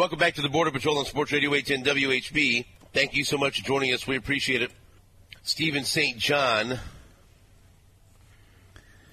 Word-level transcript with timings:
Welcome 0.00 0.18
back 0.18 0.36
to 0.36 0.40
the 0.40 0.48
Border 0.48 0.70
Patrol 0.70 0.96
on 0.96 1.04
Sports 1.04 1.30
Radio 1.30 1.52
810 1.52 1.94
WHB. 1.94 2.64
Thank 2.94 3.12
you 3.12 3.22
so 3.22 3.36
much 3.36 3.58
for 3.58 3.66
joining 3.66 3.92
us. 3.92 4.06
We 4.06 4.16
appreciate 4.16 4.62
it. 4.62 4.70
Steven 5.42 5.84
St. 5.84 6.16
John 6.16 6.78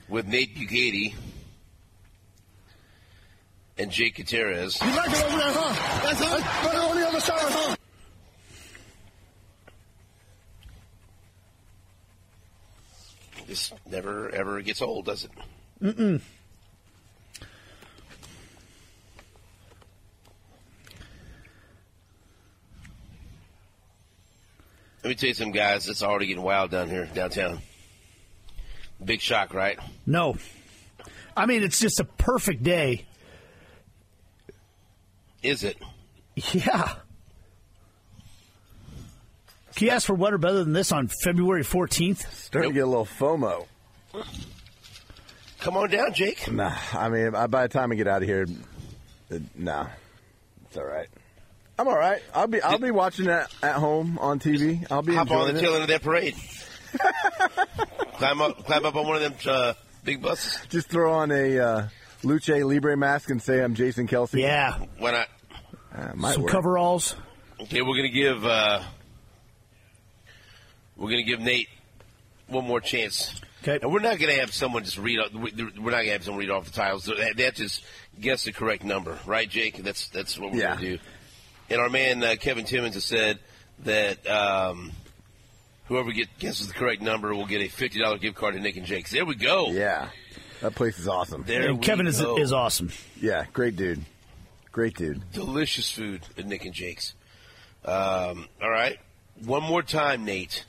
with 0.08 0.28
Nate 0.28 0.56
Bukaty 0.56 1.14
and 3.78 3.92
Jake 3.92 4.16
Gutierrez. 4.16 4.80
You 4.82 4.88
like 4.96 5.10
it 5.10 5.26
over 5.26 5.38
there, 5.38 5.52
huh? 5.52 6.04
That's? 6.04 6.22
Put 6.22 6.74
it 6.74 6.80
on 6.80 6.96
the 6.96 7.08
other 7.10 7.20
side, 7.20 7.38
huh? 7.42 7.76
This 13.46 13.74
never 13.92 14.30
ever 14.30 14.62
gets 14.62 14.82
old, 14.82 15.04
does 15.08 15.26
it? 15.26 15.32
Mm-mm. 15.84 16.22
Let 25.08 25.12
me 25.12 25.16
tell 25.16 25.30
you 25.30 25.36
some 25.36 25.52
guys, 25.52 25.88
it's 25.88 26.04
already 26.04 26.28
getting 26.28 26.44
wild 26.44 26.70
down 26.70 26.90
here 26.90 27.06
downtown. 27.06 27.60
Big 29.02 29.22
shock, 29.22 29.54
right? 29.54 29.80
No. 30.06 30.36
I 31.34 31.46
mean, 31.46 31.64
it's 31.64 31.80
just 31.80 32.02
a 32.02 32.04
perfect 32.04 32.62
day. 32.62 33.06
Is 35.42 35.64
it? 35.64 35.78
Yeah. 36.36 36.96
Can 39.76 39.88
you 39.88 39.92
ask 39.92 40.08
for 40.08 40.14
weather 40.14 40.38
better 40.38 40.62
than 40.62 40.74
this 40.74 40.92
on 40.92 41.08
February 41.24 41.64
14th? 41.64 42.30
Starting 42.34 42.72
to 42.72 42.74
get 42.74 42.84
a 42.84 42.88
little 42.88 43.06
FOMO. 43.06 43.66
Come 45.62 45.78
on 45.78 45.90
down, 45.90 46.14
Jake. 46.14 46.52
Nah, 46.52 46.76
I 46.92 47.08
mean, 47.08 47.32
by 47.32 47.48
the 47.48 47.70
time 47.70 47.94
I 47.94 47.96
get 47.96 48.10
out 48.10 48.24
of 48.24 48.28
here, 48.28 48.46
it, 49.30 49.42
nah, 49.58 49.88
it's 50.66 50.76
all 50.76 50.84
right. 50.84 51.08
I'm 51.80 51.88
all 51.88 51.98
right. 51.98 52.22
I'll 52.34 52.48
be 52.48 52.62
I'll 52.62 52.80
be 52.80 52.92
watching 52.92 53.28
it 53.28 53.48
at 53.62 53.76
home 53.76 54.18
on 54.20 54.40
TV. 54.40 54.86
I'll 54.92 55.02
be 55.04 55.14
Hop 55.16 55.30
on 55.32 55.54
the 55.54 55.58
it. 55.58 55.62
tail 55.62 55.74
end 55.74 55.84
of 55.84 55.90
that 55.90 56.02
parade. 56.02 56.36
climb 58.14 58.42
up, 58.42 58.66
climb 58.66 58.86
up 58.86 58.96
on 58.96 59.08
one 59.08 59.22
of 59.22 59.22
them 59.22 59.34
uh, 59.54 59.74
big 60.04 60.22
buses. 60.22 60.60
Just 60.70 60.90
throw 60.90 61.14
on 61.14 61.32
a 61.32 61.60
uh, 61.60 61.88
Lucha 62.24 62.64
Libre 62.68 62.98
mask 62.98 63.30
and 63.30 63.42
say 63.42 63.64
I'm 63.64 63.76
Jason 63.76 64.08
Kelce. 64.08 64.40
Yeah. 64.42 64.80
Why 64.98 65.12
not? 65.12 65.28
Uh, 65.96 66.32
Some 66.32 66.44
work. 66.44 66.52
coveralls. 66.52 67.16
Okay, 67.62 67.82
we're 67.82 67.96
gonna 67.96 68.10
give 68.10 68.44
uh, 68.46 68.82
we're 70.96 71.10
gonna 71.10 71.24
give 71.24 71.40
Nate 71.40 71.70
one 72.48 72.66
more 72.66 72.82
chance. 72.82 73.40
Okay. 73.64 73.80
And 73.82 73.92
we're 73.92 74.00
not 74.00 74.20
gonna 74.20 74.34
have 74.36 74.54
someone 74.54 74.84
just 74.84 74.98
read. 74.98 75.20
off- 75.20 75.34
we- 75.34 75.52
We're 75.80 75.92
not 75.92 75.98
gonna 76.00 76.12
have 76.12 76.24
someone 76.24 76.40
read 76.40 76.50
off 76.52 76.66
the 76.66 76.72
titles. 76.72 77.06
They 77.06 77.34
they 77.34 77.44
have 77.44 77.56
to 77.56 77.64
just 77.64 77.84
guess 78.20 78.44
the 78.46 78.52
correct 78.52 78.84
number, 78.84 79.18
right, 79.26 79.50
Jake? 79.50 79.84
That's 79.84 80.10
that's 80.10 80.40
what 80.40 80.52
we're 80.52 80.60
Yeah. 80.60 80.76
gonna 80.76 80.82
do. 80.82 80.98
And 81.70 81.80
our 81.82 81.90
man 81.90 82.24
uh, 82.24 82.36
Kevin 82.40 82.66
Timmons 82.66 82.94
has 82.96 83.04
said 83.06 83.40
that 83.84 84.26
um, 84.30 84.92
whoever 85.88 86.12
get, 86.12 86.28
guesses 86.40 86.68
the 86.68 86.74
correct 86.74 87.02
number 87.02 87.34
will 87.36 87.46
get 87.46 87.62
a 87.62 87.68
fifty 87.68 88.00
dollar 88.00 88.18
gift 88.18 88.38
card 88.38 88.54
to 88.56 88.60
Nick 88.60 88.78
and 88.78 88.86
Jake's. 88.86 89.12
There 89.12 89.26
we 89.26 89.36
go. 89.36 89.72
Yeah, 89.72 90.10
that 90.62 90.76
place 90.76 90.98
is 90.98 91.08
awesome. 91.08 91.44
There 91.46 91.68
And 91.70 91.80
we 91.80 91.84
Kevin 91.86 92.08
is, 92.08 92.22
go. 92.22 92.38
is 92.38 92.54
awesome. 92.54 92.92
Yeah, 93.20 93.46
great 93.54 93.76
dude. 93.76 94.04
Great 94.72 94.96
dude. 94.96 95.32
delicious 95.32 95.92
food 95.92 96.22
at 96.38 96.46
Nick 96.46 96.64
and 96.64 96.74
Jake's. 96.74 97.14
Um, 97.84 98.48
all 98.62 98.70
right, 98.70 98.98
one 99.44 99.64
more 99.64 99.82
time, 99.82 100.24
Nate. 100.26 100.66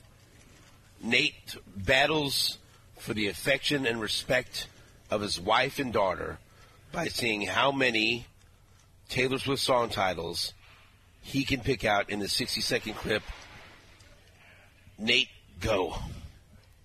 Nate 1.03 1.57
battles 1.77 2.59
for 2.99 3.15
the 3.15 3.29
affection 3.29 3.87
and 3.87 4.01
respect 4.01 4.67
of 5.11 5.21
his 5.21 5.39
wife 5.41 5.79
and 5.79 5.93
daughter 5.93 6.39
by 6.91 7.07
seeing 7.09 7.43
how 7.43 7.71
many 7.71 8.27
Taylor 9.09 9.39
Swift 9.39 9.63
song 9.63 9.91
titles 9.91 10.55
he 11.29 11.45
can 11.45 11.61
pick 11.61 11.85
out 11.85 12.09
in 12.09 12.21
the 12.21 12.29
60 12.29 12.63
second 12.63 12.95
clip. 12.95 13.23
Nate, 14.97 15.29
go. 15.61 15.95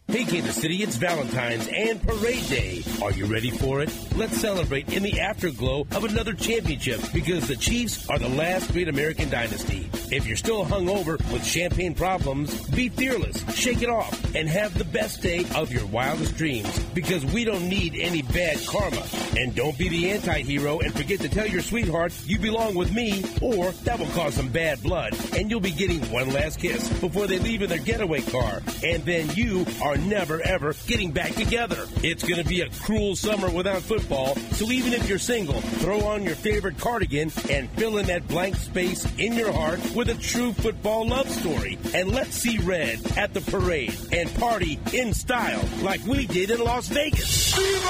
Hey, 0.07 0.25
Kansas 0.25 0.57
City, 0.57 0.83
it's 0.83 0.97
Valentine's 0.97 1.67
and 1.69 1.99
Parade 2.05 2.45
Day. 2.47 2.83
Are 3.01 3.13
you 3.13 3.25
ready 3.25 3.49
for 3.49 3.81
it? 3.81 3.89
Let's 4.15 4.37
celebrate 4.37 4.93
in 4.93 5.01
the 5.01 5.21
afterglow 5.21 5.87
of 5.95 6.03
another 6.03 6.33
championship 6.33 6.99
because 7.13 7.47
the 7.47 7.55
Chiefs 7.55 8.07
are 8.09 8.19
the 8.19 8.27
last 8.29 8.71
great 8.73 8.89
American 8.89 9.29
dynasty. 9.29 9.89
If 10.11 10.27
you're 10.27 10.37
still 10.37 10.65
hungover 10.65 11.17
with 11.31 11.43
champagne 11.43 11.95
problems, 11.95 12.69
be 12.69 12.89
fearless, 12.89 13.43
shake 13.55 13.81
it 13.81 13.89
off, 13.89 14.35
and 14.35 14.47
have 14.47 14.77
the 14.77 14.83
best 14.83 15.21
day 15.23 15.45
of 15.55 15.71
your 15.71 15.85
wildest 15.87 16.35
dreams 16.37 16.77
because 16.93 17.25
we 17.25 17.45
don't 17.45 17.67
need 17.67 17.95
any 17.95 18.21
bad 18.21 18.59
karma. 18.67 19.03
And 19.37 19.55
don't 19.55 19.77
be 19.77 19.89
the 19.89 20.11
anti-hero 20.11 20.79
and 20.79 20.93
forget 20.93 21.21
to 21.21 21.29
tell 21.29 21.47
your 21.47 21.61
sweetheart 21.61 22.13
you 22.25 22.37
belong 22.37 22.75
with 22.75 22.93
me 22.93 23.23
or 23.41 23.71
that 23.71 23.97
will 23.97 24.05
cause 24.07 24.35
some 24.35 24.49
bad 24.49 24.83
blood 24.83 25.15
and 25.35 25.49
you'll 25.49 25.59
be 25.61 25.71
getting 25.71 26.01
one 26.11 26.31
last 26.33 26.59
kiss 26.59 26.87
before 26.99 27.25
they 27.25 27.39
leave 27.39 27.63
in 27.63 27.69
their 27.69 27.79
getaway 27.79 28.21
car. 28.21 28.61
And 28.83 29.03
then 29.05 29.31
you 29.33 29.65
are 29.81 29.97
never 30.03 30.41
ever 30.41 30.73
getting 30.87 31.11
back 31.11 31.33
together. 31.35 31.87
It's 32.03 32.23
going 32.23 32.41
to 32.41 32.47
be 32.47 32.61
a 32.61 32.69
cruel 32.69 33.15
summer 33.15 33.49
without 33.49 33.81
football, 33.81 34.35
so 34.53 34.71
even 34.71 34.93
if 34.93 35.07
you're 35.09 35.19
single, 35.19 35.61
throw 35.61 36.01
on 36.01 36.23
your 36.23 36.35
favorite 36.35 36.77
cardigan 36.77 37.31
and 37.49 37.69
fill 37.71 37.97
in 37.97 38.05
that 38.07 38.27
blank 38.27 38.55
space 38.55 39.05
in 39.17 39.33
your 39.33 39.51
heart 39.51 39.79
with 39.95 40.09
a 40.09 40.15
true 40.15 40.53
football 40.53 41.07
love 41.07 41.29
story. 41.29 41.77
And 41.93 42.11
let's 42.11 42.35
see 42.35 42.57
red 42.59 42.99
at 43.17 43.33
the 43.33 43.41
parade 43.41 43.95
and 44.11 44.33
party 44.35 44.79
in 44.93 45.13
style 45.13 45.63
like 45.81 46.03
we 46.05 46.25
did 46.27 46.49
in 46.49 46.59
Las 46.59 46.87
Vegas. 46.87 47.53
Viva 47.53 47.85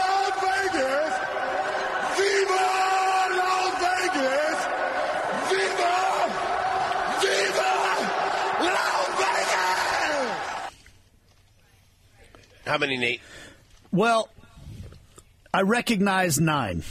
Las 0.00 0.40
Vegas! 0.42 1.12
Viva 2.18 2.68
Las 3.38 3.72
Vegas! 3.82 4.58
Viva! 5.50 5.94
Viva 7.20 7.72
Las 8.64 9.08
Vegas! 9.18 10.68
How 12.68 12.76
many, 12.78 12.98
Nate? 12.98 13.20
Well, 13.90 14.28
I 15.54 15.62
recognize 15.62 16.38
nine. 16.38 16.82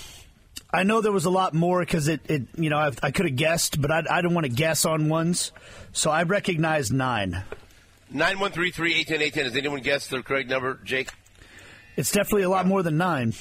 I 0.73 0.83
know 0.83 1.01
there 1.01 1.11
was 1.11 1.25
a 1.25 1.29
lot 1.29 1.53
more 1.53 1.79
because 1.79 2.07
it, 2.07 2.19
it, 2.29 2.41
you 2.57 2.69
know, 2.69 2.77
I, 2.77 2.91
I 3.03 3.11
could 3.11 3.27
have 3.27 3.35
guessed, 3.35 3.79
but 3.81 3.91
I, 3.91 4.03
I 4.09 4.21
don't 4.21 4.33
want 4.33 4.45
to 4.45 4.51
guess 4.51 4.85
on 4.85 5.07
ones. 5.07 5.51
So 5.93 6.09
I 6.11 6.23
recognize 6.23 6.91
nine. 6.91 7.43
9133 8.09 8.95
810 9.01 9.45
Has 9.45 9.55
anyone 9.55 9.81
guessed 9.81 10.09
the 10.09 10.23
correct 10.23 10.49
number, 10.49 10.79
Jake? 10.83 11.11
It's 11.95 12.11
definitely 12.11 12.43
a 12.43 12.49
lot 12.49 12.65
more 12.65 12.81
than 12.83 12.97
nine. 12.97 13.33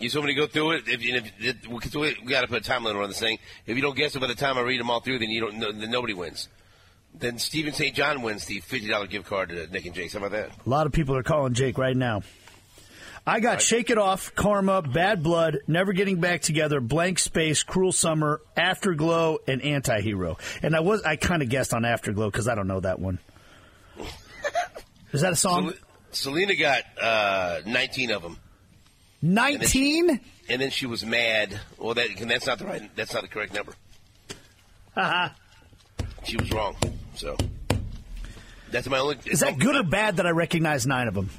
You 0.00 0.10
want 0.14 0.26
me 0.26 0.34
to 0.34 0.40
go 0.40 0.46
through 0.48 0.72
it? 0.72 0.88
If, 0.88 1.00
if, 1.00 1.32
if, 1.38 1.62
because 1.70 1.94
we 1.94 2.12
got 2.26 2.40
to 2.40 2.48
put 2.48 2.58
a 2.58 2.64
time 2.64 2.82
limit 2.82 3.00
on 3.00 3.08
this 3.08 3.20
thing. 3.20 3.38
If 3.66 3.76
you 3.76 3.82
don't 3.82 3.96
guess 3.96 4.16
it 4.16 4.20
by 4.20 4.26
the 4.26 4.34
time 4.34 4.58
I 4.58 4.62
read 4.62 4.80
them 4.80 4.90
all 4.90 5.00
through, 5.00 5.20
then 5.20 5.30
you 5.30 5.40
don't. 5.40 5.58
no- 5.58 5.70
Then 5.70 5.90
nobody 5.92 6.12
wins. 6.12 6.48
Then 7.14 7.38
Steven 7.38 7.72
St. 7.72 7.94
John 7.94 8.22
wins 8.22 8.46
the 8.46 8.60
fifty 8.60 8.88
dollar 8.88 9.06
gift 9.06 9.26
card 9.26 9.50
to 9.50 9.66
Nick 9.68 9.86
and 9.86 9.94
Jake. 9.94 10.12
How 10.12 10.18
about 10.18 10.32
that? 10.32 10.50
A 10.66 10.68
lot 10.68 10.86
of 10.86 10.92
people 10.92 11.16
are 11.16 11.22
calling 11.22 11.54
Jake 11.54 11.78
right 11.78 11.96
now. 11.96 12.22
I 13.24 13.38
got 13.38 13.62
Shake 13.62 13.90
It 13.90 13.98
Off, 13.98 14.34
Karma, 14.34 14.82
Bad 14.82 15.22
Blood, 15.22 15.58
Never 15.68 15.92
Getting 15.92 16.20
Back 16.20 16.40
Together, 16.40 16.80
Blank 16.80 17.20
Space, 17.20 17.62
Cruel 17.62 17.92
Summer, 17.92 18.40
Afterglow, 18.56 19.38
and 19.46 19.62
Antihero. 19.62 20.40
And 20.60 20.74
I 20.74 20.80
was 20.80 21.02
I 21.04 21.14
kind 21.14 21.40
of 21.42 21.48
guessed 21.48 21.72
on 21.72 21.84
Afterglow 21.84 22.30
because 22.30 22.48
I 22.48 22.56
don't 22.56 22.66
know 22.66 22.80
that 22.80 22.98
one. 22.98 23.20
Is 25.12 25.20
that 25.20 25.32
a 25.32 25.36
song? 25.36 25.70
Sel- 25.70 25.78
Selena 26.32 26.54
got 26.56 26.82
uh, 27.00 27.60
nineteen 27.66 28.10
of 28.10 28.22
them, 28.22 28.38
Nineteen. 29.20 30.20
and 30.48 30.60
then 30.60 30.70
she 30.70 30.86
was 30.86 31.04
mad. 31.06 31.60
Well, 31.78 31.94
that, 31.94 32.08
that's 32.18 32.46
not 32.46 32.58
the 32.58 32.64
right. 32.64 32.90
That's 32.96 33.12
not 33.14 33.22
the 33.22 33.28
correct 33.28 33.54
number. 33.54 33.72
Haha. 34.94 35.28
She 36.24 36.36
was 36.36 36.50
wrong. 36.52 36.76
So 37.14 37.36
that's 38.70 38.88
my 38.88 38.98
only. 38.98 39.18
Is 39.26 39.40
that 39.40 39.58
good 39.58 39.76
or 39.76 39.82
bad 39.82 40.16
that 40.16 40.26
I 40.26 40.30
recognize 40.30 40.86
nine 40.86 41.08
of 41.08 41.14
them? 41.14 41.30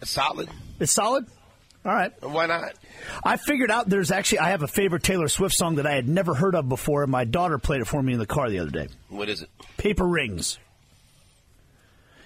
It's 0.00 0.10
solid. 0.10 0.48
It's 0.80 0.92
solid. 0.92 1.26
All 1.84 1.92
right. 1.92 2.12
Why 2.22 2.46
not? 2.46 2.72
I 3.24 3.36
figured 3.36 3.70
out 3.70 3.88
there's 3.88 4.10
actually 4.10 4.38
I 4.38 4.50
have 4.50 4.62
a 4.62 4.66
favorite 4.68 5.02
Taylor 5.02 5.28
Swift 5.28 5.54
song 5.54 5.74
that 5.76 5.86
I 5.86 5.92
had 5.92 6.08
never 6.08 6.34
heard 6.34 6.54
of 6.54 6.68
before, 6.68 7.02
and 7.02 7.12
my 7.12 7.24
daughter 7.24 7.58
played 7.58 7.82
it 7.82 7.86
for 7.86 8.02
me 8.02 8.14
in 8.14 8.18
the 8.18 8.26
car 8.26 8.48
the 8.48 8.60
other 8.60 8.70
day. 8.70 8.88
What 9.08 9.28
is 9.28 9.42
it? 9.42 9.50
Paper 9.76 10.06
Rings. 10.06 10.58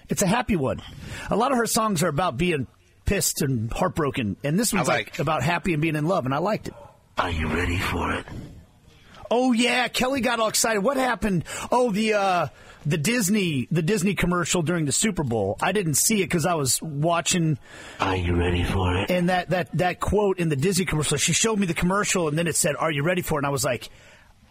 It's 0.07 0.21
a 0.21 0.27
happy 0.27 0.55
one. 0.55 0.81
A 1.29 1.35
lot 1.35 1.51
of 1.51 1.57
her 1.57 1.65
songs 1.67 2.01
are 2.03 2.07
about 2.07 2.37
being 2.37 2.67
pissed 3.05 3.41
and 3.41 3.71
heartbroken, 3.71 4.37
and 4.43 4.57
this 4.57 4.73
one's 4.73 4.87
like, 4.87 5.07
like- 5.07 5.19
about 5.19 5.43
happy 5.43 5.73
and 5.73 5.81
being 5.81 5.95
in 5.95 6.07
love, 6.07 6.25
and 6.25 6.33
I 6.33 6.37
liked 6.37 6.69
it. 6.69 6.73
Are 7.17 7.29
you 7.29 7.47
ready 7.47 7.77
for 7.77 8.13
it? 8.13 8.25
Oh 9.31 9.51
yeah, 9.51 9.87
Kelly 9.87 10.21
got 10.21 10.39
all 10.39 10.47
excited. 10.47 10.81
What 10.81 10.97
happened? 10.97 11.43
Oh, 11.71 11.91
the 11.91 12.13
uh, 12.13 12.47
the 12.85 12.97
Disney 12.97 13.67
the 13.71 13.81
Disney 13.81 14.15
commercial 14.15 14.61
during 14.61 14.85
the 14.85 14.91
Super 14.91 15.23
Bowl. 15.23 15.57
I 15.61 15.71
didn't 15.71 15.95
see 15.95 16.21
it 16.21 16.25
because 16.25 16.45
I 16.45 16.55
was 16.55 16.81
watching. 16.81 17.57
Are 17.99 18.15
you 18.15 18.35
ready 18.35 18.63
for 18.63 18.95
it? 18.97 19.11
And 19.11 19.29
that 19.29 19.49
that 19.51 19.69
that 19.77 19.99
quote 19.99 20.39
in 20.39 20.49
the 20.49 20.55
Disney 20.55 20.85
commercial, 20.85 21.17
she 21.17 21.33
showed 21.33 21.59
me 21.59 21.67
the 21.67 21.73
commercial, 21.73 22.27
and 22.27 22.37
then 22.37 22.47
it 22.47 22.55
said, 22.55 22.75
"Are 22.77 22.91
you 22.91 23.03
ready 23.03 23.21
for 23.21 23.35
it?" 23.35 23.39
And 23.39 23.47
I 23.47 23.51
was 23.51 23.63
like, 23.65 23.89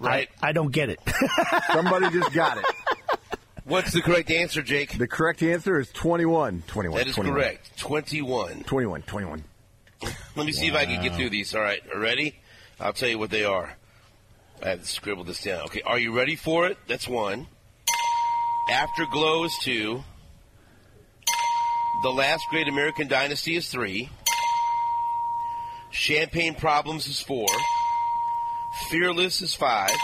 Right. 0.01 0.29
I, 0.41 0.51
I 0.51 0.53
don't 0.53 0.71
get 0.71 0.91
it. 0.91 1.01
Somebody 1.73 2.09
just 2.11 2.33
got 2.33 2.59
it. 2.59 2.65
What's 3.65 3.93
the 3.93 4.01
correct 4.01 4.31
answer, 4.31 4.63
Jake? 4.63 4.97
The 4.97 5.09
correct 5.09 5.43
answer 5.43 5.79
is 5.81 5.91
21. 5.91 6.63
21. 6.69 6.99
That 6.99 7.07
is 7.09 7.15
21. 7.17 7.35
correct. 7.35 7.79
Twenty-one. 7.79 8.63
21. 8.65 9.03
21. 9.03 9.45
Let 10.37 10.47
me 10.47 10.53
see 10.53 10.69
if 10.69 10.75
I 10.75 10.87
can 10.87 11.03
get 11.03 11.17
through 11.17 11.31
these. 11.31 11.55
All 11.55 11.61
right, 11.61 11.81
ready? 11.97 12.39
I'll 12.81 12.93
tell 12.93 13.09
you 13.09 13.19
what 13.19 13.31
they 13.31 13.45
are. 13.45 13.77
I 14.63 14.71
have 14.71 14.81
to 14.81 14.87
scribble 14.87 15.25
this 15.25 15.43
down. 15.43 15.63
Okay, 15.67 15.83
are 15.83 15.99
you 15.99 16.17
ready 16.17 16.37
for 16.37 16.67
it? 16.67 16.77
That's 16.89 17.07
one. 17.07 17.47
Afterglow 18.71 19.45
is 19.45 19.57
two. 19.63 20.03
The 22.03 22.11
Last 22.11 22.45
Great 22.51 22.69
American 22.69 23.09
Dynasty 23.09 23.57
is 23.57 23.69
three. 23.69 24.09
Champagne 25.91 26.55
Problems 26.55 27.07
is 27.07 27.21
four. 27.21 27.49
Fearless 28.91 29.43
is 29.43 29.55
five. 29.55 29.97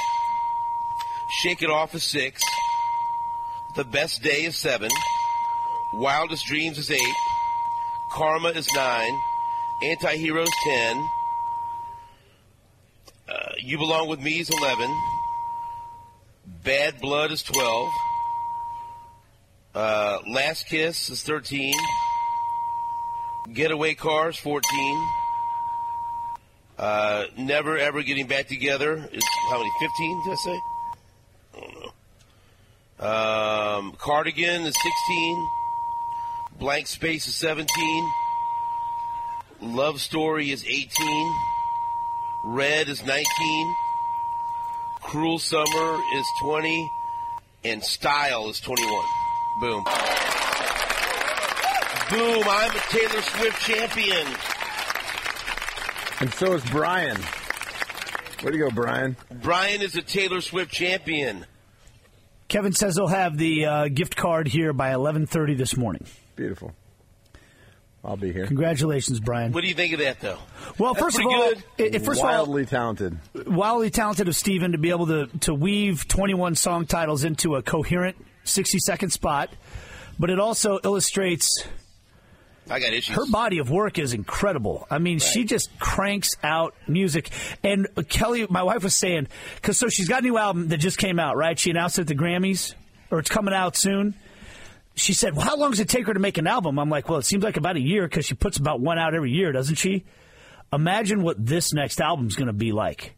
Shake 1.43 1.63
It 1.63 1.71
Off 1.71 1.95
is 1.95 2.03
six. 2.03 2.43
The 3.77 3.85
Best 3.85 4.23
Day 4.23 4.45
is 4.45 4.57
seven. 4.57 4.91
Wildest 5.95 6.47
Dreams 6.47 6.79
is 6.79 6.91
eight. 6.91 7.15
Karma 8.13 8.49
is 8.49 8.69
nine. 8.75 9.21
Anti 9.83 10.17
Heroes 10.17 10.49
ten. 10.65 11.09
You 13.59 13.79
Belong 13.79 14.09
with 14.09 14.21
Me 14.21 14.41
is 14.41 14.51
eleven. 14.51 15.03
Bad 16.65 17.01
Blood 17.01 17.33
is 17.33 17.43
twelve. 17.43 17.91
Uh, 19.75 20.19
Last 20.29 20.67
Kiss 20.69 21.11
is 21.11 21.23
thirteen. 21.23 21.75
Getaway 23.53 23.95
Cars 23.95 24.37
fourteen. 24.37 25.07
Uh, 26.79 27.27
never 27.37 27.79
ever 27.79 28.03
getting 28.03 28.27
back 28.27 28.49
together 28.49 29.09
is 29.13 29.25
how 29.51 29.59
many? 29.59 29.71
Fifteen? 29.81 30.23
Did 30.25 30.33
I 30.33 30.37
say? 30.37 30.61
I 31.57 31.61
don't 31.61 31.81
know. 31.81 31.93
Um, 33.07 33.93
Cardigan 33.93 34.63
is 34.63 34.75
sixteen. 34.83 35.49
Blank 36.59 36.87
Space 36.87 37.29
is 37.29 37.35
seventeen. 37.35 38.13
Love 39.61 40.01
Story 40.01 40.51
is 40.51 40.65
eighteen. 40.65 41.35
Red 42.47 42.89
is 42.89 43.05
nineteen. 43.05 43.75
Cruel 45.03 45.39
Summer 45.39 46.01
is 46.15 46.27
twenty, 46.43 46.91
and 47.65 47.83
Style 47.83 48.51
is 48.51 48.61
twenty-one. 48.61 49.05
Boom. 49.61 49.85
Boom! 52.11 52.45
I'm 52.47 52.71
a 52.71 52.81
Taylor 52.91 53.23
Swift 53.23 53.61
champion. 53.61 54.27
And 56.21 56.33
so 56.35 56.53
is 56.53 56.65
Brian. 56.71 57.17
Way 58.45 58.51
to 58.53 58.59
go, 58.59 58.71
Brian. 58.71 59.17
Brian 59.41 59.81
is 59.81 59.97
a 59.97 60.03
Taylor 60.03 60.43
Swift 60.43 60.71
champion. 60.71 61.47
Kevin 62.49 62.73
says 62.73 62.97
he'll 62.97 63.07
have 63.07 63.39
the 63.39 63.65
uh, 63.65 63.89
gift 63.89 64.17
card 64.17 64.49
here 64.49 64.73
by 64.75 64.93
11:30 64.93 65.57
this 65.57 65.77
morning. 65.77 66.07
Beautiful. 66.37 66.75
I'll 68.05 68.17
be 68.19 68.33
here. 68.33 68.47
Congratulations, 68.47 69.19
Brian. 69.19 69.53
What 69.53 69.63
do 69.63 69.69
you 69.69 69.75
think 69.75 69.95
of 69.95 70.01
that, 70.01 70.21
though? 70.21 70.37
Well, 70.79 70.93
That's 70.93 71.05
first 71.05 71.19
of 71.19 71.25
all, 71.27 71.55
good. 71.55 71.65
i- 71.95 71.97
i- 71.97 71.99
first 72.01 72.23
Wildly 72.23 72.67
talented. 72.67 73.19
of 73.35 73.47
all, 73.49 73.55
wildly 73.55 73.91
talented 73.91 74.29
of 74.29 74.37
Steven 74.37 74.73
to 74.73 74.79
be 74.79 74.91
able 74.91 75.07
to 75.07 75.27
to 75.41 75.55
weave 75.55 76.07
21 76.07 76.55
song 76.55 76.85
titles 76.87 77.25
into 77.25 77.55
a 77.57 77.63
coherent 77.63 78.17
60 78.45 78.79
second 78.79 79.11
spot, 79.11 79.49
but 80.19 80.29
it 80.29 80.39
also 80.39 80.79
illustrates 80.85 81.65
I 82.69 82.79
got 82.79 82.93
issues. 82.93 83.17
her 83.17 83.25
body 83.31 83.59
of 83.59 83.71
work 83.71 83.99
is 83.99 84.13
incredible. 84.13 84.87
I 84.91 84.99
mean, 84.99 85.19
she 85.19 85.45
just 85.45 85.71
cranks 85.79 86.37
out 86.43 86.75
music. 86.87 87.31
And 87.63 87.89
Kelly, 88.11 88.47
my 88.51 88.63
wife 88.63 88.83
was 88.85 88.95
saying, 88.95 89.29
because 89.57 89.79
so 89.79 89.89
she's 89.89 90.09
got 90.09 90.21
a 90.21 90.27
new 90.27 90.37
album 90.39 90.69
that 90.69 90.79
just 90.79 90.99
came 90.99 91.19
out, 91.19 91.37
right? 91.37 91.59
She 91.59 91.71
announced 91.71 91.99
it 91.99 92.03
at 92.03 92.07
the 92.09 92.15
Grammys, 92.15 92.75
or 93.11 93.19
it's 93.19 93.31
coming 93.31 93.55
out 93.55 93.77
soon. 93.77 94.15
She 94.97 95.13
said, 95.13 95.35
well, 95.35 95.45
how 95.45 95.57
long 95.57 95.71
does 95.71 95.81
it 95.81 95.89
take 95.89 96.07
her 96.07 96.15
to 96.15 96.21
make 96.21 96.39
an 96.39 96.47
album? 96.47 96.79
I'm 96.79 96.89
like, 96.89 97.09
well, 97.09 97.19
it 97.19 97.25
seems 97.25 97.43
like 97.43 97.57
about 97.57 97.77
a 97.77 97.81
year 97.81 98.07
because 98.07 98.27
she 98.27 98.35
puts 98.35 98.59
about 98.59 98.81
one 98.81 98.99
out 98.99 99.15
every 99.15 99.33
year, 99.33 99.51
doesn't 99.53 99.75
she? 99.75 100.05
Imagine 100.73 101.23
what 101.23 101.45
this 101.45 101.73
next 101.73 102.01
album's 102.01 102.37
going 102.37 102.47
to 102.47 102.53
be 102.53 102.73
like. 102.73 103.15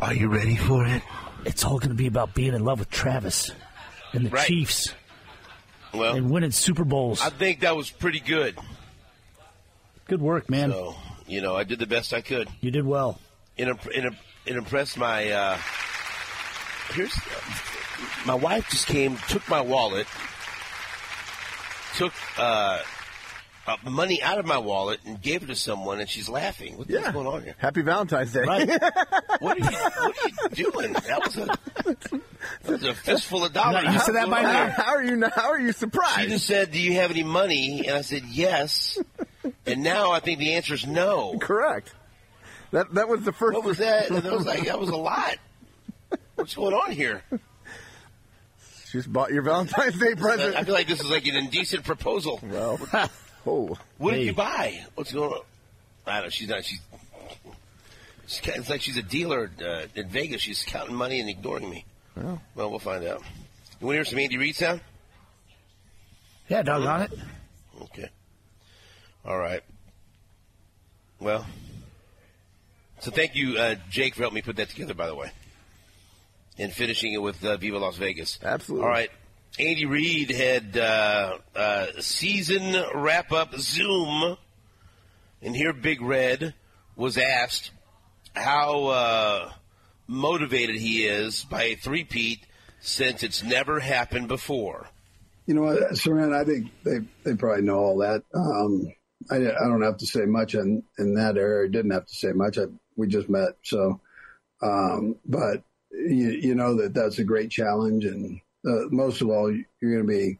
Are 0.00 0.12
you 0.12 0.28
ready 0.28 0.56
for 0.56 0.84
it? 0.86 1.02
It's 1.46 1.64
all 1.64 1.78
going 1.78 1.90
to 1.90 1.94
be 1.96 2.06
about 2.06 2.34
being 2.34 2.52
in 2.54 2.62
love 2.64 2.78
with 2.78 2.90
Travis 2.90 3.50
and 4.12 4.26
the 4.26 4.30
Right. 4.30 4.46
Chiefs 4.46 4.94
Well, 5.94 6.14
and 6.14 6.30
winning 6.30 6.50
Super 6.50 6.84
Bowls. 6.84 7.22
I 7.22 7.30
think 7.30 7.60
that 7.60 7.74
was 7.76 7.90
pretty 7.90 8.20
good. 8.20 8.58
Good 10.08 10.20
work, 10.20 10.50
man. 10.50 10.70
So, 10.70 10.94
you 11.26 11.40
know, 11.40 11.56
I 11.56 11.64
did 11.64 11.78
the 11.78 11.86
best 11.86 12.12
I 12.12 12.20
could. 12.20 12.48
You 12.60 12.70
did 12.70 12.84
well. 12.84 13.18
It, 13.56 13.68
imp- 13.68 13.86
it, 13.86 14.04
imp- 14.04 14.16
it 14.44 14.56
impressed 14.56 14.98
my. 14.98 15.30
Uh, 15.30 15.58
here's 16.92 17.14
my 18.26 18.34
wife 18.34 18.68
just 18.70 18.86
came, 18.86 19.16
took 19.28 19.48
my 19.48 19.60
wallet, 19.62 20.06
took 21.96 22.12
uh, 22.38 22.80
uh, 23.66 23.76
money 23.84 24.22
out 24.22 24.38
of 24.38 24.46
my 24.46 24.58
wallet 24.58 25.00
and 25.04 25.20
gave 25.20 25.42
it 25.42 25.46
to 25.46 25.54
someone, 25.54 25.98
and 26.00 26.08
she's 26.08 26.28
laughing. 26.28 26.76
What, 26.78 26.88
Yeah. 26.88 27.00
What's 27.00 27.12
going 27.12 27.26
on 27.26 27.42
here? 27.42 27.54
Happy 27.58 27.82
Valentine's 27.82 28.32
Day. 28.32 28.42
Right. 28.44 28.68
What 29.38 29.60
are 29.60 29.70
you, 29.70 29.76
what 29.76 30.16
are 30.24 30.28
you 30.28 30.70
doing? 30.70 30.92
That 30.94 31.22
was 31.26 31.36
a, 31.36 31.46
that 32.62 32.70
was 32.72 32.84
a 32.84 32.94
fistful 32.94 33.44
of 33.44 33.52
dollars. 33.52 33.84
Not 33.84 33.92
used 33.92 34.06
to 34.06 34.12
that 34.12 34.30
by 34.30 34.40
now. 34.40 34.70
How 34.70 34.94
are 34.94 35.04
you? 35.04 35.22
How 35.26 35.50
are 35.50 35.60
you 35.60 35.72
surprised? 35.72 36.20
She 36.22 36.28
just 36.28 36.46
said, 36.46 36.70
"Do 36.70 36.80
you 36.80 36.94
have 36.94 37.10
any 37.10 37.22
money?" 37.22 37.86
And 37.86 37.98
I 37.98 38.00
said, 38.00 38.22
"Yes." 38.24 38.98
and 39.66 39.82
now 39.82 40.10
I 40.12 40.20
think 40.20 40.38
the 40.38 40.54
answer 40.54 40.72
is 40.72 40.86
no. 40.86 41.36
Correct. 41.38 41.92
That 42.70 42.94
that 42.94 43.08
was 43.10 43.24
the 43.24 43.32
first. 43.32 43.56
What 43.56 43.64
was 43.64 43.76
that? 43.78 44.08
And 44.10 44.26
I 44.26 44.32
was 44.34 44.46
like, 44.46 44.64
"That 44.64 44.80
was 44.80 44.88
a 44.88 44.96
lot." 44.96 45.36
What's 46.36 46.54
going 46.54 46.72
on 46.74 46.92
here? 46.92 47.22
She 48.96 49.00
just 49.00 49.12
bought 49.12 49.30
your 49.30 49.42
Valentine's 49.42 49.98
Day 49.98 50.14
present. 50.14 50.56
I 50.56 50.62
feel 50.62 50.72
like 50.72 50.86
this 50.86 51.00
is 51.00 51.10
like 51.10 51.26
an 51.26 51.36
indecent 51.36 51.84
proposal. 51.84 52.40
well, 52.42 52.78
oh, 53.46 53.76
What 53.98 54.14
did 54.14 54.24
you 54.24 54.32
buy? 54.32 54.86
What's 54.94 55.12
going 55.12 55.32
on? 55.34 55.40
I 56.06 56.14
don't 56.14 56.22
know. 56.24 56.30
She's 56.30 56.48
not. 56.48 56.64
She's. 56.64 56.80
she's 58.26 58.40
it's 58.54 58.70
like 58.70 58.80
she's 58.80 58.96
a 58.96 59.02
dealer 59.02 59.50
uh, 59.62 59.82
in 59.94 60.08
Vegas. 60.08 60.40
She's 60.40 60.64
counting 60.64 60.94
money 60.94 61.20
and 61.20 61.28
ignoring 61.28 61.68
me. 61.68 61.84
Well. 62.16 62.40
well, 62.54 62.70
we'll 62.70 62.78
find 62.78 63.04
out. 63.04 63.20
You 63.80 63.86
want 63.86 63.96
to 63.96 63.98
hear 63.98 64.04
some 64.06 64.18
Andy 64.18 64.38
Reid 64.38 64.56
sound? 64.56 64.80
Yeah, 66.48 66.62
doggone 66.62 67.02
it. 67.02 67.12
Okay. 67.82 68.08
All 69.26 69.36
right. 69.36 69.60
Well, 71.20 71.44
so 73.00 73.10
thank 73.10 73.34
you, 73.34 73.58
uh, 73.58 73.74
Jake, 73.90 74.14
for 74.14 74.22
helping 74.22 74.36
me 74.36 74.42
put 74.42 74.56
that 74.56 74.70
together. 74.70 74.94
By 74.94 75.08
the 75.08 75.14
way, 75.14 75.32
and 76.58 76.72
finishing 76.72 77.12
it 77.12 77.22
with 77.22 77.44
uh, 77.44 77.56
Viva 77.56 77.78
Las 77.78 77.96
Vegas. 77.96 78.38
Absolutely. 78.42 78.84
All 78.84 78.90
right. 78.90 79.10
Andy 79.58 79.86
Reid 79.86 80.30
had 80.30 80.76
uh, 80.76 81.38
uh, 81.54 81.86
season 82.00 82.76
wrap 82.94 83.32
up 83.32 83.54
Zoom, 83.56 84.36
and 85.40 85.56
here 85.56 85.72
Big 85.72 86.02
Red 86.02 86.54
was 86.94 87.16
asked 87.16 87.70
how 88.34 88.86
uh, 88.88 89.52
motivated 90.06 90.76
he 90.76 91.06
is 91.06 91.44
by 91.44 91.62
a 91.62 91.74
three-peat 91.74 92.46
since 92.80 93.22
it's 93.22 93.42
never 93.42 93.80
happened 93.80 94.28
before. 94.28 94.88
You 95.46 95.54
know 95.54 95.62
what, 95.62 95.78
Saran, 95.92 96.34
I 96.34 96.44
think 96.44 96.70
they, 96.84 96.98
they 97.22 97.36
probably 97.36 97.62
know 97.62 97.78
all 97.78 97.98
that. 97.98 98.24
Um, 98.34 98.92
I, 99.30 99.36
I 99.36 99.68
don't 99.68 99.82
have 99.82 99.98
to 99.98 100.06
say 100.06 100.26
much 100.26 100.54
in, 100.54 100.82
in 100.98 101.14
that 101.14 101.36
area. 101.36 101.68
I 101.68 101.70
didn't 101.70 101.92
have 101.92 102.06
to 102.06 102.14
say 102.14 102.32
much. 102.32 102.58
I, 102.58 102.64
we 102.96 103.06
just 103.06 103.28
met. 103.28 103.50
So, 103.62 104.00
um, 104.60 105.16
but 105.24 105.62
you, 105.96 106.30
you 106.30 106.54
know 106.54 106.74
that 106.76 106.94
that's 106.94 107.18
a 107.18 107.24
great 107.24 107.50
challenge. 107.50 108.04
And 108.04 108.40
uh, 108.66 108.86
most 108.90 109.20
of 109.22 109.30
all, 109.30 109.50
you're 109.50 110.02
going 110.02 110.06
to 110.06 110.12
be 110.12 110.38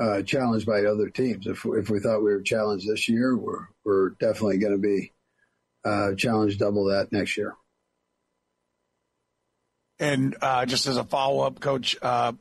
uh, 0.00 0.22
challenged 0.22 0.66
by 0.66 0.84
other 0.84 1.10
teams. 1.10 1.46
If, 1.46 1.64
if 1.64 1.90
we 1.90 2.00
thought 2.00 2.22
we 2.22 2.32
were 2.32 2.42
challenged 2.42 2.88
this 2.88 3.08
year, 3.08 3.36
we're, 3.36 3.66
we're 3.84 4.10
definitely 4.10 4.58
going 4.58 4.72
to 4.72 4.78
be 4.78 5.12
uh, 5.84 6.14
challenged 6.14 6.58
double 6.58 6.86
that 6.86 7.12
next 7.12 7.36
year. 7.36 7.54
And 9.98 10.36
uh, 10.40 10.64
just 10.66 10.86
as 10.86 10.96
a 10.96 11.04
follow 11.04 11.44
up, 11.44 11.58
coach, 11.58 11.96
uh, 12.00 12.32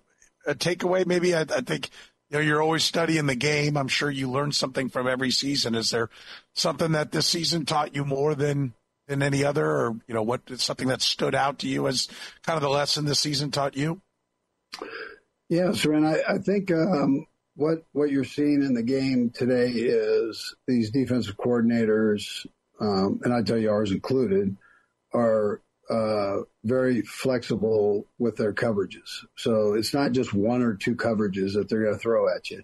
a 0.48 0.56
takeaway 0.56 1.06
maybe. 1.06 1.36
I, 1.36 1.42
I 1.42 1.62
think 1.62 1.90
you 2.30 2.38
know 2.38 2.40
you're 2.40 2.62
always 2.62 2.84
studying 2.84 3.26
the 3.26 3.36
game. 3.36 3.78
I'm 3.78 3.88
sure 3.88 4.10
you 4.10 4.32
learn 4.32 4.52
something 4.52 4.90
from 4.90 5.08
every 5.08 5.32
season. 5.32 5.76
Is 5.76 5.90
there 5.90 6.10
something 6.56 6.94
that 6.94 7.12
this 7.12 7.28
season 7.28 7.66
taught 7.66 7.96
you 7.96 8.06
more 8.06 8.34
than 8.34 8.74
than 9.08 9.24
any 9.24 9.44
other, 9.44 9.66
or 9.66 9.96
you 10.08 10.14
know 10.14 10.24
what 10.24 10.42
something 10.60 10.88
that 10.90 11.02
stood 11.02 11.36
out 11.36 11.60
to 11.60 11.68
you 11.68 11.88
as 11.88 12.08
kind 12.44 12.58
of 12.58 12.62
the 12.62 12.70
lesson 12.70 13.06
this 13.06 13.20
season 13.20 13.52
taught 13.52 13.76
you? 13.76 14.02
Yeah, 15.50 15.70
Seren, 15.70 16.06
I, 16.06 16.36
I 16.36 16.38
think 16.40 16.72
um, 16.72 17.26
what 17.56 17.84
what 17.94 18.12
you're 18.12 18.24
seeing 18.24 18.62
in 18.64 18.74
the 18.74 18.84
game 18.84 19.32
today 19.34 19.70
is 19.70 20.56
these 20.68 20.92
defensive 20.92 21.38
coordinators, 21.38 22.46
um, 22.80 23.22
and 23.24 23.34
I 23.34 23.42
tell 23.42 23.58
you 23.58 23.72
ours 23.72 23.92
included, 23.92 24.58
are 25.14 25.62
uh, 25.90 26.42
very 26.66 27.02
flexible 27.02 28.08
with 28.20 28.36
their 28.36 28.54
coverages. 28.54 29.24
So 29.38 29.74
it's 29.74 29.94
not 29.94 30.12
just 30.12 30.34
one 30.34 30.62
or 30.62 30.76
two 30.76 30.96
coverages 30.96 31.54
that 31.54 31.70
they're 31.70 31.84
going 31.84 31.96
to 31.96 32.00
throw 32.00 32.28
at 32.34 32.50
you. 32.52 32.64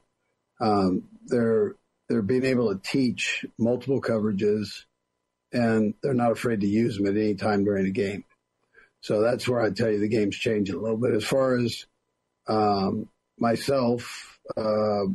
Um, 0.59 1.03
they're 1.27 1.75
they're 2.09 2.21
being 2.21 2.45
able 2.45 2.73
to 2.73 2.81
teach 2.81 3.45
multiple 3.57 4.01
coverages, 4.01 4.83
and 5.53 5.93
they're 6.01 6.13
not 6.13 6.31
afraid 6.31 6.61
to 6.61 6.67
use 6.67 6.97
them 6.97 7.07
at 7.07 7.15
any 7.15 7.35
time 7.35 7.63
during 7.63 7.85
the 7.85 7.91
game. 7.91 8.23
So 9.01 9.21
that's 9.21 9.47
where 9.47 9.61
I 9.61 9.69
tell 9.69 9.89
you 9.89 9.99
the 9.99 10.07
game's 10.07 10.37
changing 10.37 10.75
a 10.75 10.79
little 10.79 10.97
bit. 10.97 11.13
As 11.13 11.25
far 11.25 11.57
as 11.57 11.85
um, 12.47 13.09
myself, 13.37 14.39
uh, 14.57 15.05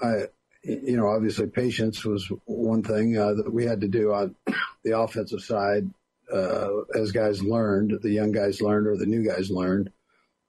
I, 0.00 0.24
you 0.62 0.96
know, 0.96 1.08
obviously 1.08 1.46
patience 1.46 2.04
was 2.04 2.30
one 2.44 2.82
thing 2.82 3.16
uh, 3.16 3.34
that 3.34 3.52
we 3.52 3.64
had 3.64 3.80
to 3.80 3.88
do 3.88 4.12
on 4.12 4.34
the 4.84 4.98
offensive 4.98 5.40
side 5.40 5.90
uh, 6.32 6.68
as 6.94 7.12
guys 7.12 7.42
learned, 7.42 7.98
the 8.02 8.10
young 8.10 8.32
guys 8.32 8.60
learned 8.60 8.86
or 8.86 8.96
the 8.96 9.06
new 9.06 9.24
guys 9.24 9.50
learned. 9.50 9.90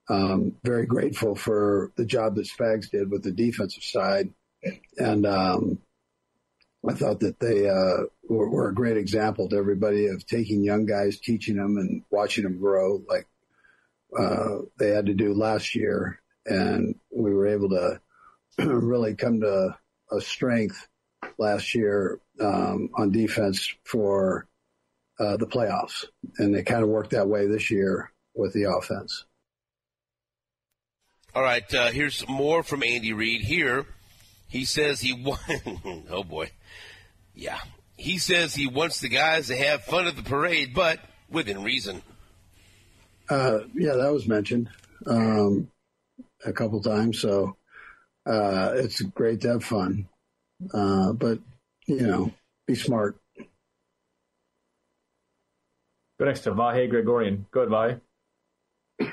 Um, 0.09 0.55
very 0.63 0.85
grateful 0.85 1.35
for 1.35 1.91
the 1.95 2.05
job 2.05 2.35
that 2.35 2.47
Spags 2.47 2.89
did 2.89 3.11
with 3.11 3.23
the 3.23 3.31
defensive 3.31 3.83
side, 3.83 4.33
and 4.97 5.25
um, 5.25 5.79
I 6.87 6.93
thought 6.93 7.19
that 7.19 7.39
they 7.39 7.69
uh, 7.69 8.07
were, 8.29 8.49
were, 8.49 8.69
a 8.69 8.73
great 8.73 8.95
example 8.95 9.49
to 9.49 9.57
everybody 9.57 10.07
of 10.07 10.25
taking 10.25 10.63
young 10.63 10.85
guys, 10.85 11.19
teaching 11.19 11.55
them, 11.55 11.77
and 11.77 12.03
watching 12.11 12.43
them 12.43 12.59
grow, 12.59 13.01
like 13.07 13.27
uh, 14.17 14.59
they 14.77 14.89
had 14.89 15.07
to 15.07 15.13
do 15.13 15.33
last 15.33 15.75
year, 15.75 16.21
and 16.45 16.95
we 17.11 17.33
were 17.33 17.47
able 17.47 17.69
to 17.69 17.99
really 18.65 19.15
come 19.15 19.41
to 19.41 19.75
a 20.11 20.21
strength 20.21 20.87
last 21.37 21.75
year 21.75 22.19
um, 22.39 22.89
on 22.95 23.11
defense 23.11 23.73
for 23.83 24.47
uh, 25.19 25.37
the 25.37 25.47
playoffs, 25.47 26.05
and 26.37 26.55
it 26.55 26.65
kind 26.65 26.83
of 26.83 26.89
worked 26.89 27.11
that 27.11 27.27
way 27.27 27.47
this 27.47 27.69
year 27.69 28.11
with 28.35 28.53
the 28.53 28.63
offense. 28.63 29.25
All 31.35 31.43
right, 31.43 31.73
uh, 31.73 31.89
here's 31.91 32.27
more 32.27 32.63
from 32.63 32.83
Andy 32.83 33.13
Reid. 33.13 33.41
Here, 33.41 33.85
he 34.47 34.65
says 34.65 35.01
he 35.01 35.13
won. 35.13 36.05
oh 36.09 36.23
boy, 36.23 36.51
yeah, 37.35 37.59
he 37.99 38.17
says 38.17 38.55
he 38.55 38.65
wants 38.65 39.01
the 39.01 39.09
guys 39.09 39.47
to 39.47 39.57
have 39.57 39.83
fun 39.83 40.07
at 40.07 40.15
the 40.15 40.23
parade, 40.23 40.73
but 40.73 40.99
within 41.29 41.63
reason. 41.63 42.01
Uh, 43.29 43.59
yeah, 43.75 43.93
that 43.93 44.13
was 44.13 44.25
mentioned 44.25 44.69
um, 45.05 45.67
a 46.45 46.53
couple 46.53 46.81
times. 46.81 47.19
So 47.19 47.57
uh, 48.25 48.71
it's 48.75 49.01
great 49.01 49.41
to 49.41 49.49
have 49.49 49.65
fun, 49.65 50.07
uh, 50.73 51.11
but 51.11 51.39
you 51.87 52.07
know, 52.07 52.31
be 52.65 52.75
smart. 52.75 53.17
Go 56.17 56.25
next 56.25 56.41
to 56.41 56.51
Vahe 56.51 56.89
Gregorian. 56.89 57.45
Go 57.51 57.61
ahead, 57.61 58.01
Vahe. 59.01 59.11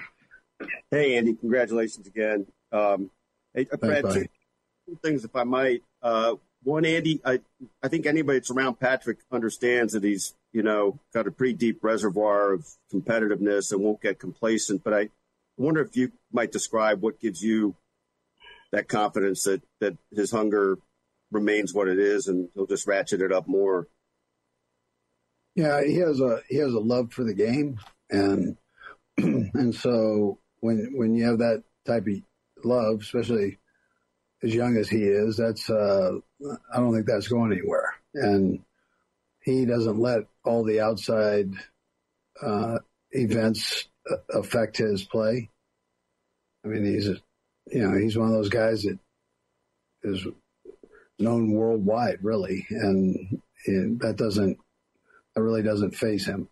Hey, 0.91 1.17
Andy. 1.17 1.35
Congratulations 1.35 2.07
again. 2.07 2.47
Um, 2.71 3.11
hey, 3.53 3.67
Brad, 3.81 4.05
two 4.05 4.29
things, 5.03 5.25
if 5.25 5.35
I 5.35 5.43
might. 5.43 5.83
Uh, 6.01 6.37
one, 6.67 6.85
Andy, 6.85 7.21
I, 7.25 7.39
I 7.81 7.87
think 7.87 8.07
anybody 8.07 8.41
that's 8.41 8.51
around 8.51 8.81
Patrick 8.81 9.19
understands 9.31 9.93
that 9.93 10.03
he's, 10.03 10.35
you 10.53 10.65
know, 10.65 10.99
got 11.15 11.29
a 11.29 11.31
pretty 11.31 11.53
deep 11.53 11.79
reservoir 11.85 12.55
of 12.55 12.67
competitiveness 12.93 13.71
and 13.71 13.81
won't 13.81 14.03
get 14.03 14.19
complacent. 14.19 14.83
But 14.83 14.93
I 14.93 15.11
wonder 15.57 15.81
if 15.81 15.97
you 15.97 16.11
might 16.33 16.51
describe 16.51 17.03
what 17.03 17.21
gives 17.21 17.41
you 17.41 17.77
that 18.73 18.89
confidence 18.89 19.45
that, 19.45 19.63
that 19.81 19.97
his 20.11 20.33
hunger 20.33 20.79
remains 21.31 21.73
what 21.73 21.87
it 21.87 22.01
is 22.01 22.27
and 22.27 22.49
he'll 22.55 22.67
just 22.67 22.89
ratchet 22.89 23.23
it 23.23 23.31
up 23.31 23.47
more. 23.47 23.87
Yeah, 25.55 25.85
he 25.85 25.95
has 25.99 26.21
a 26.21 26.41
he 26.49 26.57
has 26.57 26.73
a 26.73 26.81
love 26.81 27.13
for 27.13 27.23
the 27.23 27.33
game 27.33 27.79
and 28.11 28.57
and 29.17 29.73
so 29.73 30.41
when 30.59 30.95
when 30.97 31.15
you 31.15 31.27
have 31.27 31.39
that 31.39 31.63
type 31.87 32.09
of 32.09 32.65
love, 32.65 33.03
especially 33.03 33.59
as 34.43 34.55
young 34.55 34.77
as 34.77 34.89
he 34.89 35.03
is, 35.05 35.37
that's 35.37 35.71
uh, 35.71 36.13
I 36.73 36.77
don't 36.77 36.95
think 36.95 37.07
that's 37.07 37.29
going 37.29 37.53
anywhere. 37.53 37.95
And 38.15 38.61
he 39.43 39.65
doesn't 39.65 39.99
let 39.99 40.27
all 40.45 40.65
the 40.65 40.81
outside 40.81 41.51
uh, 42.43 42.79
events 43.13 43.89
affect 44.31 44.77
his 44.77 45.05
play. 45.05 45.51
I 46.65 46.69
mean, 46.69 46.85
he's 46.85 47.09
a, 47.09 47.17
you 47.69 47.89
know 47.89 47.97
he's 47.99 48.17
one 48.17 48.29
of 48.29 48.35
those 48.35 48.49
guys 48.49 48.83
that 48.83 48.99
is 50.03 50.27
known 51.19 51.53
worldwide, 51.53 52.19
really, 52.23 52.67
and, 52.71 53.41
and 53.67 54.01
that 54.01 54.17
doesn't 54.17 54.59
that 55.35 55.43
really 55.43 55.63
doesn't 55.63 55.97
phase 55.97 56.27
him. 56.27 56.49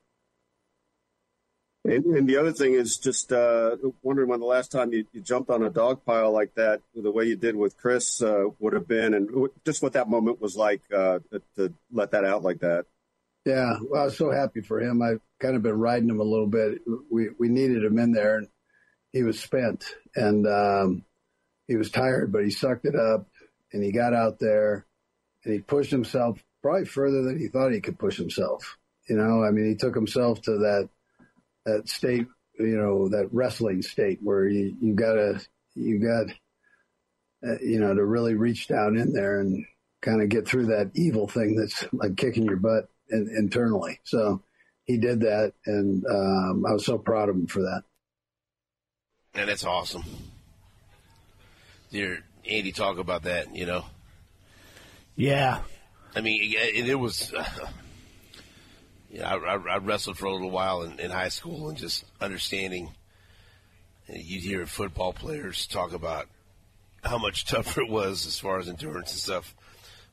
And, 1.87 2.05
and, 2.07 2.27
the 2.27 2.39
other 2.39 2.53
thing 2.53 2.73
is 2.73 2.97
just 2.97 3.31
uh, 3.31 3.77
wondering 4.03 4.31
when 4.31 4.41
the 4.41 4.47
last 4.47 4.73
time 4.73 4.95
you, 4.95 5.05
you, 5.13 5.21
jumped 5.21 5.51
on 5.51 5.63
a 5.63 5.69
dog 5.69 6.03
pile 6.07 6.33
like 6.33 6.55
that, 6.55 6.81
the 6.95 7.11
way 7.11 7.25
you 7.25 7.37
did 7.37 7.55
with 7.55 7.77
Chris, 7.77 8.23
uh, 8.23 8.45
would 8.59 8.73
have 8.73 8.89
been, 8.89 9.13
and 9.13 9.51
just 9.67 9.83
what 9.83 9.93
that 9.93 10.09
moment 10.09 10.41
was 10.41 10.57
like 10.57 10.81
uh, 10.95 11.19
to, 11.31 11.43
to, 11.57 11.75
let 11.93 12.13
that 12.13 12.25
out 12.25 12.43
like 12.43 12.61
that. 12.61 12.87
Yeah, 13.45 13.77
well, 13.91 14.01
I 14.01 14.05
was 14.07 14.17
so 14.17 14.31
happy 14.31 14.63
for 14.63 14.81
him. 14.81 15.03
I've 15.03 15.21
kind 15.41 15.57
of 15.57 15.63
been 15.63 15.79
riding 15.79 16.09
him 16.09 16.21
a 16.21 16.25
little 16.25 16.47
bit. 16.47 16.81
We 17.11 17.29
we 17.39 17.49
needed 17.49 17.85
him 17.85 17.99
in 17.99 18.13
there, 18.13 18.39
and 18.39 18.49
he 19.13 19.23
was 19.23 19.39
spent, 19.39 19.85
and 20.17 20.47
um, 20.47 21.05
he 21.69 21.77
was 21.77 21.91
tired, 21.91 22.33
but 22.33 22.45
he 22.45 22.51
sucked 22.51 22.87
it 22.87 22.97
up, 22.97 23.27
and 23.75 23.85
he 23.85 23.93
got 23.93 24.15
out 24.15 24.39
there, 24.39 24.87
and 25.45 25.53
he 25.53 25.61
pushed 25.61 25.91
himself 25.91 26.43
probably 26.63 26.87
further 26.87 27.23
than 27.23 27.39
he 27.39 27.49
thought 27.49 27.73
he 27.73 27.83
could 27.83 27.99
push 27.99 28.17
himself. 28.17 28.79
You 29.07 29.17
know, 29.17 29.45
I 29.45 29.51
mean, 29.51 29.69
he 29.69 29.75
took 29.75 29.95
himself 29.95 30.41
to 30.43 30.53
that 30.53 30.89
that 31.65 31.89
state, 31.89 32.27
you 32.59 32.77
know, 32.77 33.09
that 33.09 33.29
wrestling 33.33 33.83
state 33.83 34.19
where 34.23 34.47
you, 34.47 34.77
you 34.81 34.95
gotta, 34.95 35.41
you 35.75 35.99
got, 35.99 36.35
uh, 37.49 37.59
you 37.61 37.81
know, 37.81 37.95
to 37.95 38.05
really 38.05 38.35
reach 38.35 38.69
down 38.69 38.97
in 38.97 39.13
there 39.13 39.41
and 39.41 39.65
kind 40.03 40.23
of 40.23 40.29
get 40.29 40.47
through 40.47 40.67
that 40.67 40.91
evil 40.95 41.27
thing 41.27 41.57
that's 41.57 41.85
like 41.93 42.17
kicking 42.17 42.45
your 42.45 42.57
butt 42.57 42.89
in, 43.11 43.35
internally. 43.37 44.01
So 44.05 44.43
he 44.85 44.99
did 44.99 45.21
that, 45.21 45.55
and 45.67 46.05
um, 46.07 46.65
I 46.69 46.73
was 46.73 46.85
so 46.85 46.99
proud 46.99 47.29
of 47.29 47.37
him 47.37 47.47
for 47.47 47.63
that. 47.63 47.83
And 49.35 49.49
that's 49.49 49.65
awesome. 49.65 50.05
Dear 51.91 52.23
Andy, 52.49 52.73
talk 52.73 52.99
about 52.99 53.23
that. 53.25 53.57
You 53.57 53.67
know. 53.67 53.85
Yeah. 55.17 55.61
I 56.15 56.21
mean, 56.21 56.53
it, 56.55 56.89
it 56.89 56.95
was. 56.95 57.33
Uh, 57.33 57.45
you 59.15 59.21
know, 59.21 59.27
I, 59.27 59.55
I, 59.55 59.79
wrestled 59.79 60.19
for 60.19 60.27
a 60.27 60.33
little 60.33 60.51
while 60.51 60.83
in, 60.83 60.99
in 60.99 61.13
high 61.13 61.29
school 61.29 61.69
and 61.69 61.79
just 61.79 62.05
understanding. 62.21 62.91
You'd 64.09 64.43
hear 64.43 64.67
football 64.67 65.13
players 65.13 65.69
talk 65.69 65.93
about 65.93 66.27
how 67.05 67.19
much 67.19 67.45
tougher 67.47 67.83
it 67.83 67.89
was 67.89 68.27
as 68.27 68.41
far 68.41 68.59
as 68.59 68.69
endurance 68.69 69.13
and 69.13 69.21
stuff 69.21 69.55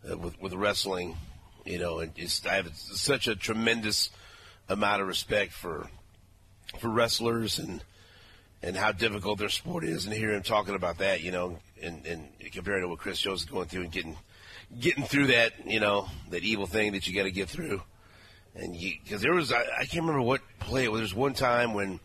uh, 0.09 0.15
with 0.15 0.39
with 0.39 0.53
wrestling, 0.53 1.17
you 1.65 1.79
know, 1.79 1.97
and 1.97 2.13
just 2.13 2.45
I 2.45 2.57
have 2.57 2.71
such 2.75 3.27
a 3.27 3.35
tremendous 3.35 4.11
amount 4.69 5.01
of 5.01 5.07
respect 5.07 5.51
for 5.51 5.89
for 6.77 6.89
wrestlers 6.89 7.57
and 7.57 7.83
and 8.61 8.77
how 8.77 8.91
difficult 8.91 9.39
their 9.39 9.49
sport 9.49 9.83
is, 9.83 10.05
and 10.05 10.13
hear 10.13 10.31
him 10.31 10.43
talking 10.43 10.75
about 10.75 10.99
that, 10.99 11.21
you 11.21 11.31
know, 11.31 11.57
and 11.81 12.05
and 12.05 12.27
compared 12.51 12.83
to 12.83 12.87
what 12.87 12.99
Chris 12.99 13.19
Jones 13.19 13.39
is 13.39 13.45
going 13.49 13.67
through 13.67 13.81
and 13.81 13.91
getting 13.91 14.15
getting 14.79 15.05
through 15.05 15.27
that, 15.27 15.53
you 15.65 15.79
know, 15.79 16.07
that 16.29 16.43
evil 16.43 16.67
thing 16.67 16.91
that 16.91 17.07
you 17.07 17.15
got 17.15 17.23
to 17.23 17.31
get 17.31 17.49
through 17.49 17.81
and 18.55 18.77
because 18.77 19.21
there 19.21 19.33
was 19.33 19.51
I, 19.51 19.63
I, 19.79 19.85
can't 19.85 20.05
remember 20.05 20.21
what 20.21 20.41
play. 20.59 20.83
There 20.83 20.91
was 20.91 21.13
one 21.13 21.33
time 21.33 21.73
when 21.73 21.99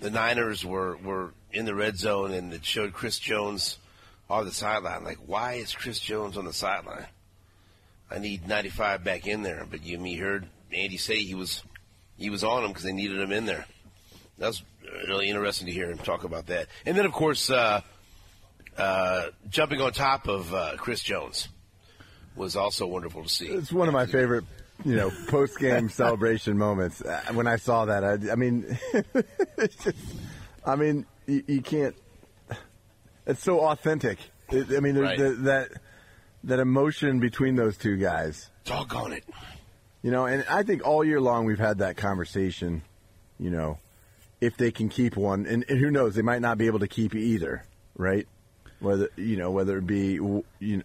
the 0.00 0.10
Niners 0.10 0.64
were 0.64 0.96
were 0.98 1.32
in 1.52 1.64
the 1.64 1.74
red 1.74 1.96
zone 1.96 2.32
and 2.32 2.52
it 2.52 2.64
showed 2.64 2.92
Chris 2.92 3.18
Jones 3.18 3.78
on 4.28 4.44
the 4.44 4.52
sideline. 4.52 5.04
Like, 5.04 5.18
why 5.26 5.54
is 5.54 5.72
Chris 5.72 5.98
Jones 5.98 6.36
on 6.36 6.44
the 6.44 6.52
sideline? 6.52 7.06
I 8.10 8.18
need 8.18 8.46
95 8.46 9.04
back 9.04 9.26
in 9.26 9.42
there. 9.42 9.66
But 9.68 9.84
you 9.84 9.98
me 9.98 10.16
heard 10.16 10.46
Andy 10.72 10.98
say 10.98 11.20
he 11.20 11.34
was 11.34 11.62
he 12.18 12.30
was 12.30 12.44
on 12.44 12.64
him 12.64 12.68
because 12.68 12.84
they 12.84 12.92
needed 12.92 13.18
him 13.18 13.32
in 13.32 13.46
there. 13.46 13.66
That 14.38 14.48
was 14.48 14.62
really 15.08 15.28
interesting 15.28 15.66
to 15.66 15.72
hear 15.72 15.90
him 15.90 15.98
talk 15.98 16.24
about 16.24 16.46
that. 16.46 16.68
And 16.84 16.96
then 16.96 17.06
of 17.06 17.12
course 17.12 17.50
uh, 17.50 17.80
uh, 18.76 19.26
jumping 19.48 19.80
on 19.80 19.92
top 19.92 20.28
of 20.28 20.52
uh, 20.52 20.76
Chris 20.76 21.02
Jones 21.02 21.48
was 22.36 22.56
also 22.56 22.86
wonderful 22.86 23.22
to 23.22 23.28
see. 23.28 23.46
It's 23.46 23.72
one 23.72 23.88
of 23.88 23.94
my 23.94 24.06
favorite 24.06 24.44
you 24.84 24.96
know, 24.96 25.10
post 25.28 25.58
game 25.58 25.88
celebration 25.90 26.58
moments. 26.58 27.00
Uh, 27.02 27.20
when 27.32 27.46
I 27.46 27.56
saw 27.56 27.84
that, 27.84 28.04
I, 28.04 28.32
I 28.32 28.34
mean, 28.34 28.78
just, 29.58 29.96
I 30.64 30.76
mean, 30.76 31.06
you, 31.26 31.44
you, 31.46 31.62
can't. 31.62 31.94
It's 33.26 33.42
so 33.42 33.60
authentic. 33.60 34.18
It, 34.50 34.76
I 34.76 34.80
mean, 34.80 34.96
right. 34.98 35.18
the, 35.18 35.30
that 35.30 35.68
that 36.44 36.60
emotion 36.60 37.20
between 37.20 37.56
those 37.56 37.76
two 37.76 37.96
guys. 37.96 38.50
Doggone 38.64 39.12
it. 39.12 39.24
You 40.02 40.10
know, 40.10 40.26
and 40.26 40.44
I 40.50 40.62
think 40.62 40.86
all 40.86 41.04
year 41.04 41.20
long 41.20 41.46
we've 41.46 41.58
had 41.58 41.78
that 41.78 41.96
conversation. 41.96 42.82
You 43.38 43.50
know, 43.50 43.78
if 44.40 44.56
they 44.56 44.70
can 44.70 44.88
keep 44.88 45.16
one, 45.16 45.46
and, 45.46 45.64
and 45.68 45.78
who 45.78 45.90
knows, 45.90 46.14
they 46.14 46.22
might 46.22 46.42
not 46.42 46.58
be 46.58 46.66
able 46.66 46.80
to 46.80 46.88
keep 46.88 47.14
either, 47.14 47.64
right? 47.96 48.28
Whether 48.80 49.08
you 49.16 49.36
know, 49.36 49.50
whether 49.50 49.78
it 49.78 49.86
be 49.86 50.12
you 50.14 50.44
know, 50.60 50.82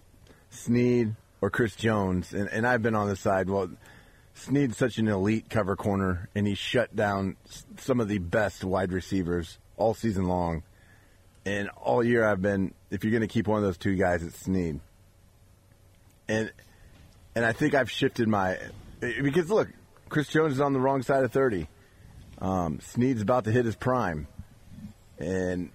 Sneed 0.51 1.15
or 1.41 1.49
Chris 1.49 1.75
Jones, 1.75 2.33
and, 2.33 2.49
and 2.49 2.67
I've 2.67 2.81
been 2.81 2.95
on 2.95 3.07
the 3.07 3.15
side. 3.15 3.49
Well, 3.49 3.69
Sneed's 4.33 4.77
such 4.77 4.97
an 4.97 5.07
elite 5.07 5.49
cover 5.49 5.75
corner, 5.75 6.29
and 6.35 6.47
he 6.47 6.55
shut 6.55 6.95
down 6.95 7.35
some 7.77 7.99
of 7.99 8.07
the 8.07 8.19
best 8.19 8.63
wide 8.63 8.91
receivers 8.91 9.57
all 9.77 9.93
season 9.93 10.25
long. 10.25 10.63
And 11.45 11.69
all 11.69 12.03
year 12.03 12.25
I've 12.25 12.41
been, 12.41 12.73
if 12.91 13.03
you're 13.03 13.11
going 13.11 13.21
to 13.21 13.27
keep 13.27 13.47
one 13.47 13.57
of 13.57 13.63
those 13.63 13.77
two 13.77 13.95
guys, 13.95 14.23
it's 14.23 14.39
Snead. 14.39 14.79
And 16.27 16.51
and 17.35 17.45
I 17.45 17.53
think 17.53 17.73
I've 17.73 17.89
shifted 17.89 18.27
my 18.27 18.57
because 18.99 19.49
look, 19.49 19.69
Chris 20.09 20.27
Jones 20.27 20.53
is 20.53 20.61
on 20.61 20.73
the 20.73 20.79
wrong 20.79 21.01
side 21.01 21.23
of 21.23 21.31
thirty. 21.31 21.67
Um, 22.39 22.79
Sneed's 22.81 23.21
about 23.21 23.45
to 23.45 23.51
hit 23.51 23.65
his 23.65 23.75
prime, 23.75 24.27
and 25.17 25.71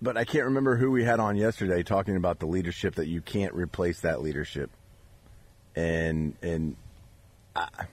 but 0.00 0.16
I 0.16 0.24
can't 0.24 0.44
remember 0.44 0.76
who 0.76 0.90
we 0.90 1.04
had 1.04 1.20
on 1.20 1.36
yesterday 1.36 1.82
talking 1.82 2.16
about 2.16 2.38
the 2.38 2.46
leadership 2.46 2.96
that 2.96 3.08
you 3.08 3.20
can't 3.20 3.54
replace 3.54 4.00
that 4.00 4.22
leadership. 4.22 4.70
And 5.74 6.34
and 6.42 6.76
I, 7.54 7.86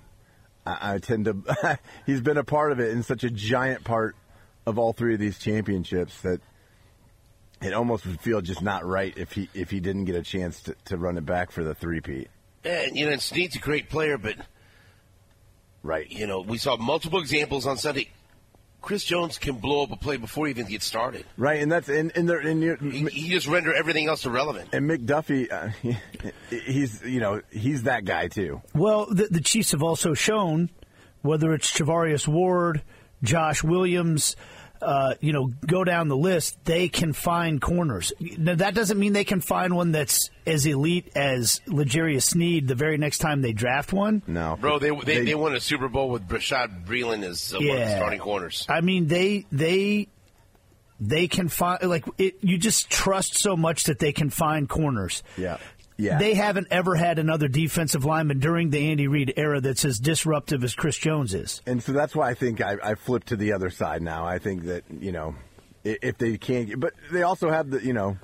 I, 0.66 0.98
tend 1.00 1.26
to. 1.26 1.80
he's 2.06 2.22
been 2.22 2.38
a 2.38 2.44
part 2.44 2.72
of 2.72 2.80
it 2.80 2.92
in 2.92 3.04
such 3.04 3.24
a 3.24 3.30
giant 3.30 3.84
part 3.84 4.16
of 4.66 4.80
all 4.80 4.94
three 4.94 5.14
of 5.14 5.20
these 5.20 5.38
championships 5.38 6.22
that 6.22 6.42
it 7.62 7.74
almost 7.74 8.06
would 8.06 8.20
feel 8.20 8.42
just 8.42 8.62
not 8.62 8.86
right 8.86 9.14
if 9.18 9.32
he 9.32 9.50
if 9.54 9.72
he 9.72 9.80
didn't 9.80 10.06
get 10.06 10.16
a 10.16 10.22
chance 10.22 10.62
to, 10.64 10.76
to 10.86 10.98
run 10.98 11.18
it 11.18 11.26
back 11.26 11.52
for 11.52 11.64
the 11.64 11.74
three-peat. 11.74 12.30
And 12.64 12.96
you 12.96 13.10
know, 13.10 13.16
Sneed's 13.18 13.56
a 13.56 13.60
great 13.60 13.90
player, 13.90 14.18
but 14.18 14.36
right, 15.84 16.10
you 16.10 16.28
know, 16.28 16.42
we 16.42 16.58
saw 16.58 16.78
multiple 16.78 17.20
examples 17.20 17.66
on 17.66 17.78
Sunday. 17.78 18.10
Chris 18.86 19.04
Jones 19.04 19.40
can 19.40 19.56
blow 19.56 19.82
up 19.82 19.92
a 19.92 19.96
play 19.96 20.18
before 20.18 20.46
he 20.46 20.52
even 20.52 20.68
gets 20.68 20.86
started. 20.86 21.26
Right, 21.38 21.60
and 21.60 21.72
that's 21.72 21.90
and 21.90 22.12
and, 22.16 22.30
there, 22.30 22.38
and 22.38 22.62
you, 22.62 22.76
he, 22.76 23.06
he 23.06 23.30
just 23.30 23.48
render 23.48 23.74
everything 23.74 24.08
else 24.08 24.28
irrelevant. 24.28 24.70
And 24.74 24.88
McDuffie, 24.88 25.52
uh, 25.52 25.70
he's 26.50 27.02
you 27.04 27.20
know 27.20 27.42
he's 27.50 27.84
that 27.84 28.06
guy 28.06 28.28
too. 28.28 28.62
Well, 28.76 29.08
the, 29.08 29.28
the 29.32 29.42
Chiefs 29.42 29.72
have 29.72 29.82
also 29.82 30.14
shown 30.14 30.70
whether 31.24 31.52
it's 31.56 31.76
Charvarius 31.76 32.28
Ward, 32.28 32.84
Josh 33.24 33.64
Williams, 33.64 34.36
uh, 34.86 35.16
you 35.20 35.34
know, 35.34 35.52
go 35.66 35.84
down 35.84 36.08
the 36.08 36.18
list, 36.18 36.64
they 36.64 36.88
can 36.88 37.12
find 37.12 37.60
corners. 37.62 38.14
Now, 38.38 38.56
that 38.56 38.76
doesn't 38.76 39.00
mean 39.00 39.14
they 39.14 39.24
can 39.24 39.42
find 39.42 39.76
one 39.76 39.92
that's 39.92 40.30
as 40.46 40.66
elite 40.66 41.12
as 41.16 41.60
L'Jarius 41.68 42.24
Sneed 42.24 42.68
the 42.68 42.76
very 42.76 42.98
next 42.98 43.18
time 43.18 43.42
they 43.42 43.52
draft 43.52 43.92
one. 43.92 44.22
No, 44.28 44.58
bro, 44.60 44.80
they 44.80 44.92
they, 44.92 45.26
they 45.26 45.36
won 45.36 45.56
a 45.56 45.60
Super 45.60 45.88
Bowl 45.88 46.10
with 46.10 46.28
Bashaud 46.28 46.86
Breeland 46.86 47.24
as 47.24 47.54
uh, 47.54 47.60
yeah. 47.60 47.74
one 47.74 47.82
of 47.82 47.88
the 47.88 47.96
starting 47.96 48.20
corners. 48.20 48.66
I 48.70 48.82
mean, 48.82 49.08
they 49.08 49.46
they 49.52 50.08
they 51.00 51.28
can 51.28 51.50
find 51.50 51.84
like 51.84 52.06
it, 52.18 52.36
you 52.42 52.58
just 52.58 52.90
trust 52.90 53.38
so 53.38 53.58
much 53.58 53.86
that 53.86 54.00
they 54.00 54.14
can 54.14 54.30
find 54.30 54.70
corners. 54.70 55.24
Yeah. 55.38 55.58
Yeah. 55.98 56.18
They 56.18 56.34
haven't 56.34 56.68
ever 56.72 56.96
had 56.96 57.20
another 57.20 57.48
defensive 57.48 58.04
lineman 58.04 58.40
during 58.40 58.70
the 58.70 58.90
Andy 58.90 59.08
Reid 59.08 59.34
era 59.38 59.62
that's 59.62 59.86
as 59.86 59.98
disruptive 59.98 60.64
as 60.64 60.76
Chris 60.76 60.98
Jones 60.98 61.34
is. 61.34 61.62
And 61.66 61.82
so 61.82 61.94
that's 61.94 62.16
why 62.16 62.30
I 62.30 62.34
think 62.34 62.62
I, 62.62 62.76
I 62.84 62.96
flipped 62.96 63.28
to 63.28 63.38
the 63.38 63.54
other 63.54 63.70
side 63.70 64.02
now. 64.02 64.26
I 64.26 64.40
think 64.40 64.66
that, 64.66 64.84
you 65.00 65.14
know, 65.14 65.36
if 65.84 66.18
they 66.18 66.38
can't, 66.38 66.80
but 66.80 66.94
they 67.12 67.24
also 67.24 67.50
have 67.50 67.70
the, 67.70 67.86
you 67.86 67.94
know, 67.94 68.18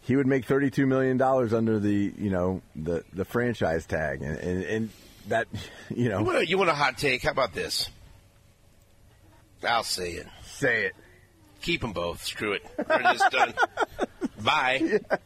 he 0.00 0.16
would 0.16 0.26
make 0.26 0.46
$32 0.46 0.86
million 0.88 1.20
under 1.22 1.78
the, 1.78 2.12
you 2.18 2.30
know, 2.30 2.62
the, 2.74 3.04
the 3.12 3.24
franchise 3.24 3.86
tag. 3.86 4.22
And, 4.22 4.38
and, 4.38 4.64
and 4.64 4.90
that, 5.28 5.46
you 5.94 6.08
know. 6.08 6.18
You 6.18 6.24
want, 6.24 6.38
a, 6.38 6.46
you 6.46 6.58
want 6.58 6.70
a 6.70 6.74
hot 6.74 6.98
take? 6.98 7.22
How 7.22 7.30
about 7.30 7.54
this? 7.54 7.88
I'll 9.62 9.84
say 9.84 10.12
it. 10.12 10.26
Say 10.44 10.86
it. 10.86 10.96
Keep 11.62 11.82
them 11.82 11.92
both. 11.92 12.24
Screw 12.24 12.52
it. 12.52 12.62
They're 12.76 13.02
just 13.02 13.30
done. 13.30 13.54
Bye. 14.42 14.80
Yeah. 14.82 15.16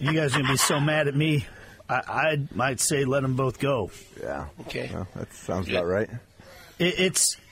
You 0.00 0.12
guys 0.12 0.34
are 0.34 0.40
gonna 0.40 0.52
be 0.52 0.56
so 0.56 0.80
mad 0.80 1.08
at 1.08 1.14
me. 1.14 1.46
I, 1.88 1.94
I 1.94 2.38
might 2.54 2.80
say 2.80 3.04
let 3.04 3.22
them 3.22 3.36
both 3.36 3.58
go. 3.58 3.90
Yeah. 4.20 4.46
Okay. 4.62 4.90
Well, 4.92 5.06
that 5.16 5.32
sounds 5.32 5.68
about 5.68 5.86
right. 5.86 6.08
It, 6.78 6.94
it's. 6.98 7.36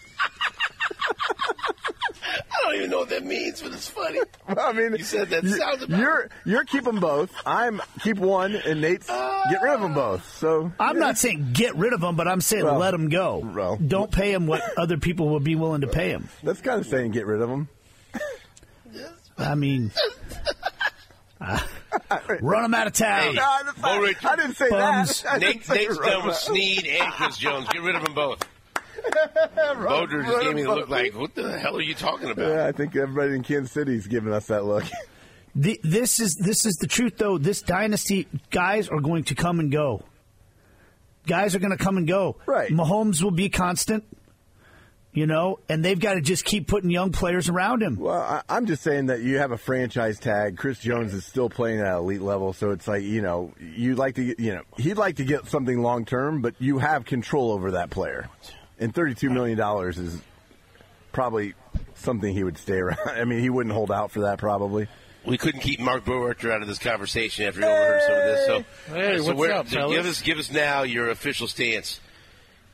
I 2.26 2.62
don't 2.62 2.76
even 2.76 2.90
know 2.90 2.99
what 3.00 3.11
that 3.11 3.25
means, 3.25 3.61
but 3.62 3.73
it's 3.73 3.88
funny. 3.88 4.21
Well, 4.47 4.59
I 4.61 4.73
mean, 4.73 4.93
you 4.93 5.04
said 5.04 5.31
that 5.31 5.43
sounds 5.47 5.83
about 5.85 5.99
You're 5.99 6.28
you're 6.45 6.64
keep 6.64 6.85
them 6.85 7.00
both. 7.00 7.33
I'm 7.47 7.81
keep 8.00 8.19
one, 8.19 8.54
and 8.54 8.81
Nate's 8.83 9.07
get 9.07 9.62
rid 9.62 9.73
of 9.75 9.81
them 9.81 9.95
both. 9.95 10.37
So 10.38 10.71
I'm 10.78 10.97
yeah. 10.97 11.00
not 11.00 11.16
saying 11.19 11.50
get 11.54 11.75
rid 11.76 11.95
of 11.95 12.02
them, 12.02 12.14
but 12.16 12.28
I'm 12.28 12.43
saying 12.43 12.64
Well, 12.64 12.78
let 12.78 12.90
them 12.90 13.09
go. 13.09 13.38
well. 13.38 13.76
Don't 13.76 14.11
pay 14.11 14.33
them 14.33 14.47
what 14.47 14.62
other 14.78 14.99
people 14.99 15.31
would 15.31 15.45
be 15.45 15.54
willing 15.57 15.81
to 15.81 15.87
pay 15.87 16.11
them. 16.12 16.28
That's 16.43 16.61
kind 16.61 16.78
of 16.81 16.87
saying 16.87 17.12
get 17.12 17.25
rid 17.26 17.40
of 17.40 17.49
them. 17.49 17.69
I 19.38 19.54
mean, 19.54 19.90
uh, 21.40 21.59
run 22.41 22.63
them 22.63 22.75
out 22.75 22.87
of 22.87 22.93
town. 22.93 23.35
Hey, 23.35 23.41
Bo 23.81 24.01
Rich- 24.01 24.25
I 24.25 24.37
didn't 24.37 24.57
say 24.57 24.69
Bums. 24.71 25.23
that. 25.23 25.33
I 25.33 25.39
didn't 25.39 25.57
Nate, 25.57 25.65
say 25.65 25.75
Nate's 25.75 25.99
run 25.99 26.09
done 26.09 26.19
them 26.19 26.27
with 26.27 26.35
out. 26.35 26.41
Sneed 26.41 26.87
and 26.87 27.13
Chris 27.13 27.37
Jones. 27.39 27.69
Get 27.69 27.83
rid 27.83 27.97
of 27.97 28.03
them 28.05 28.15
both. 28.15 28.47
Boder 29.79 30.23
just 30.23 30.43
gave 30.43 30.55
me 30.55 30.63
the 30.63 30.75
look 30.75 30.89
like, 30.89 31.15
what 31.15 31.35
the 31.35 31.59
hell 31.59 31.77
are 31.77 31.83
you 31.83 31.95
talking 31.95 32.31
about? 32.31 32.49
Yeah, 32.49 32.67
I 32.67 32.73
think 32.73 32.97
everybody 32.97 33.35
in 33.35 33.43
Kansas 33.43 33.73
City's 33.73 34.07
giving 34.07 34.33
us 34.33 34.47
that 34.47 34.64
look. 34.64 34.85
The, 35.57 35.79
this 35.85 36.18
is 36.18 36.35
this 36.35 36.66
is 36.66 36.75
the 36.81 36.88
truth, 36.88 37.12
though. 37.16 37.38
This 37.38 37.62
dynasty, 37.62 38.27
guys 38.51 38.88
are 38.88 38.99
going 38.99 39.23
to 39.27 39.37
come 39.37 39.61
and 39.61 39.71
go. 39.71 40.03
Guys 41.29 41.55
are 41.55 41.61
going 41.61 41.71
to 41.71 41.77
come 41.77 41.97
and 41.97 42.09
go. 42.09 42.38
Right. 42.45 42.73
Mahomes 42.73 43.23
will 43.23 43.31
be 43.31 43.49
constant. 43.51 44.03
You 45.14 45.27
know, 45.29 45.61
and 45.68 45.85
they've 45.85 45.98
got 45.98 46.14
to 46.14 46.20
just 46.20 46.44
keep 46.44 46.66
putting 46.66 46.90
young 46.90 47.12
players 47.12 47.48
around 47.48 47.85
him. 47.85 47.94
Well, 48.00 48.20
I, 48.20 48.42
I'm 48.48 48.66
just 48.66 48.83
saying 48.83 49.07
that 49.07 49.20
you 49.20 49.38
have 49.38 49.53
a 49.53 49.57
franchise 49.57 50.18
tag. 50.18 50.57
Chris 50.59 50.81
Jones 50.81 51.14
is 51.14 51.24
still 51.24 51.48
playing 51.48 51.79
at 51.81 51.94
elite 51.94 52.20
level, 52.20 52.53
so 52.53 52.72
it's 52.72 52.88
like 52.88 53.05
you 53.05 53.22
know 53.22 53.55
you'd 53.61 53.96
like 53.96 54.16
to 54.16 54.24
get, 54.24 54.40
you 54.40 54.55
know 54.57 54.62
he'd 54.77 54.96
like 54.98 55.16
to 55.16 55.24
get 55.24 55.46
something 55.46 55.81
long 55.81 56.05
term, 56.05 56.42
but 56.42 56.55
you 56.59 56.79
have 56.79 57.05
control 57.05 57.53
over 57.53 57.70
that 57.70 57.90
player. 57.90 58.29
And 58.81 58.92
32 58.92 59.31
million 59.31 59.57
dollars 59.57 59.98
is 59.98 60.20
probably 61.12 61.55
something 61.94 62.35
he 62.35 62.42
would 62.42 62.59
stay 62.59 62.79
around. 62.79 62.98
I 63.07 63.24
mean, 63.24 63.38
he 63.38 63.50
wouldn't 63.50 63.72
hold 63.72 63.92
out 63.92 64.11
for 64.11 64.22
that 64.22 64.38
probably. 64.38 64.88
We 65.24 65.38
couldn't 65.38 65.61
keep 65.61 65.79
Mark 65.79 66.05
Boerebach 66.05 66.50
out 66.50 66.61
of 66.61 66.66
this 66.66 66.79
conversation 66.81 67.46
after 67.46 67.61
he 67.61 67.66
overheard 67.66 68.03
some 68.03 68.14
of 68.14 68.24
this. 68.24 68.46
So, 68.46 68.64
Hey, 68.92 69.18
so 69.18 69.24
what's 69.27 69.38
where- 69.38 69.53
up, 69.55 69.68
so 69.68 69.90
give 69.90 70.07
us 70.07 70.20
give 70.22 70.38
us 70.38 70.50
now 70.50 70.83
your 70.83 71.09
official 71.11 71.46
stance. 71.46 72.00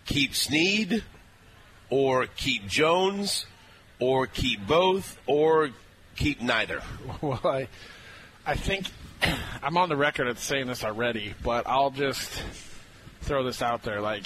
Keep 0.06 0.34
Sneed, 0.34 1.04
or 1.90 2.26
keep 2.26 2.66
Jones, 2.66 3.46
or 3.98 4.26
keep 4.26 4.66
both, 4.66 5.18
or 5.26 5.70
keep 6.16 6.40
neither. 6.40 6.82
Well, 7.20 7.40
I, 7.44 7.68
I 8.46 8.54
think 8.54 8.86
I'm 9.62 9.76
on 9.76 9.88
the 9.88 9.96
record 9.96 10.28
of 10.28 10.38
saying 10.38 10.66
this 10.66 10.84
already, 10.84 11.34
but 11.42 11.66
I'll 11.66 11.90
just 11.90 12.42
throw 13.22 13.44
this 13.44 13.60
out 13.60 13.82
there. 13.82 14.00
Like, 14.00 14.24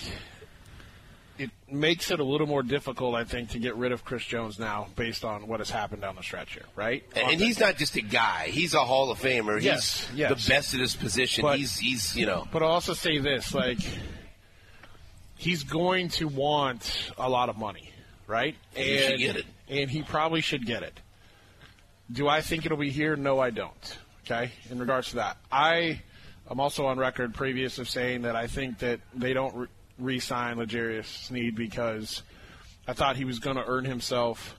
it 1.38 1.50
makes 1.68 2.10
it 2.10 2.20
a 2.20 2.24
little 2.24 2.46
more 2.46 2.62
difficult, 2.62 3.16
I 3.16 3.24
think, 3.24 3.50
to 3.50 3.58
get 3.58 3.74
rid 3.74 3.90
of 3.90 4.04
Chris 4.04 4.24
Jones 4.24 4.58
now, 4.58 4.86
based 4.94 5.24
on 5.24 5.48
what 5.48 5.58
has 5.58 5.70
happened 5.70 6.02
down 6.02 6.14
the 6.14 6.22
stretch 6.22 6.54
here, 6.54 6.66
right? 6.76 7.02
And, 7.16 7.32
and 7.32 7.40
he's 7.40 7.58
not 7.58 7.76
just 7.76 7.96
a 7.96 8.02
guy; 8.02 8.46
he's 8.48 8.74
a 8.74 8.84
Hall 8.84 9.10
of 9.10 9.18
Famer. 9.18 9.60
Yes, 9.60 10.06
he's 10.08 10.18
yes. 10.18 10.30
the 10.30 10.50
best 10.50 10.74
at 10.74 10.80
his 10.80 10.94
position. 10.94 11.42
But- 11.42 11.58
he's 11.58 11.76
he's 11.76 12.16
you 12.16 12.26
know 12.26 12.46
But 12.52 12.62
I'll 12.62 12.70
also 12.70 12.94
say 12.94 13.18
this: 13.18 13.52
like, 13.52 13.78
he's 15.36 15.62
going 15.62 16.08
to 16.08 16.28
want 16.28 17.10
a 17.18 17.28
lot 17.28 17.48
of 17.48 17.56
money, 17.56 17.90
right? 18.26 18.54
And 18.76 18.84
he 18.84 18.98
should 18.98 19.18
get 19.18 19.36
it. 19.36 19.46
And 19.68 19.90
he 19.90 20.02
probably 20.02 20.40
should 20.40 20.66
get 20.66 20.82
it. 20.82 20.98
Do 22.12 22.28
I 22.28 22.40
think 22.42 22.66
it'll 22.66 22.78
be 22.78 22.90
here? 22.90 23.16
No, 23.16 23.40
I 23.40 23.50
don't. 23.50 23.98
Okay. 24.24 24.52
In 24.70 24.78
regards 24.78 25.10
to 25.10 25.16
that, 25.16 25.36
I 25.50 26.02
am 26.50 26.60
also 26.60 26.86
on 26.86 26.98
record 26.98 27.34
previous 27.34 27.78
of 27.78 27.88
saying 27.88 28.22
that 28.22 28.36
I 28.36 28.46
think 28.46 28.78
that 28.78 29.00
they 29.14 29.32
don't 29.32 29.54
re- 29.54 29.66
re-sign 29.98 30.58
L'Jarius 30.58 31.06
Sneed 31.06 31.56
because 31.56 32.22
I 32.86 32.92
thought 32.92 33.16
he 33.16 33.24
was 33.24 33.38
going 33.38 33.56
to 33.56 33.64
earn 33.66 33.84
himself 33.84 34.56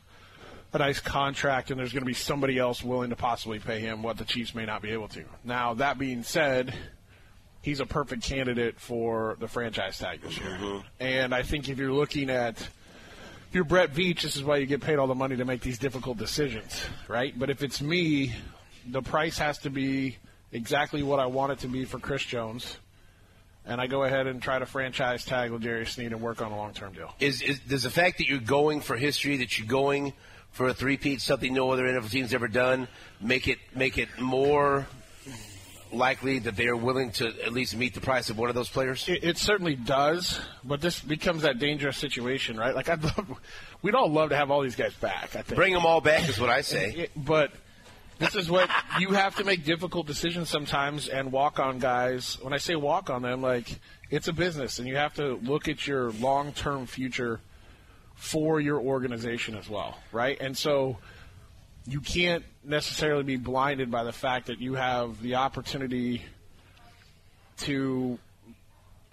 a 0.74 0.78
nice 0.80 1.00
contract, 1.00 1.72
and 1.72 1.80
there's 1.80 1.94
going 1.94 2.04
to 2.04 2.08
be 2.08 2.14
somebody 2.14 2.58
else 2.60 2.84
willing 2.84 3.10
to 3.10 3.16
possibly 3.16 3.60
pay 3.60 3.80
him 3.80 4.04
what 4.04 4.18
the 4.18 4.26
Chiefs 4.26 4.54
may 4.54 4.66
not 4.66 4.82
be 4.82 4.90
able 4.90 5.08
to. 5.08 5.24
Now, 5.44 5.76
that 5.76 5.98
being 5.98 6.24
said, 6.24 6.74
he's 7.66 7.80
a 7.80 7.86
perfect 7.86 8.22
candidate 8.22 8.80
for 8.80 9.38
the 9.40 9.48
franchise 9.48 9.98
tag 9.98 10.22
this 10.22 10.38
year. 10.38 10.52
Mm-hmm. 10.52 10.78
And 11.00 11.34
I 11.34 11.42
think 11.42 11.68
if 11.68 11.80
you're 11.80 11.92
looking 11.92 12.30
at 12.30 12.62
if 12.62 12.70
you're 13.54 13.64
Brett 13.64 13.92
Veach, 13.92 14.22
this 14.22 14.36
is 14.36 14.44
why 14.44 14.58
you 14.58 14.68
get 14.68 14.82
paid 14.82 15.00
all 15.00 15.08
the 15.08 15.16
money 15.16 15.36
to 15.38 15.46
make 15.46 15.62
these 15.62 15.80
difficult 15.80 16.20
decisions, 16.20 16.86
right? 17.08 17.38
But 17.38 17.50
if 17.50 17.64
it's 17.64 17.82
me, 17.82 18.36
the 18.88 19.02
price 19.02 19.40
has 19.40 19.58
to 19.60 19.72
be 19.72 20.18
exactly 20.52 21.02
what 21.02 21.20
I 21.20 21.26
want 21.26 21.54
it 21.54 21.60
to 21.60 21.68
be 21.68 21.86
for 21.86 21.98
Chris 21.98 22.24
Jones. 22.24 22.78
And 23.66 23.82
I 23.82 23.88
go 23.88 24.04
ahead 24.04 24.28
and 24.28 24.40
try 24.40 24.60
to 24.60 24.68
franchise 24.68 25.26
tag 25.26 25.50
with 25.50 25.64
Jerry 25.64 25.88
Sneed 25.88 26.12
and 26.12 26.22
work 26.22 26.44
on 26.44 26.52
a 26.52 26.56
long 26.56 26.72
term 26.72 26.94
deal. 26.94 27.16
is, 27.20 27.42
is 27.42 27.60
does 27.62 27.82
the 27.82 27.90
fact 27.90 28.20
that 28.20 28.30
you're 28.30 28.38
going 28.38 28.80
for 28.80 28.96
history, 28.96 29.38
that 29.38 29.58
you're 29.58 29.68
going 29.68 30.14
for 30.52 30.68
a 30.68 30.74
three-peat, 30.74 31.20
something 31.20 31.52
no 31.52 31.72
other 31.72 31.86
NFL 31.86 32.12
team's 32.12 32.34
ever 32.36 32.48
done, 32.48 32.88
make 33.20 33.48
it 33.48 33.58
make 33.74 33.98
it 33.98 34.08
more 34.20 34.86
likely 35.96 36.40
that 36.40 36.56
they 36.56 36.68
are 36.68 36.76
willing 36.76 37.12
to 37.14 37.28
at 37.44 37.54
least 37.54 37.76
meet 37.76 37.94
the 37.94 38.02
price 38.02 38.30
of 38.30 38.38
one 38.38 38.50
of 38.50 38.56
those 38.56 38.70
players? 38.70 39.08
It, 39.08 39.24
it 39.24 39.38
certainly 39.38 39.76
does, 39.76 40.40
but 40.64 40.82
this 40.82 41.00
becomes 41.00 41.44
that 41.44 41.60
dangerous 41.60 41.98
situation, 41.98 42.58
right? 42.58 42.76
Like 42.76 42.90
I'd 42.90 43.04
love, 43.04 43.40
we'd 43.82 43.96
all 43.96 44.10
love 44.12 44.30
to 44.30 44.36
have 44.36 44.52
all 44.52 44.62
these 44.62 44.76
guys 44.76 44.94
back. 44.96 45.36
I 45.36 45.42
think 45.42 45.56
Bring 45.56 45.74
them 45.74 45.86
all 45.86 46.02
back 46.02 46.28
is 46.30 46.40
what 46.40 46.50
I 46.50 46.62
say. 46.62 46.92
It- 46.92 47.12
but 47.16 47.52
this 48.20 48.36
is 48.36 48.50
what 48.50 48.70
you 49.00 49.10
have 49.10 49.36
to 49.38 49.44
make 49.44 49.66
difficult 49.66 50.08
decisions 50.08 50.50
sometimes 50.50 51.08
and 51.08 51.32
walk 51.32 51.60
on 51.60 51.80
guys. 51.80 52.38
When 52.42 52.54
I 52.54 52.58
say 52.58 52.76
walk 52.76 53.10
on 53.10 53.22
them, 53.22 53.42
like 53.42 53.80
it's 54.10 54.28
a 54.28 54.34
business, 54.34 54.80
and 54.80 54.88
you 54.88 54.96
have 54.96 55.14
to 55.16 55.36
look 55.36 55.68
at 55.68 55.86
your 55.88 56.12
long 56.12 56.52
term 56.54 56.86
future 56.86 57.40
for 58.16 58.62
your 58.62 58.80
organization 58.80 59.56
as 59.58 59.70
well, 59.70 59.98
right? 60.12 60.40
And 60.40 60.58
so 60.58 60.98
you 61.88 62.00
can't 62.02 62.44
necessarily 62.64 63.24
be 63.24 63.38
blinded 63.38 63.92
by 63.92 64.04
the 64.04 64.12
fact 64.14 64.48
that 64.48 64.60
you 64.60 64.74
have 64.76 65.22
the 65.22 65.36
opportunity 65.36 66.22
to 67.58 68.18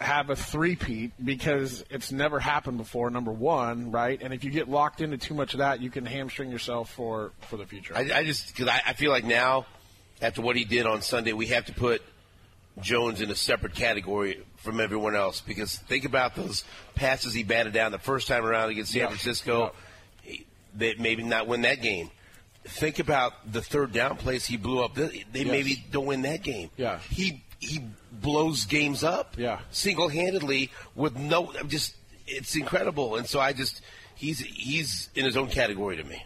have 0.00 0.30
a 0.30 0.36
three-peat 0.36 1.12
because 1.24 1.84
it's 1.90 2.10
never 2.10 2.40
happened 2.40 2.76
before. 2.78 3.08
Number 3.10 3.30
one, 3.30 3.92
right? 3.92 4.20
And 4.20 4.34
if 4.34 4.42
you 4.42 4.50
get 4.50 4.68
locked 4.68 5.00
into 5.00 5.16
too 5.16 5.34
much 5.34 5.54
of 5.54 5.58
that, 5.58 5.80
you 5.80 5.90
can 5.90 6.04
hamstring 6.04 6.50
yourself 6.50 6.90
for 6.90 7.30
for 7.42 7.56
the 7.56 7.66
future. 7.66 7.94
I, 7.96 8.10
I 8.12 8.24
just 8.24 8.48
because 8.48 8.68
I, 8.68 8.80
I 8.88 8.92
feel 8.94 9.10
like 9.12 9.24
now, 9.24 9.66
after 10.20 10.42
what 10.42 10.56
he 10.56 10.64
did 10.64 10.86
on 10.86 11.02
Sunday, 11.02 11.32
we 11.32 11.46
have 11.48 11.66
to 11.66 11.72
put 11.72 12.02
Jones 12.80 13.20
in 13.20 13.30
a 13.30 13.34
separate 13.36 13.74
category 13.74 14.42
from 14.56 14.80
everyone 14.80 15.14
else 15.14 15.40
because 15.40 15.76
think 15.76 16.04
about 16.04 16.34
those 16.34 16.64
passes 16.96 17.32
he 17.34 17.44
batted 17.44 17.72
down 17.72 17.92
the 17.92 17.98
first 17.98 18.26
time 18.26 18.44
around 18.44 18.70
against 18.70 18.92
San 18.92 19.02
Yeah. 19.02 19.06
Francisco. 19.08 19.72
that 20.78 20.98
maybe 20.98 21.22
not 21.22 21.46
win 21.46 21.62
that 21.62 21.82
game. 21.82 22.10
Think 22.64 22.98
about 23.00 23.50
the 23.52 23.60
third 23.60 23.92
down 23.92 24.16
plays 24.16 24.46
he 24.46 24.56
blew 24.56 24.82
up. 24.84 24.94
They 24.94 25.24
they 25.32 25.40
Yes. 25.40 25.46
maybe 25.48 25.84
don't 25.90 26.06
win 26.06 26.22
that 26.22 26.42
game. 26.42 26.70
Yeah. 26.76 26.98
He 27.10 27.42
he 27.58 27.80
blows 28.12 28.64
games 28.66 29.02
up. 29.02 29.34
Yeah. 29.38 29.60
Single 29.70 30.08
handedly 30.08 30.70
with 30.94 31.16
no 31.16 31.52
I'm 31.58 31.68
just 31.68 31.96
it's 32.26 32.54
incredible. 32.54 33.16
And 33.16 33.26
so 33.26 33.40
I 33.40 33.52
just 33.52 33.82
he's 34.14 34.38
he's 34.40 35.10
in 35.14 35.24
his 35.24 35.36
own 35.36 35.48
category 35.48 35.96
to 35.96 36.04
me. 36.04 36.24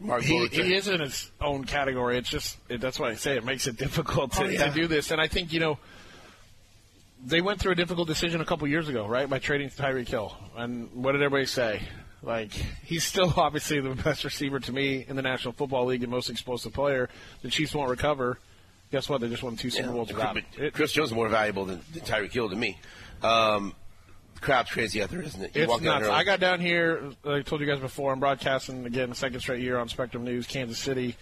Mark 0.00 0.22
He, 0.22 0.46
he 0.48 0.74
is 0.74 0.86
in 0.88 1.00
his 1.00 1.30
own 1.40 1.64
category. 1.64 2.18
It's 2.18 2.28
just 2.28 2.56
it, 2.68 2.80
that's 2.80 2.98
why 2.98 3.10
I 3.10 3.14
say 3.14 3.36
it 3.36 3.44
makes 3.44 3.66
it 3.66 3.76
difficult 3.86 4.32
to, 4.32 4.44
Oh, 4.44 4.48
yeah. 4.48 4.66
to 4.68 4.72
do 4.74 4.86
this. 4.88 5.10
And 5.12 5.20
I 5.20 5.28
think 5.28 5.52
you 5.52 5.60
know 5.60 5.78
they 7.24 7.40
went 7.40 7.60
through 7.60 7.72
a 7.72 7.76
difficult 7.76 8.06
decision 8.08 8.40
a 8.40 8.44
couple 8.44 8.66
years 8.68 8.88
ago, 8.88 9.06
right, 9.06 9.28
by 9.28 9.38
trading 9.38 9.70
Tyreek 9.70 10.08
Hill. 10.08 10.36
And 10.56 10.88
what 10.92 11.12
did 11.12 11.22
everybody 11.22 11.46
say? 11.46 11.82
Like 12.22 12.52
he's 12.84 13.04
still 13.04 13.32
obviously 13.36 13.80
the 13.80 13.90
best 13.90 14.24
receiver 14.24 14.60
to 14.60 14.72
me 14.72 15.04
in 15.06 15.16
the 15.16 15.22
National 15.22 15.52
Football 15.52 15.86
League 15.86 16.02
and 16.02 16.10
most 16.10 16.30
explosive 16.30 16.72
player. 16.72 17.08
The 17.42 17.50
Chiefs 17.50 17.74
won't 17.74 17.90
recover. 17.90 18.38
Guess 18.90 19.08
what? 19.08 19.20
They 19.20 19.28
just 19.28 19.42
won 19.42 19.56
two 19.56 19.70
Super 19.70 19.92
Bowls 19.92 20.12
without 20.12 20.38
Chris 20.72 20.92
Jones 20.92 21.10
is 21.10 21.14
more 21.14 21.28
valuable 21.28 21.66
than, 21.66 21.78
Tyreek 21.94 22.32
Hill 22.32 22.48
to 22.48 22.56
me. 22.56 22.78
Um, 23.22 23.74
the 24.34 24.40
crowd's 24.40 24.70
crazy 24.70 25.02
out 25.02 25.10
there, 25.10 25.20
isn't 25.20 25.42
it? 25.42 25.54
You 25.54 25.64
It's 25.64 25.80
nuts. 25.82 26.08
I 26.08 26.24
got 26.24 26.40
down 26.40 26.60
here. 26.60 27.10
I 27.24 27.42
told 27.42 27.60
you 27.60 27.66
guys 27.66 27.80
before. 27.80 28.12
I'm 28.12 28.20
broadcasting 28.20 28.86
again, 28.86 29.10
the 29.10 29.14
second 29.14 29.40
straight 29.40 29.60
year 29.60 29.78
on 29.78 29.88
Spectrum 29.88 30.24
News, 30.24 30.46
Kansas 30.46 30.78
City. 30.78 31.16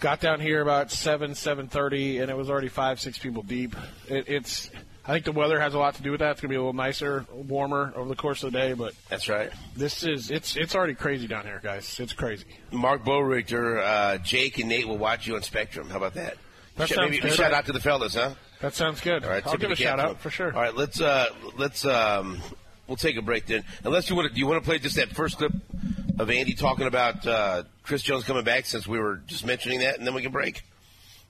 Got 0.00 0.20
down 0.20 0.40
here 0.40 0.60
about 0.60 0.90
seven, 0.90 1.36
seven 1.36 1.68
thirty, 1.68 2.18
and 2.18 2.28
it 2.30 2.36
was 2.36 2.50
already 2.50 2.68
five, 2.68 3.00
six 3.00 3.18
people 3.18 3.42
deep. 3.42 3.76
It, 4.08 4.28
it's. 4.28 4.70
I 5.04 5.12
think 5.14 5.24
the 5.24 5.32
weather 5.32 5.58
has 5.60 5.74
a 5.74 5.78
lot 5.78 5.96
to 5.96 6.02
do 6.02 6.12
with 6.12 6.20
that. 6.20 6.32
It's 6.32 6.40
going 6.40 6.48
to 6.50 6.52
be 6.52 6.56
a 6.56 6.60
little 6.60 6.72
nicer, 6.72 7.26
warmer 7.32 7.92
over 7.96 8.08
the 8.08 8.14
course 8.14 8.44
of 8.44 8.52
the 8.52 8.58
day, 8.58 8.72
but 8.74 8.94
That's 9.08 9.28
right. 9.28 9.50
this 9.76 10.04
is 10.04 10.30
it's 10.30 10.56
it's 10.56 10.74
already 10.76 10.94
crazy 10.94 11.26
down 11.26 11.44
here, 11.44 11.60
guys. 11.62 11.98
It's 11.98 12.12
crazy. 12.12 12.44
Mark 12.70 13.04
Boerebach, 13.04 13.82
uh, 13.82 14.18
Jake, 14.18 14.58
and 14.58 14.68
Nate 14.68 14.86
will 14.86 14.98
watch 14.98 15.26
you 15.26 15.34
on 15.34 15.42
Spectrum. 15.42 15.90
How 15.90 15.96
about 15.96 16.14
that? 16.14 16.36
That 16.76 16.88
Sh- 16.88 16.96
maybe 16.96 17.18
good. 17.18 17.32
shout 17.32 17.52
out 17.52 17.66
to 17.66 17.72
the 17.72 17.80
fellas, 17.80 18.14
huh? 18.14 18.34
That 18.60 18.74
sounds 18.74 19.00
good. 19.00 19.24
All 19.24 19.30
right, 19.30 19.44
I'll 19.44 19.56
give 19.56 19.72
a 19.72 19.76
shout 19.76 19.98
out 19.98 20.20
for 20.20 20.30
sure. 20.30 20.54
All 20.54 20.62
right, 20.62 20.74
let's 20.74 21.00
uh, 21.00 21.26
let's 21.58 21.84
um, 21.84 22.40
we'll 22.86 22.96
take 22.96 23.16
a 23.16 23.22
break 23.22 23.46
then. 23.46 23.64
Unless 23.82 24.08
you 24.08 24.14
want 24.14 24.28
to, 24.28 24.34
do 24.34 24.38
you 24.38 24.46
want 24.46 24.62
to 24.62 24.66
play 24.66 24.78
just 24.78 24.96
that 24.96 25.08
first 25.10 25.36
clip 25.36 25.52
of 26.20 26.30
Andy 26.30 26.54
talking 26.54 26.86
about 26.86 27.26
uh, 27.26 27.64
Chris 27.82 28.02
Jones 28.02 28.22
coming 28.22 28.44
back, 28.44 28.66
since 28.66 28.86
we 28.86 29.00
were 29.00 29.16
just 29.26 29.44
mentioning 29.44 29.80
that, 29.80 29.98
and 29.98 30.06
then 30.06 30.14
we 30.14 30.22
can 30.22 30.30
break 30.30 30.62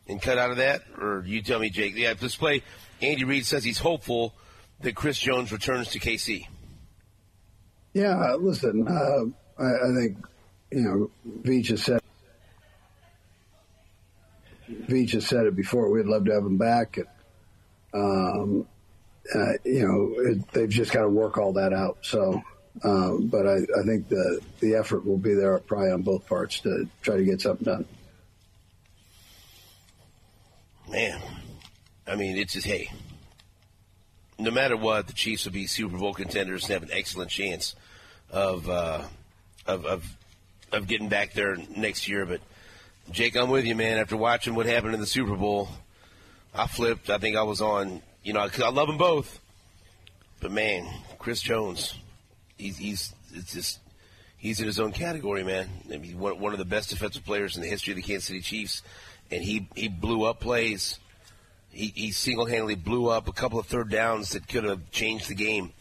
and 0.08 0.20
cut 0.20 0.36
out 0.36 0.50
of 0.50 0.58
that, 0.58 0.82
or 1.00 1.24
you 1.26 1.40
tell 1.40 1.58
me, 1.58 1.70
Jake. 1.70 1.96
Yeah, 1.96 2.12
let's 2.20 2.36
play. 2.36 2.62
Andy 3.02 3.24
Reid 3.24 3.44
says 3.44 3.64
he's 3.64 3.78
hopeful 3.78 4.34
that 4.80 4.94
Chris 4.94 5.18
Jones 5.18 5.52
returns 5.52 5.88
to 5.88 6.00
KC. 6.00 6.46
Yeah, 7.92 8.36
listen, 8.38 8.86
uh, 8.88 9.62
I, 9.62 9.90
I 9.90 9.94
think 9.94 10.18
you 10.70 10.80
know 10.80 11.10
Veach 11.42 11.68
has 11.68 11.82
said 11.82 12.00
Veach 14.70 15.12
has 15.12 15.26
said 15.26 15.46
it 15.46 15.56
before. 15.56 15.90
We'd 15.90 16.06
love 16.06 16.24
to 16.26 16.32
have 16.32 16.44
him 16.44 16.56
back, 16.56 16.96
and 16.96 17.06
um, 17.92 18.66
uh, 19.34 19.52
you 19.64 19.86
know 19.86 20.30
it, 20.30 20.52
they've 20.52 20.68
just 20.68 20.92
got 20.92 21.02
to 21.02 21.08
work 21.08 21.36
all 21.36 21.54
that 21.54 21.72
out. 21.72 21.98
So, 22.02 22.42
um, 22.82 23.26
but 23.26 23.46
I, 23.46 23.56
I 23.56 23.82
think 23.84 24.08
the 24.08 24.40
the 24.60 24.76
effort 24.76 25.04
will 25.04 25.18
be 25.18 25.34
there 25.34 25.58
probably 25.58 25.90
on 25.90 26.02
both 26.02 26.26
parts 26.26 26.60
to 26.60 26.88
try 27.02 27.16
to 27.16 27.24
get 27.24 27.40
something 27.40 27.64
done. 27.64 27.84
Man, 30.88 31.20
I 32.12 32.16
mean, 32.16 32.36
it's 32.36 32.52
just 32.52 32.66
hey. 32.66 32.92
No 34.38 34.50
matter 34.50 34.76
what, 34.76 35.06
the 35.06 35.14
Chiefs 35.14 35.46
will 35.46 35.52
be 35.52 35.66
Super 35.66 35.96
Bowl 35.96 36.12
contenders 36.12 36.64
and 36.64 36.72
have 36.74 36.82
an 36.82 36.90
excellent 36.92 37.30
chance 37.30 37.74
of 38.30 38.68
uh, 38.68 39.04
of, 39.66 39.86
of 39.86 40.16
of 40.72 40.86
getting 40.86 41.08
back 41.08 41.32
there 41.32 41.56
next 41.74 42.08
year. 42.08 42.26
But 42.26 42.42
Jake, 43.10 43.34
I'm 43.34 43.48
with 43.48 43.64
you, 43.64 43.74
man. 43.74 43.96
After 43.96 44.18
watching 44.18 44.54
what 44.54 44.66
happened 44.66 44.92
in 44.92 45.00
the 45.00 45.06
Super 45.06 45.36
Bowl, 45.36 45.70
I 46.54 46.66
flipped. 46.66 47.08
I 47.08 47.16
think 47.16 47.34
I 47.34 47.44
was 47.44 47.62
on. 47.62 48.02
You 48.22 48.34
know, 48.34 48.40
I 48.40 48.68
love 48.68 48.88
them 48.88 48.98
both, 48.98 49.40
but 50.40 50.52
man, 50.52 50.86
Chris 51.18 51.40
Jones, 51.40 51.94
he's 52.58 52.76
he's 52.76 53.14
it's 53.32 53.54
just 53.54 53.80
he's 54.36 54.60
in 54.60 54.66
his 54.66 54.78
own 54.78 54.92
category, 54.92 55.44
man. 55.44 55.66
I 55.90 55.96
mean, 55.96 56.18
one 56.18 56.52
of 56.52 56.58
the 56.58 56.66
best 56.66 56.90
defensive 56.90 57.24
players 57.24 57.56
in 57.56 57.62
the 57.62 57.68
history 57.68 57.92
of 57.92 57.96
the 57.96 58.02
Kansas 58.02 58.26
City 58.26 58.40
Chiefs, 58.42 58.82
and 59.30 59.42
he 59.42 59.66
he 59.74 59.88
blew 59.88 60.24
up 60.24 60.40
plays. 60.40 60.98
He, 61.72 61.92
he 61.94 62.12
single-handedly 62.12 62.74
blew 62.76 63.08
up 63.08 63.28
a 63.28 63.32
couple 63.32 63.58
of 63.58 63.66
third 63.66 63.90
downs 63.90 64.30
that 64.30 64.46
could 64.46 64.64
have 64.64 64.90
changed 64.90 65.28
the 65.28 65.34
game 65.34 65.72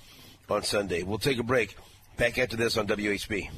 on 0.50 0.64
Sunday. 0.64 1.04
We'll 1.04 1.18
take 1.18 1.40
a 1.40 1.44
break. 1.44 1.76
Back 2.18 2.38
after 2.38 2.56
this 2.56 2.78
on 2.78 2.88
WHB. 2.88 3.50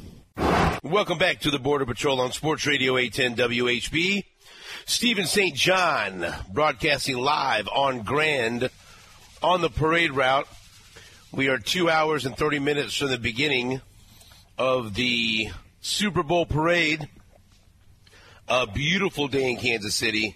Welcome 0.84 1.18
back 1.18 1.42
to 1.42 1.52
the 1.52 1.60
Border 1.60 1.86
Patrol 1.86 2.22
on 2.22 2.32
Sports 2.32 2.66
Radio 2.66 2.98
810 2.98 3.50
WHB. 3.50 4.24
Steven 4.86 5.26
St. 5.26 5.56
John 5.56 6.26
broadcasting 6.52 7.18
live 7.18 7.68
on 7.68 8.02
Grand 8.02 8.70
on 9.42 9.62
the 9.62 9.70
parade 9.70 10.12
route. 10.12 10.48
We 11.32 11.50
are 11.50 11.58
two 11.58 11.90
hours 11.90 12.26
and 12.26 12.36
30 12.36 12.60
minutes 12.60 12.96
from 12.96 13.10
the 13.10 13.18
beginning 13.18 13.82
of 14.58 14.94
the 14.94 15.50
Super 15.82 16.24
Bowl 16.24 16.46
parade. 16.46 17.08
A 18.48 18.68
beautiful 18.68 19.28
day 19.28 19.52
in 19.52 19.58
Kansas 19.58 19.96
City. 19.96 20.36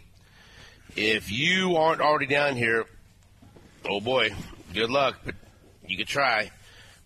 If 0.97 1.31
you 1.31 1.75
aren't 1.75 2.01
already 2.01 2.25
down 2.25 2.55
here, 2.55 2.83
oh 3.87 4.01
boy, 4.01 4.33
good 4.73 4.89
luck, 4.89 5.19
but 5.23 5.35
you 5.85 5.95
could 5.95 6.07
try. 6.07 6.49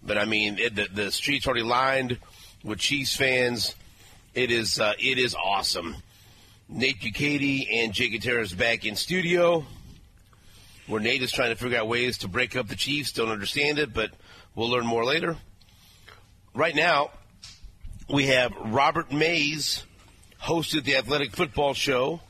But 0.01 0.17
I 0.17 0.23
mean, 0.23 0.59
it, 0.59 0.75
the, 0.75 0.87
the 0.89 1.11
streets 1.11 1.45
already 1.45 1.63
lined 1.63 2.17
with 2.63 2.79
Chiefs 2.79 3.17
fans. 3.17 3.75
It 4.33 4.49
is 4.49 4.79
uh, 4.79 4.93
it 4.97 5.17
is 5.17 5.35
awesome. 5.35 5.97
Nate 6.69 7.01
Bukaty 7.01 7.67
and 7.69 7.91
Jake 7.91 8.13
Gutierrez 8.13 8.53
back 8.53 8.85
in 8.85 8.95
studio, 8.95 9.65
where 10.87 11.01
Nate 11.01 11.21
is 11.21 11.33
trying 11.33 11.49
to 11.49 11.57
figure 11.57 11.77
out 11.77 11.89
ways 11.89 12.19
to 12.19 12.29
break 12.29 12.55
up 12.55 12.69
the 12.69 12.77
Chiefs. 12.77 13.11
Don't 13.11 13.27
understand 13.27 13.77
it, 13.77 13.93
but 13.93 14.11
we'll 14.55 14.69
learn 14.69 14.85
more 14.85 15.03
later. 15.03 15.35
Right 16.55 16.75
now, 16.75 17.11
we 18.09 18.27
have 18.27 18.53
Robert 18.55 19.11
Mays 19.11 19.83
hosted 20.41 20.85
the 20.85 20.95
Athletic 20.95 21.35
Football 21.35 21.73
Show. 21.73 22.21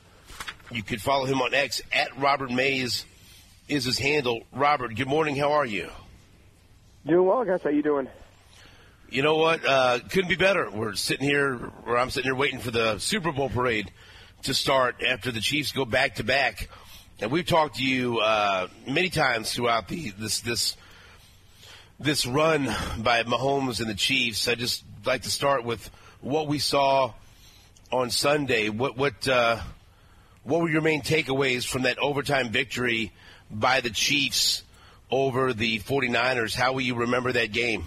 You 0.72 0.82
could 0.82 1.02
follow 1.02 1.26
him 1.26 1.42
on 1.42 1.52
X 1.52 1.82
at 1.92 2.18
Robert 2.18 2.50
Mays 2.50 3.04
is 3.68 3.84
his 3.84 3.98
handle. 3.98 4.42
Robert, 4.52 4.94
good 4.94 5.06
morning. 5.06 5.36
How 5.36 5.52
are 5.52 5.66
you? 5.66 5.90
Doing 7.06 7.26
well, 7.26 7.44
guys. 7.44 7.62
How 7.62 7.68
you 7.68 7.82
doing? 7.82 8.08
You 9.10 9.22
know 9.22 9.36
what? 9.36 9.62
Uh, 9.66 9.98
couldn't 10.10 10.30
be 10.30 10.36
better. 10.36 10.70
We're 10.70 10.94
sitting 10.94 11.28
here, 11.28 11.70
or 11.84 11.98
I'm 11.98 12.08
sitting 12.08 12.28
here 12.28 12.34
waiting 12.34 12.58
for 12.58 12.70
the 12.70 12.98
Super 12.98 13.32
Bowl 13.32 13.50
parade 13.50 13.90
to 14.44 14.54
start 14.54 15.02
after 15.06 15.30
the 15.30 15.40
Chiefs 15.40 15.72
go 15.72 15.84
back 15.84 16.14
to 16.14 16.24
back. 16.24 16.70
And 17.20 17.30
we've 17.30 17.46
talked 17.46 17.76
to 17.76 17.84
you 17.84 18.20
uh, 18.20 18.68
many 18.88 19.10
times 19.10 19.52
throughout 19.52 19.88
the 19.88 20.10
this 20.18 20.40
this 20.40 20.76
this 22.00 22.24
run 22.24 22.64
by 22.98 23.22
Mahomes 23.24 23.80
and 23.80 23.90
the 23.90 23.94
Chiefs. 23.94 24.48
I 24.48 24.54
just 24.54 24.84
like 25.04 25.22
to 25.22 25.30
start 25.30 25.64
with 25.64 25.90
what 26.22 26.46
we 26.46 26.58
saw 26.58 27.12
on 27.90 28.10
Sunday. 28.10 28.70
What 28.70 28.96
what 28.96 29.28
uh, 29.28 29.60
what 30.44 30.60
were 30.60 30.68
your 30.68 30.82
main 30.82 31.02
takeaways 31.02 31.66
from 31.66 31.82
that 31.82 31.98
overtime 31.98 32.50
victory 32.50 33.12
by 33.50 33.80
the 33.80 33.90
Chiefs 33.90 34.62
over 35.10 35.52
the 35.52 35.78
49ers? 35.80 36.54
How 36.54 36.72
will 36.72 36.80
you 36.80 36.96
remember 36.96 37.32
that 37.32 37.52
game? 37.52 37.84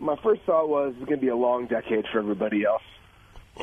My 0.00 0.16
first 0.22 0.42
thought 0.42 0.68
was 0.68 0.94
it's 0.96 1.06
going 1.06 1.20
to 1.20 1.24
be 1.24 1.28
a 1.28 1.36
long 1.36 1.66
decade 1.66 2.06
for 2.12 2.18
everybody 2.18 2.64
else. 2.64 2.82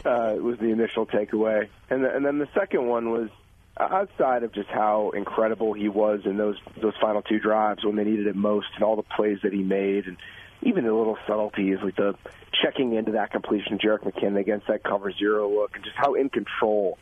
Uh, 0.06 0.36
was 0.40 0.58
the 0.58 0.70
initial 0.70 1.06
takeaway, 1.06 1.68
and 1.90 2.02
the, 2.02 2.16
and 2.16 2.26
then 2.26 2.40
the 2.40 2.48
second 2.54 2.88
one 2.88 3.12
was 3.12 3.30
outside 3.78 4.44
of 4.44 4.54
just 4.54 4.70
how 4.70 5.10
incredible 5.10 5.74
he 5.74 5.90
was 5.90 6.22
in 6.24 6.38
those 6.38 6.56
those 6.82 6.94
final 7.02 7.22
two 7.22 7.40
drives 7.40 7.84
when 7.84 7.98
they 7.98 8.06
needed 8.06 8.26
it 8.26 8.36
most, 8.36 8.68
and 8.76 8.86
all 8.86 8.96
the 8.96 9.04
plays 9.04 9.40
that 9.44 9.52
he 9.52 9.62
made, 9.62 10.06
and 10.08 10.16
even 10.64 10.86
the 10.86 10.94
little 10.94 11.18
subtleties 11.28 11.80
like 11.84 11.96
the 11.96 12.16
checking 12.62 12.94
into 12.94 13.14
that 13.14 13.32
completion, 13.32 13.80
Jerick 13.80 14.04
McKinnon 14.04 14.40
against 14.40 14.68
that 14.68 14.84
cover 14.84 15.12
zero 15.12 15.50
look, 15.50 15.76
and 15.76 15.84
just 15.84 15.96
how 15.96 16.14
in 16.14 16.30
control 16.30 16.98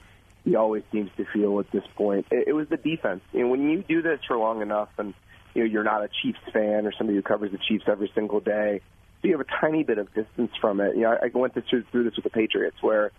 he 0.45 0.55
always 0.55 0.83
seems 0.91 1.09
to 1.17 1.25
feel 1.25 1.59
at 1.59 1.69
this 1.71 1.83
point. 1.95 2.27
It, 2.31 2.49
it 2.49 2.53
was 2.53 2.69
the 2.69 2.77
defense. 2.77 3.21
You 3.33 3.41
know, 3.41 3.47
when 3.49 3.69
you 3.69 3.83
do 3.87 4.01
this 4.01 4.19
for 4.27 4.37
long 4.37 4.61
enough, 4.61 4.89
and 4.97 5.13
you 5.53 5.63
know 5.63 5.69
you're 5.69 5.83
not 5.83 6.03
a 6.03 6.09
Chiefs 6.21 6.39
fan 6.53 6.85
or 6.85 6.93
somebody 6.93 7.17
who 7.17 7.21
covers 7.21 7.51
the 7.51 7.57
Chiefs 7.57 7.85
every 7.87 8.11
single 8.15 8.39
day, 8.39 8.81
so 9.21 9.27
you 9.27 9.37
have 9.37 9.45
a 9.45 9.61
tiny 9.61 9.83
bit 9.83 9.97
of 9.97 10.13
distance 10.13 10.51
from 10.61 10.79
it. 10.79 10.95
You 10.95 11.03
know, 11.03 11.17
I, 11.21 11.25
I 11.25 11.37
went 11.37 11.53
through, 11.53 11.83
through 11.91 12.05
this 12.05 12.15
with 12.15 12.23
the 12.23 12.29
Patriots, 12.29 12.77
where 12.81 13.11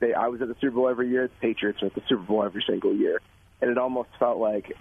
they 0.00 0.12
I 0.14 0.28
was 0.28 0.42
at 0.42 0.48
the 0.48 0.56
Super 0.60 0.76
Bowl 0.76 0.88
every 0.88 1.08
year. 1.08 1.28
The 1.28 1.40
Patriots 1.40 1.80
were 1.80 1.88
at 1.88 1.94
the 1.94 2.02
Super 2.08 2.22
Bowl 2.22 2.42
every 2.42 2.64
single 2.68 2.94
year, 2.94 3.20
and 3.60 3.70
it 3.70 3.78
almost 3.78 4.10
felt 4.18 4.38
like 4.38 4.76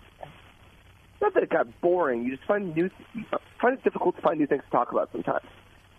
not 1.24 1.34
that 1.34 1.44
it 1.44 1.50
got 1.50 1.82
boring. 1.82 2.24
You 2.26 2.36
just 2.36 2.48
find 2.48 2.76
new 2.76 2.90
find 3.60 3.78
it 3.78 3.84
difficult 3.84 4.16
to 4.18 4.22
find 4.22 4.40
new 4.40 4.46
things 4.46 4.64
to 4.64 4.70
talk 4.70 4.92
about 4.92 5.10
sometimes, 5.12 5.46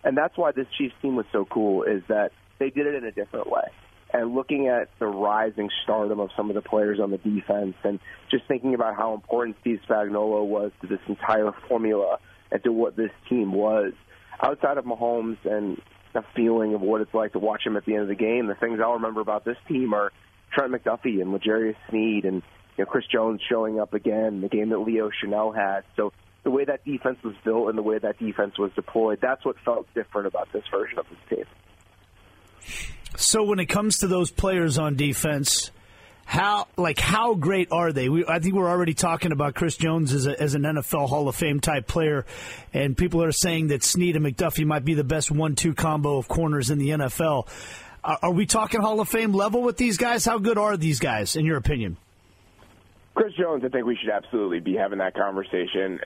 and 0.05 0.17
that's 0.17 0.37
why 0.37 0.53
this 0.53 0.67
Chiefs 0.79 0.95
team 1.03 1.17
was 1.17 1.27
so 1.33 1.45
cool. 1.47 1.83
Is 1.83 2.03
that 2.09 2.31
they 2.61 2.71
did 2.71 2.87
it 2.87 2.95
in 2.95 3.05
a 3.05 3.11
different 3.11 3.51
way, 3.51 3.65
and 4.13 4.35
looking 4.35 4.69
at 4.69 4.91
the 5.01 5.07
rising 5.07 5.71
stardom 5.83 6.21
of 6.21 6.31
some 6.37 6.51
of 6.51 6.55
the 6.55 6.63
players 6.63 7.01
on 7.01 7.11
the 7.11 7.19
defense 7.19 7.75
and 7.83 7.99
just 8.31 8.45
thinking 8.47 8.75
about 8.75 8.97
how 8.97 9.15
important 9.15 9.57
Steve 9.63 9.81
Spagnuolo 9.89 10.47
was 10.47 10.71
to 10.83 10.87
this 10.87 11.01
entire 11.09 11.53
formula 11.69 12.19
and 12.53 12.63
to 12.63 12.73
what 12.73 12.97
this 12.97 13.11
team 13.29 13.53
was. 13.53 13.93
Outside 14.41 14.79
of 14.79 14.85
Mahomes 14.85 15.39
and 15.45 15.81
the 16.13 16.23
feeling 16.37 16.75
of 16.75 16.81
what 16.81 17.01
it's 17.01 17.15
like 17.15 17.33
to 17.33 17.39
watch 17.39 17.63
him 17.65 17.77
at 17.77 17.85
the 17.87 17.95
end 17.95 18.03
of 18.03 18.09
the 18.09 18.15
game, 18.15 18.47
the 18.47 18.55
things 18.55 18.79
I'll 18.83 18.95
remember 18.95 19.21
about 19.21 19.45
this 19.45 19.57
team 19.69 19.95
are 19.95 20.13
Trent 20.53 20.73
McDuffie 20.73 21.21
and 21.21 21.33
L'Jarius 21.33 21.77
Sneed 21.89 22.25
and 22.25 22.43
you 22.77 22.85
know, 22.85 22.91
Chris 22.91 23.05
Jones 23.07 23.41
showing 23.49 23.79
up 23.79 23.95
again, 23.95 24.41
the 24.41 24.49
game 24.49 24.71
that 24.71 24.79
Leo 24.79 25.11
Chenal 25.11 25.55
had. 25.55 25.85
So 25.97 26.13
the 26.43 26.51
way 26.51 26.65
that 26.65 26.85
defense 26.85 27.19
was 27.23 27.35
built 27.45 27.69
and 27.69 27.79
the 27.79 27.83
way 27.83 27.99
that 27.99 28.19
defense 28.19 28.59
was 28.59 28.73
deployed, 28.75 29.19
that's 29.21 29.45
what 29.45 29.57
felt 29.65 29.87
different 29.95 30.27
about 30.27 30.53
this 30.53 30.65
version 30.71 30.99
of 30.99 31.07
this 31.09 31.39
team. 31.39 31.45
So 33.17 33.45
when 33.45 33.59
it 33.61 33.67
comes 33.67 33.99
to 33.99 34.09
those 34.09 34.31
players 34.31 34.77
on 34.77 34.97
defense, 34.97 35.71
how 36.27 36.67
like 36.77 36.99
how 36.99 37.35
great 37.35 37.69
are 37.71 37.93
they? 37.93 38.09
We, 38.09 38.25
I 38.27 38.39
think 38.39 38.55
we're 38.55 38.69
already 38.69 38.95
talking 38.95 39.31
about 39.31 39.55
Chris 39.55 39.77
Jones 39.77 40.13
as, 40.13 40.27
a, 40.27 40.41
as 40.41 40.55
an 40.55 40.63
NFL 40.63 41.09
Hall 41.09 41.29
of 41.29 41.37
Fame 41.37 41.61
type 41.61 41.87
player, 41.87 42.25
and 42.73 42.97
people 42.97 43.23
are 43.23 43.33
saying 43.33 43.69
that 43.69 43.85
Sneed 43.85 44.17
and 44.17 44.25
McDuffie 44.25 44.65
might 44.65 44.85
be 44.85 44.95
the 44.95 45.05
best 45.05 45.31
one-two 45.31 45.75
combo 45.75 46.17
of 46.17 46.27
corners 46.27 46.71
in 46.71 46.79
the 46.79 46.89
NFL. 46.89 47.47
Are, 48.03 48.19
are 48.23 48.33
we 48.33 48.47
talking 48.47 48.81
Hall 48.81 49.01
of 49.01 49.09
Fame 49.09 49.33
level 49.33 49.63
with 49.63 49.77
these 49.77 49.97
guys? 49.97 50.25
How 50.25 50.39
good 50.39 50.59
are 50.59 50.77
these 50.77 50.99
guys, 50.99 51.37
in 51.37 51.45
your 51.45 51.59
opinion? 51.59 51.99
Chris 53.15 53.33
Jones, 53.35 53.63
I 53.65 53.69
think 53.69 53.87
we 53.87 53.97
should 53.97 54.11
absolutely 54.11 54.61
be 54.61 54.75
having 54.75 54.99
that 54.99 55.15
conversation. 55.15 56.01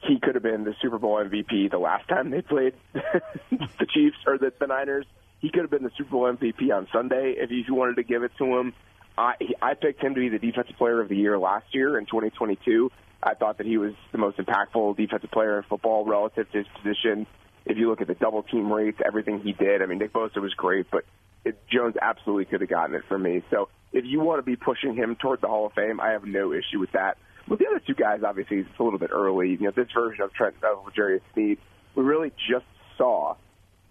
He 0.00 0.18
could 0.20 0.34
have 0.34 0.42
been 0.42 0.64
the 0.64 0.74
Super 0.80 0.98
Bowl 0.98 1.16
MVP 1.16 1.70
the 1.70 1.78
last 1.78 2.08
time 2.08 2.30
they 2.30 2.42
played 2.42 2.74
the 2.92 3.86
Chiefs 3.88 4.16
or 4.26 4.38
the, 4.38 4.52
the 4.58 4.66
Niners. 4.66 5.06
He 5.40 5.50
could 5.50 5.62
have 5.62 5.70
been 5.70 5.82
the 5.82 5.90
Super 5.96 6.10
Bowl 6.10 6.22
MVP 6.22 6.74
on 6.74 6.88
Sunday 6.92 7.34
if 7.36 7.50
you 7.50 7.74
wanted 7.74 7.96
to 7.96 8.02
give 8.02 8.22
it 8.22 8.32
to 8.38 8.44
him. 8.58 8.72
I 9.16 9.34
I 9.62 9.74
picked 9.74 10.02
him 10.02 10.14
to 10.14 10.20
be 10.20 10.28
the 10.28 10.38
defensive 10.38 10.76
player 10.76 11.00
of 11.00 11.08
the 11.08 11.16
year 11.16 11.38
last 11.38 11.66
year 11.72 11.98
in 11.98 12.06
2022. 12.06 12.90
I 13.22 13.34
thought 13.34 13.58
that 13.58 13.66
he 13.66 13.78
was 13.78 13.92
the 14.12 14.18
most 14.18 14.38
impactful 14.38 14.96
defensive 14.96 15.30
player 15.30 15.58
in 15.58 15.64
football 15.64 16.04
relative 16.04 16.50
to 16.52 16.58
his 16.58 16.66
position. 16.82 17.26
If 17.64 17.78
you 17.78 17.88
look 17.88 18.00
at 18.00 18.08
the 18.08 18.14
double 18.14 18.42
team 18.42 18.70
rates, 18.70 18.98
everything 19.04 19.40
he 19.40 19.52
did, 19.52 19.80
I 19.80 19.86
mean, 19.86 19.98
Nick 19.98 20.12
Bosa 20.12 20.36
was 20.42 20.52
great, 20.52 20.90
but 20.90 21.04
it, 21.44 21.58
Jones 21.68 21.94
absolutely 22.00 22.44
could 22.46 22.60
have 22.60 22.68
gotten 22.68 22.94
it 22.94 23.02
from 23.08 23.22
me. 23.22 23.42
So 23.50 23.68
if 23.94 24.04
you 24.04 24.20
want 24.20 24.38
to 24.38 24.42
be 24.42 24.56
pushing 24.56 24.94
him 24.94 25.16
toward 25.16 25.40
the 25.40 25.46
Hall 25.46 25.66
of 25.66 25.72
Fame, 25.72 26.00
I 26.00 26.10
have 26.10 26.24
no 26.24 26.52
issue 26.52 26.80
with 26.80 26.92
that. 26.92 27.16
With 27.48 27.60
the 27.60 27.66
other 27.66 27.80
two 27.80 27.94
guys, 27.94 28.20
obviously, 28.26 28.58
it's 28.58 28.68
a 28.78 28.82
little 28.82 28.98
bit 28.98 29.10
early. 29.12 29.50
You 29.50 29.58
know, 29.60 29.70
this 29.70 29.88
version 29.94 30.22
of 30.24 30.32
Trent 30.34 30.56
of 30.64 30.84
L'Jarius 30.86 31.20
Sneed, 31.32 31.58
we 31.94 32.02
really 32.02 32.32
just 32.50 32.66
saw 32.98 33.36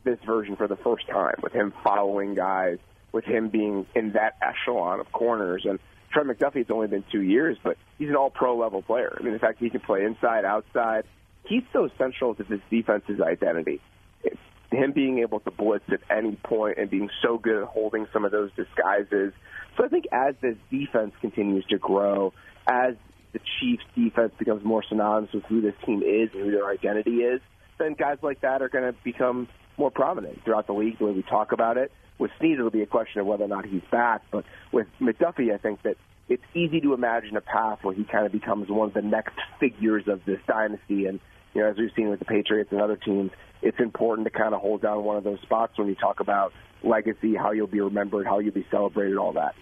this 0.04 0.20
version 0.26 0.58
for 0.58 0.68
the 0.68 0.76
first 0.76 1.08
time 1.08 1.36
with 1.42 1.54
him 1.54 1.74
following 1.84 2.36
guys, 2.36 2.80
with 3.14 3.24
him 3.24 3.48
being 3.48 3.86
in 3.96 4.12
that 4.12 4.36
echelon 4.42 5.00
of 5.00 5.10
corners. 5.14 5.66
And 5.68 5.80
Trent 6.12 6.28
McDuffie, 6.28 6.58
it's 6.58 6.72
only 6.72 6.88
been 6.88 7.06
two 7.10 7.22
years, 7.22 7.58
but 7.64 7.78
he's 7.98 8.10
an 8.10 8.18
all-pro 8.18 8.58
level 8.58 8.82
player. 8.82 9.16
I 9.18 9.24
mean, 9.24 9.32
the 9.32 9.40
fact 9.40 9.60
he 9.60 9.70
can 9.70 9.80
play 9.80 10.04
inside, 10.04 10.44
outside, 10.44 11.06
he's 11.46 11.64
so 11.72 11.90
central 11.98 12.36
to 12.36 12.44
this 12.44 12.60
defense's 12.70 13.22
identity. 13.22 13.80
It's 14.24 14.36
him 14.70 14.92
being 14.92 15.20
able 15.20 15.40
to 15.42 15.52
blitz 15.52 15.86
at 15.90 16.02
any 16.10 16.36
point 16.36 16.78
and 16.78 16.90
being 16.90 17.10
so 17.22 17.38
good 17.38 17.62
at 17.62 17.70
holding 17.70 18.08
some 18.12 18.26
of 18.26 18.32
those 18.32 18.52
disguises. 18.58 19.32
So 19.78 19.86
I 19.86 19.88
think 19.88 20.06
as 20.12 20.36
this 20.42 20.56
defense 20.70 21.14
continues 21.22 21.66
to 21.70 21.78
grow, 21.78 22.34
as 22.68 22.96
the 23.34 23.40
Chiefs 23.60 23.84
defense 23.96 24.32
becomes 24.38 24.64
more 24.64 24.84
synonymous 24.88 25.34
with 25.34 25.44
who 25.46 25.62
this 25.62 25.74
team 25.86 26.04
is 26.04 26.30
and 26.34 26.44
who 26.44 26.52
their 26.52 26.70
identity 26.70 27.18
is, 27.18 27.42
then 27.80 27.94
guys 27.94 28.18
like 28.22 28.42
that 28.42 28.62
are 28.62 28.70
going 28.70 28.86
to 28.86 28.98
become 29.04 29.48
more 29.78 29.90
prominent 29.90 30.44
throughout 30.44 30.68
the 30.68 30.74
league, 30.74 31.00
the 31.00 31.06
way 31.06 31.12
we 31.12 31.24
talk 31.24 31.52
about 31.52 31.78
it. 31.78 31.92
With 32.20 32.30
Sneed, 32.40 32.60
it'll 32.60 32.70
be 32.70 32.84
a 32.84 32.88
question 32.88 33.22
of 33.22 33.28
whether 33.28 33.44
or 33.44 33.48
not 33.48 33.66
he's 33.66 33.82
back. 33.92 34.22
But 34.32 34.46
with 34.72 34.88
McDuffie, 35.02 35.54
I 35.54 35.58
think 35.58 35.82
that 35.82 35.98
it's 36.30 36.44
easy 36.54 36.80
to 36.82 36.94
imagine 36.94 37.36
a 37.36 37.42
path 37.42 37.80
where 37.82 37.96
he 37.96 38.04
kind 38.04 38.26
of 38.26 38.32
becomes 38.32 38.70
one 38.70 38.90
of 38.90 38.94
the 38.94 39.02
next 39.02 39.36
figures 39.60 40.08
of 40.08 40.24
this 40.26 40.40
dynasty. 40.48 41.08
And, 41.08 41.20
you 41.54 41.62
know, 41.62 41.70
as 41.70 41.78
we've 41.78 41.92
seen 41.96 42.10
with 42.10 42.20
the 42.20 42.26
Patriots 42.26 42.72
and 42.72 42.82
other 42.82 42.96
teams, 42.96 43.32
it's 43.62 43.80
important 43.80 44.26
to 44.26 44.32
kind 44.32 44.54
of 44.54 44.62
hold 44.62 44.82
down 44.82 45.04
one 45.04 45.18
of 45.18 45.24
those 45.24 45.40
spots 45.42 45.78
when 45.78 45.88
you 45.88 45.96
talk 45.96 46.20
about 46.20 46.54
legacy, 46.84 47.36
how 47.36 47.52
you'll 47.52 47.68
be 47.68 47.82
remembered, 47.82 48.26
how 48.26 48.40
you'll 48.40 48.54
be 48.54 48.66
celebrated, 48.70 49.18
all 49.18 49.34
that. 49.34 49.56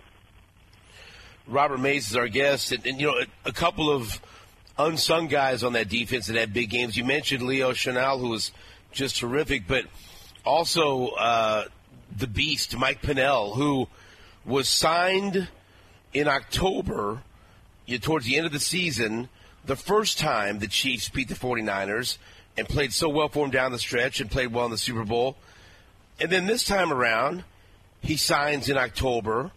Robert 1.47 1.79
Mays 1.79 2.09
is 2.09 2.15
our 2.15 2.27
guest, 2.27 2.71
and, 2.71 2.85
and 2.85 2.99
you 2.99 3.07
know 3.07 3.17
a, 3.19 3.49
a, 3.49 3.51
couple 3.51 3.89
of 3.89 4.21
unsung 4.77 5.27
guys 5.27 5.63
on 5.63 5.73
that 5.73 5.89
defense 5.89 6.27
that 6.27 6.35
had 6.35 6.53
big 6.53 6.69
games. 6.69 6.95
You 6.95 7.03
mentioned 7.03 7.43
Leo 7.43 7.71
Chenal, 7.71 8.19
who 8.19 8.29
was 8.29 8.51
just 8.91 9.17
terrific, 9.17 9.67
but 9.67 9.85
also 10.45 11.07
uh, 11.09 11.65
the 12.15 12.27
beast 12.27 12.77
Mike 12.77 13.01
Pennel, 13.01 13.53
who 13.53 13.87
was 14.45 14.67
signed 14.67 15.47
in 16.13 16.27
October, 16.27 17.21
you 17.85 17.99
towards 17.99 18.25
the 18.25 18.37
end 18.37 18.45
of 18.45 18.51
the 18.51 18.59
season, 18.59 19.29
the 19.65 19.75
first 19.75 20.19
time 20.19 20.59
the 20.59 20.67
Chiefs 20.67 21.09
beat 21.09 21.27
the 21.27 21.35
49ers 21.35 22.17
and 22.57 22.67
played 22.67 22.93
so 22.93 23.09
well 23.09 23.29
for 23.29 23.45
him 23.45 23.51
down 23.51 23.71
the 23.71 23.79
stretch 23.79 24.19
and 24.19 24.29
played 24.29 24.53
well 24.53 24.65
in 24.65 24.71
the 24.71 24.77
Super 24.77 25.03
Bowl. 25.03 25.37
And 26.19 26.31
then 26.31 26.45
this 26.45 26.63
time 26.63 26.91
around, 26.91 27.43
he 28.01 28.17
signs 28.17 28.69
in 28.69 28.77
October 28.77 29.51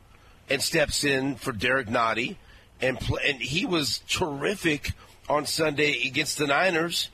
and 0.48 0.62
steps 0.62 1.04
in 1.04 1.36
for 1.36 1.52
Derrick 1.52 1.88
Nnadi, 1.88 2.36
and 2.80 2.98
and 3.26 3.40
he 3.40 3.66
was 3.66 4.00
terrific 4.08 4.92
on 5.28 5.46
Sunday 5.46 6.06
against 6.06 6.38
the 6.38 6.46
Niners. 6.46 7.08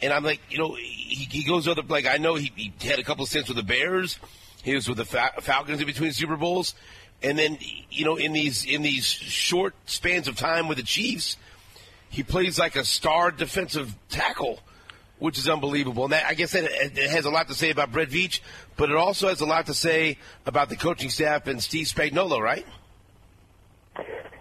And 0.00 0.12
I'm 0.12 0.24
like, 0.24 0.40
you 0.50 0.58
know, 0.58 0.74
he, 0.74 1.28
he 1.30 1.44
goes 1.44 1.68
other 1.68 1.82
like 1.82 2.06
I 2.06 2.16
know 2.16 2.34
he, 2.34 2.52
he 2.56 2.72
had 2.88 2.98
a 2.98 3.04
couple 3.04 3.22
of 3.22 3.28
stints 3.28 3.48
with 3.48 3.56
the 3.56 3.62
Bears. 3.62 4.18
He 4.62 4.74
was 4.74 4.88
with 4.88 4.98
the 4.98 5.04
Fa- 5.04 5.34
Falcons 5.40 5.80
in 5.80 5.86
between 5.86 6.12
Super 6.12 6.36
Bowls, 6.36 6.74
and 7.22 7.38
then 7.38 7.58
you 7.90 8.04
know 8.04 8.16
in 8.16 8.32
these 8.32 8.64
in 8.64 8.82
these 8.82 9.06
short 9.06 9.74
spans 9.86 10.28
of 10.28 10.36
time 10.36 10.68
with 10.68 10.78
the 10.78 10.84
Chiefs, 10.84 11.36
he 12.12 12.22
plays 12.22 12.58
like 12.58 12.76
a 12.76 12.84
star 12.84 13.30
defensive 13.30 13.94
tackle, 14.10 14.60
which 15.18 15.38
is 15.38 15.48
unbelievable. 15.48 16.04
And 16.04 16.12
that, 16.12 16.26
I 16.26 16.34
guess 16.34 16.52
that 16.52 16.64
it 16.64 17.10
has 17.10 17.24
a 17.24 17.30
lot 17.30 17.48
to 17.48 17.54
say 17.54 17.70
about 17.70 17.90
Brett 17.90 18.10
Veach, 18.10 18.40
but 18.76 18.90
it 18.90 18.96
also 18.96 19.28
has 19.28 19.40
a 19.40 19.46
lot 19.46 19.66
to 19.66 19.74
say 19.74 20.18
about 20.46 20.68
the 20.68 20.76
coaching 20.76 21.08
staff 21.08 21.46
and 21.46 21.62
Steve 21.62 21.86
Spagnuolo, 21.86 22.38
right? 22.38 22.66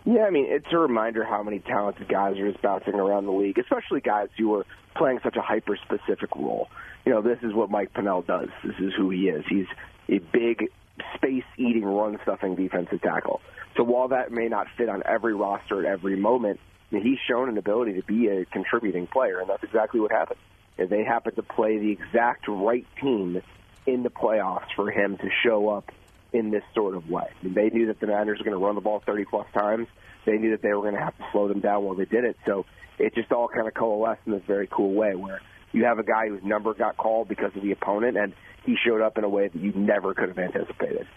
Yeah, 0.03 0.23
I 0.23 0.31
mean, 0.31 0.47
it's 0.49 0.67
a 0.71 0.77
reminder 0.77 1.23
how 1.23 1.43
many 1.43 1.60
talented 1.60 2.10
guys 2.10 2.38
are 2.38 2.51
just 2.51 2.62
bouncing 2.62 2.95
around 2.95 3.25
the 3.25 3.31
league, 3.31 3.57
especially 3.57 4.01
guys 4.01 4.29
who 4.38 4.53
are 4.55 4.65
playing 4.95 5.19
such 5.23 5.38
a 5.38 5.41
hyper 5.41 5.77
specific 5.77 6.36
role. 6.36 6.67
You 7.05 7.13
know, 7.13 7.21
this 7.21 7.39
is 7.41 7.53
what 7.53 7.69
Mike 7.69 7.93
Pennel 7.93 8.23
does. 8.23 8.49
This 8.63 8.75
is 8.79 8.93
who 8.97 9.12
he 9.12 9.29
is. 9.29 9.45
He's 9.47 9.67
a 10.10 10.17
big 10.17 10.69
space 11.15 11.45
eating, 11.57 11.86
run 11.86 12.19
stuffing 12.23 12.55
defensive 12.55 13.01
tackle. 13.01 13.41
So 13.77 13.84
while 13.84 14.10
that 14.10 14.31
may 14.31 14.49
not 14.49 14.67
fit 14.75 14.89
on 14.89 15.03
every 15.05 15.34
roster 15.34 15.79
at 15.79 15.86
every 15.86 16.17
moment, 16.17 16.60
he's 16.91 17.19
shown 17.27 17.47
an 17.49 17.58
ability 17.58 17.93
to 17.93 18.04
be 18.04 18.27
a 18.27 18.45
contributing 18.45 19.08
player, 19.08 19.39
and 19.39 19.49
that's 19.49 19.63
exactly 19.63 19.99
what 19.99 20.12
happened. 20.12 20.39
They 20.77 21.04
happened 21.04 21.36
to 21.36 21.43
play 21.43 21.77
the 21.77 21.91
exact 21.91 22.47
right 22.47 22.86
team 23.01 23.41
in 23.86 24.04
the 24.04 24.10
playoffs 24.10 24.67
for 24.75 24.89
him 24.91 25.17
to 25.17 25.30
show 25.43 25.69
up 25.69 25.91
in 26.34 26.49
this 26.49 26.63
sort 26.73 26.95
of 26.95 27.10
way. 27.10 27.27
I 27.30 27.45
mean, 27.45 27.54
they 27.54 27.69
knew 27.69 27.88
that 27.88 27.99
the 27.99 28.08
Niners 28.08 28.39
were 28.39 28.45
going 28.45 28.60
to 28.60 28.65
run 28.65 28.75
the 28.75 28.82
ball 28.82 29.04
30 29.06 29.25
plus 29.25 29.47
times. 29.54 29.88
They 30.25 30.38
knew 30.38 30.51
that 30.51 30.62
they 30.62 30.73
were 30.73 30.82
going 30.82 30.95
to 30.95 31.01
have 31.01 31.17
to 31.17 31.23
slow 31.32 31.47
them 31.47 31.60
down 31.60 31.84
while 31.84 31.95
they 31.95 32.06
did 32.06 32.23
it. 32.23 32.38
So 32.45 32.65
it 32.97 33.13
just 33.15 33.32
all 33.32 33.47
kind 33.47 33.67
of 33.67 33.73
coalesced 33.73 34.21
in 34.25 34.32
this 34.32 34.43
very 34.47 34.67
cool 34.67 34.93
way 34.93 35.13
where 35.15 35.41
you 35.71 35.86
have 35.86 35.99
a 35.99 36.04
guy 36.04 36.27
whose 36.30 36.43
number 36.43 36.73
got 36.73 36.97
called 36.97 37.27
because 37.27 37.51
of 37.56 37.62
the 37.62 37.71
opponent, 37.71 38.17
and 38.17 38.34
he 38.65 38.75
showed 38.86 39.01
up 39.01 39.17
in 39.17 39.23
a 39.23 39.30
way 39.30 39.47
that 39.47 39.60
you 39.60 39.71
never 39.73 40.13
could 40.13 40.30
have 40.30 40.39
anticipated. 40.39 41.08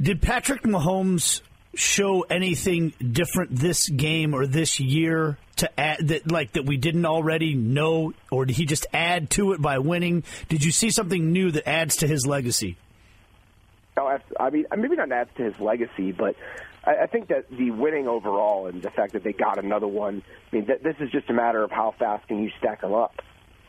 Did 0.00 0.22
Patrick 0.22 0.62
Mahomes 0.62 1.42
show 1.74 2.22
anything 2.22 2.92
different 3.00 3.54
this 3.54 3.88
game 3.88 4.34
or 4.34 4.46
this 4.46 4.80
year 4.80 5.38
to 5.56 5.80
add 5.80 6.08
that 6.08 6.30
like 6.30 6.52
that 6.52 6.64
we 6.64 6.76
didn't 6.76 7.04
already 7.04 7.54
know 7.54 8.12
or 8.30 8.46
did 8.46 8.56
he 8.56 8.64
just 8.64 8.86
add 8.92 9.28
to 9.30 9.52
it 9.52 9.60
by 9.60 9.78
winning 9.78 10.24
did 10.48 10.64
you 10.64 10.72
see 10.72 10.90
something 10.90 11.32
new 11.32 11.50
that 11.50 11.68
adds 11.68 11.96
to 11.96 12.06
his 12.06 12.26
legacy 12.26 12.76
oh 13.96 14.18
i 14.40 14.50
mean 14.50 14.64
uh, 14.70 14.76
maybe 14.76 14.96
not 14.96 15.12
adds 15.12 15.30
to 15.36 15.42
his 15.42 15.58
legacy 15.60 16.12
but 16.12 16.36
I, 16.84 17.06
think 17.06 17.28
that 17.28 17.50
the 17.50 17.70
winning 17.70 18.08
overall 18.08 18.66
and 18.66 18.80
the 18.80 18.90
fact 18.90 19.12
that 19.12 19.22
they 19.22 19.32
got 19.32 19.62
another 19.62 19.86
one, 19.86 20.22
I 20.50 20.56
mean, 20.56 20.66
th- 20.66 20.80
this 20.80 20.94
is 21.00 21.10
just 21.10 21.28
a 21.28 21.34
matter 21.34 21.62
of 21.62 21.70
how 21.70 21.94
fast 21.98 22.26
can 22.28 22.42
you 22.42 22.50
stack 22.58 22.80
them 22.80 22.94
up. 22.94 23.20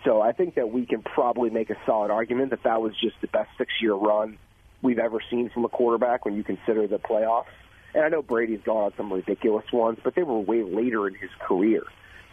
So 0.05 0.21
I 0.21 0.31
think 0.31 0.55
that 0.55 0.71
we 0.71 0.85
can 0.85 1.01
probably 1.01 1.49
make 1.49 1.69
a 1.69 1.75
solid 1.85 2.11
argument 2.11 2.51
that 2.51 2.63
that 2.63 2.81
was 2.81 2.93
just 3.01 3.15
the 3.19 3.27
best 3.27 3.49
six-year 3.57 3.93
run 3.93 4.37
we've 4.81 4.99
ever 4.99 5.19
seen 5.29 5.49
from 5.49 5.65
a 5.65 5.69
quarterback 5.69 6.23
when 6.23 6.35
you 6.35 6.43
consider 6.43 6.87
the 6.87 6.99
playoffs. 6.99 7.45
And 7.93 8.03
I 8.03 8.09
know 8.09 8.21
Brady's 8.21 8.61
gone 8.63 8.85
on 8.85 8.93
some 8.97 9.11
ridiculous 9.11 9.65
ones, 9.71 9.99
but 10.03 10.15
they 10.15 10.23
were 10.23 10.39
way 10.39 10.63
later 10.63 11.07
in 11.07 11.15
his 11.15 11.31
career. 11.39 11.83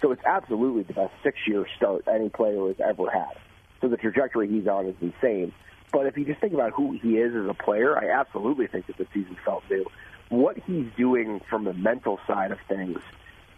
So 0.03 0.13
it's 0.13 0.25
absolutely 0.25 0.83
the 0.83 0.93
best 0.93 1.13
six-year 1.23 1.67
start 1.77 2.05
any 2.07 2.29
player 2.29 2.67
has 2.69 2.77
ever 2.85 3.11
had. 3.11 3.39
So 3.81 3.89
the 3.89 3.97
trajectory 3.97 4.49
he's 4.49 4.67
on 4.67 4.87
is 4.87 4.95
insane. 5.01 5.53
But 5.93 6.07
if 6.07 6.19
you 6.19 6.25
just 6.25 6.41
think 6.41 6.53
about 6.53 6.73
who 6.73 6.99
he 7.01 7.17
is 7.17 7.35
as 7.35 7.49
a 7.49 7.55
player, 7.55 7.97
I 7.97 8.11
absolutely 8.11 8.67
think 8.67 8.87
that 8.89 8.99
the 8.99 9.07
season 9.15 9.37
felt 9.45 9.63
new 9.71 9.87
what 10.29 10.57
he's 10.67 10.87
doing 10.97 11.41
from 11.49 11.65
the 11.65 11.73
mental 11.73 12.19
side 12.27 12.51
of 12.51 12.59
things, 12.69 12.99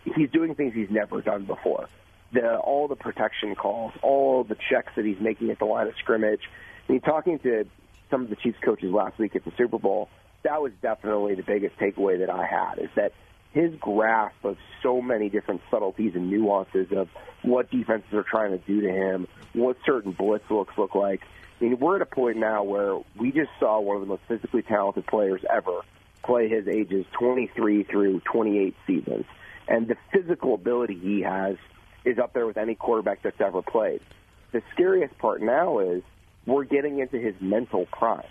he's 0.04 0.30
doing 0.30 0.54
things 0.54 0.74
he's 0.74 0.90
never 0.90 1.20
done 1.22 1.44
before. 1.44 1.88
The 2.32 2.56
all 2.58 2.88
the 2.88 2.96
protection 2.96 3.54
calls, 3.54 3.92
all 4.02 4.44
the 4.44 4.56
checks 4.70 4.92
that 4.96 5.04
he's 5.04 5.20
making 5.20 5.50
at 5.50 5.58
the 5.58 5.64
line 5.64 5.86
of 5.86 5.94
scrimmage. 5.98 6.42
I 6.88 6.92
mean, 6.92 7.00
talking 7.00 7.38
to 7.40 7.64
some 8.10 8.22
of 8.22 8.30
the 8.30 8.36
Chiefs 8.36 8.58
coaches 8.62 8.92
last 8.92 9.18
week 9.18 9.34
at 9.34 9.44
the 9.44 9.52
Super 9.56 9.78
Bowl, 9.78 10.10
that 10.42 10.62
was 10.62 10.72
definitely 10.82 11.34
the 11.34 11.42
biggest 11.42 11.76
takeaway 11.76 12.18
that 12.20 12.30
I 12.30 12.46
had 12.46 12.78
is 12.78 12.90
that 12.96 13.12
his 13.52 13.74
grasp 13.80 14.44
of 14.44 14.56
so 14.82 15.00
many 15.00 15.28
different 15.28 15.62
subtleties 15.70 16.14
and 16.14 16.30
nuances 16.30 16.88
of 16.92 17.08
what 17.42 17.70
defenses 17.70 18.12
are 18.12 18.22
trying 18.22 18.52
to 18.52 18.58
do 18.58 18.82
to 18.82 18.88
him, 18.88 19.26
what 19.52 19.76
certain 19.84 20.12
blitz 20.12 20.44
looks 20.50 20.76
look 20.76 20.94
like. 20.94 21.22
I 21.60 21.64
mean, 21.64 21.78
we're 21.78 21.96
at 21.96 22.02
a 22.02 22.06
point 22.06 22.36
now 22.36 22.62
where 22.62 22.98
we 23.16 23.32
just 23.32 23.50
saw 23.58 23.80
one 23.80 23.96
of 23.96 24.02
the 24.02 24.06
most 24.06 24.22
physically 24.28 24.62
talented 24.62 25.06
players 25.06 25.40
ever 25.50 25.80
play 26.22 26.48
his 26.48 26.68
ages 26.68 27.06
23 27.18 27.84
through 27.84 28.20
28 28.20 28.74
seasons. 28.86 29.24
And 29.66 29.88
the 29.88 29.96
physical 30.12 30.54
ability 30.54 30.98
he 30.98 31.22
has 31.22 31.56
is 32.04 32.18
up 32.18 32.32
there 32.32 32.46
with 32.46 32.58
any 32.58 32.74
quarterback 32.74 33.22
that's 33.22 33.40
ever 33.40 33.62
played. 33.62 34.00
The 34.52 34.62
scariest 34.72 35.16
part 35.18 35.42
now 35.42 35.80
is 35.80 36.02
we're 36.46 36.64
getting 36.64 37.00
into 37.00 37.18
his 37.18 37.34
mental 37.40 37.86
prime. 37.86 38.22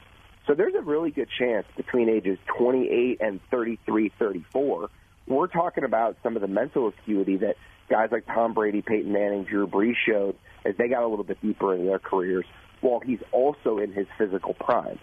So 0.47 0.53
there's 0.53 0.75
a 0.75 0.81
really 0.81 1.11
good 1.11 1.27
chance 1.37 1.67
between 1.75 2.07
ages 2.07 2.39
28 2.57 3.19
and 3.19 3.41
33, 3.51 4.13
34, 4.17 4.89
we're 5.27 5.47
talking 5.47 5.83
about 5.83 6.15
some 6.23 6.37
of 6.37 6.41
the 6.41 6.47
mental 6.47 6.87
acuity 6.87 7.35
that 7.37 7.57
guys 7.89 8.09
like 8.13 8.25
Tom 8.25 8.53
Brady, 8.53 8.81
Peyton 8.81 9.11
Manning, 9.11 9.43
Drew 9.43 9.67
Brees 9.67 9.95
showed 10.05 10.37
as 10.65 10.75
they 10.77 10.87
got 10.87 11.03
a 11.03 11.07
little 11.07 11.25
bit 11.25 11.41
deeper 11.41 11.75
in 11.75 11.85
their 11.85 11.99
careers, 11.99 12.45
while 12.79 13.01
he's 13.01 13.19
also 13.33 13.77
in 13.77 13.91
his 13.91 14.07
physical 14.17 14.53
prime. 14.53 14.99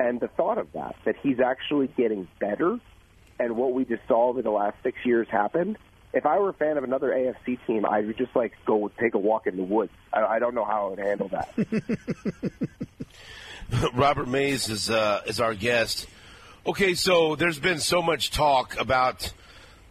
And 0.00 0.18
the 0.18 0.28
thought 0.28 0.58
of 0.58 0.72
that, 0.72 0.96
that 1.04 1.14
he's 1.22 1.38
actually 1.38 1.86
getting 1.96 2.26
better, 2.40 2.78
and 3.38 3.56
what 3.56 3.72
we 3.74 3.84
just 3.84 4.02
saw 4.08 4.30
over 4.30 4.42
the 4.42 4.50
last 4.50 4.76
six 4.82 4.98
years 5.04 5.28
happened. 5.30 5.78
If 6.12 6.26
I 6.26 6.38
were 6.38 6.48
a 6.48 6.54
fan 6.54 6.76
of 6.76 6.82
another 6.82 7.10
AFC 7.10 7.58
team, 7.66 7.86
I 7.86 8.00
would 8.00 8.18
just 8.18 8.34
like 8.34 8.52
go 8.66 8.90
take 9.00 9.14
a 9.14 9.18
walk 9.18 9.46
in 9.46 9.56
the 9.56 9.62
woods. 9.62 9.92
I, 10.12 10.24
I 10.24 10.38
don't 10.40 10.54
know 10.54 10.64
how 10.64 10.86
I 10.86 10.90
would 10.90 10.98
handle 10.98 11.28
that. 11.28 11.54
Robert 13.94 14.28
Mays 14.28 14.68
is 14.68 14.88
uh, 14.88 15.20
is 15.26 15.40
our 15.40 15.54
guest. 15.54 16.06
Okay, 16.66 16.94
so 16.94 17.36
there's 17.36 17.58
been 17.58 17.80
so 17.80 18.00
much 18.00 18.30
talk 18.30 18.78
about 18.78 19.32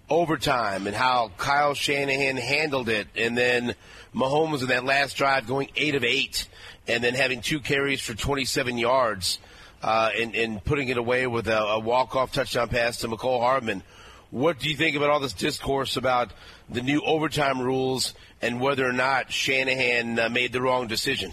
overtime 0.10 0.88
and 0.88 0.96
how 0.96 1.32
Kyle 1.38 1.74
Shanahan 1.74 2.38
handled 2.38 2.90
it, 2.90 3.08
and 3.16 3.38
then 3.38 3.76
Mahomes 4.16 4.62
in 4.62 4.68
that 4.70 4.84
last 4.84 5.16
drive 5.16 5.48
going 5.48 5.70
eight 5.76 5.96
of 5.96 6.04
eight, 6.04 6.48
and 6.88 7.04
then 7.04 7.14
having 7.14 7.42
two 7.42 7.60
carries 7.60 8.02
for 8.02 8.14
27 8.14 8.78
yards, 8.78 9.40
uh, 9.84 10.10
and, 10.16 10.36
and 10.36 10.64
putting 10.64 10.90
it 10.90 10.98
away 10.98 11.28
with 11.28 11.48
a, 11.48 11.58
a 11.58 11.80
walk-off 11.80 12.32
touchdown 12.32 12.70
pass 12.70 13.00
to 13.00 13.08
Mecole 13.08 13.42
Hardman. 13.42 13.84
What 14.32 14.60
do 14.60 14.70
you 14.70 14.76
think 14.76 14.96
about 14.96 15.10
all 15.10 15.20
this 15.20 15.34
discourse 15.34 15.98
about 15.98 16.32
the 16.70 16.82
new 16.82 17.02
overtime 17.02 17.62
rules 17.62 18.14
and 18.42 18.60
whether 18.60 18.88
or 18.88 18.94
not 18.94 19.32
Shanahan 19.32 20.20
uh, 20.20 20.30
made 20.30 20.52
the 20.52 20.62
wrong 20.62 20.88
decision? 20.88 21.32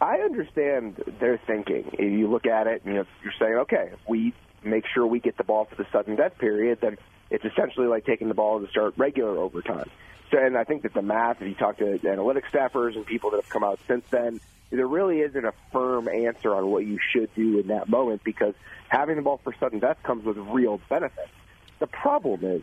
I 0.00 0.16
understand 0.18 1.02
their 1.20 1.38
thinking. 1.38 1.90
If 1.94 2.12
you 2.12 2.28
look 2.28 2.46
at 2.46 2.66
it, 2.66 2.82
and 2.84 2.94
you 2.94 3.00
know, 3.00 3.06
you're 3.22 3.32
saying, 3.38 3.54
okay, 3.62 3.90
if 3.92 3.98
we 4.08 4.34
make 4.62 4.84
sure 4.92 5.06
we 5.06 5.20
get 5.20 5.36
the 5.36 5.44
ball 5.44 5.64
for 5.64 5.76
the 5.76 5.86
sudden 5.90 6.16
death 6.16 6.36
period, 6.38 6.80
then 6.82 6.98
it's 7.30 7.44
essentially 7.44 7.86
like 7.86 8.04
taking 8.04 8.28
the 8.28 8.34
ball 8.34 8.60
to 8.60 8.68
start 8.68 8.94
regular 8.96 9.38
overtime. 9.38 9.88
So, 10.30 10.38
and 10.38 10.56
I 10.56 10.64
think 10.64 10.82
that 10.82 10.92
the 10.92 11.02
math, 11.02 11.40
if 11.40 11.48
you 11.48 11.54
talk 11.54 11.78
to 11.78 11.98
analytics 11.98 12.50
staffers 12.52 12.96
and 12.96 13.06
people 13.06 13.30
that 13.30 13.36
have 13.42 13.48
come 13.48 13.64
out 13.64 13.78
since 13.86 14.04
then, 14.10 14.40
there 14.70 14.86
really 14.86 15.20
isn't 15.20 15.44
a 15.44 15.52
firm 15.72 16.08
answer 16.08 16.54
on 16.54 16.66
what 16.66 16.84
you 16.84 16.98
should 17.12 17.32
do 17.34 17.60
in 17.60 17.68
that 17.68 17.88
moment 17.88 18.24
because 18.24 18.54
having 18.88 19.16
the 19.16 19.22
ball 19.22 19.40
for 19.42 19.54
sudden 19.58 19.78
death 19.78 20.02
comes 20.02 20.24
with 20.24 20.36
real 20.36 20.80
benefits. 20.88 21.30
The 21.78 21.86
problem 21.86 22.44
is, 22.44 22.62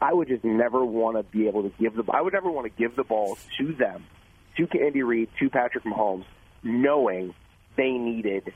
I 0.00 0.12
would 0.12 0.28
just 0.28 0.44
never 0.44 0.84
want 0.84 1.16
to 1.16 1.22
be 1.22 1.46
able 1.48 1.64
to 1.64 1.72
give 1.78 1.94
the. 1.94 2.04
I 2.10 2.22
would 2.22 2.32
never 2.32 2.50
want 2.50 2.66
to 2.66 2.82
give 2.82 2.96
the 2.96 3.04
ball 3.04 3.36
to 3.58 3.72
them 3.72 4.04
to 4.56 4.66
Andy 4.80 5.02
Reid, 5.02 5.28
to 5.40 5.50
Patrick 5.50 5.84
Mahomes, 5.84 6.24
knowing 6.62 7.34
they 7.76 7.92
needed 7.92 8.52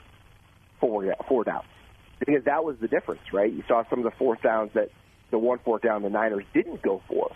four 0.81 1.15
four 1.29 1.45
downs 1.45 1.67
because 2.19 2.45
that 2.45 2.65
was 2.65 2.77
the 2.81 2.89
difference, 2.89 3.23
right? 3.33 3.53
You 3.53 3.63
saw 3.69 3.85
some 3.89 4.01
of 4.01 4.05
the 4.05 4.17
fourth 4.19 4.43
downs 4.43 4.71
that 4.75 4.91
the 5.31 5.39
one 5.39 5.59
fourth 5.65 5.83
down 5.83 6.03
the 6.03 6.11
Niners 6.11 6.45
didn't 6.55 6.83
go 6.83 7.03
for 7.09 7.31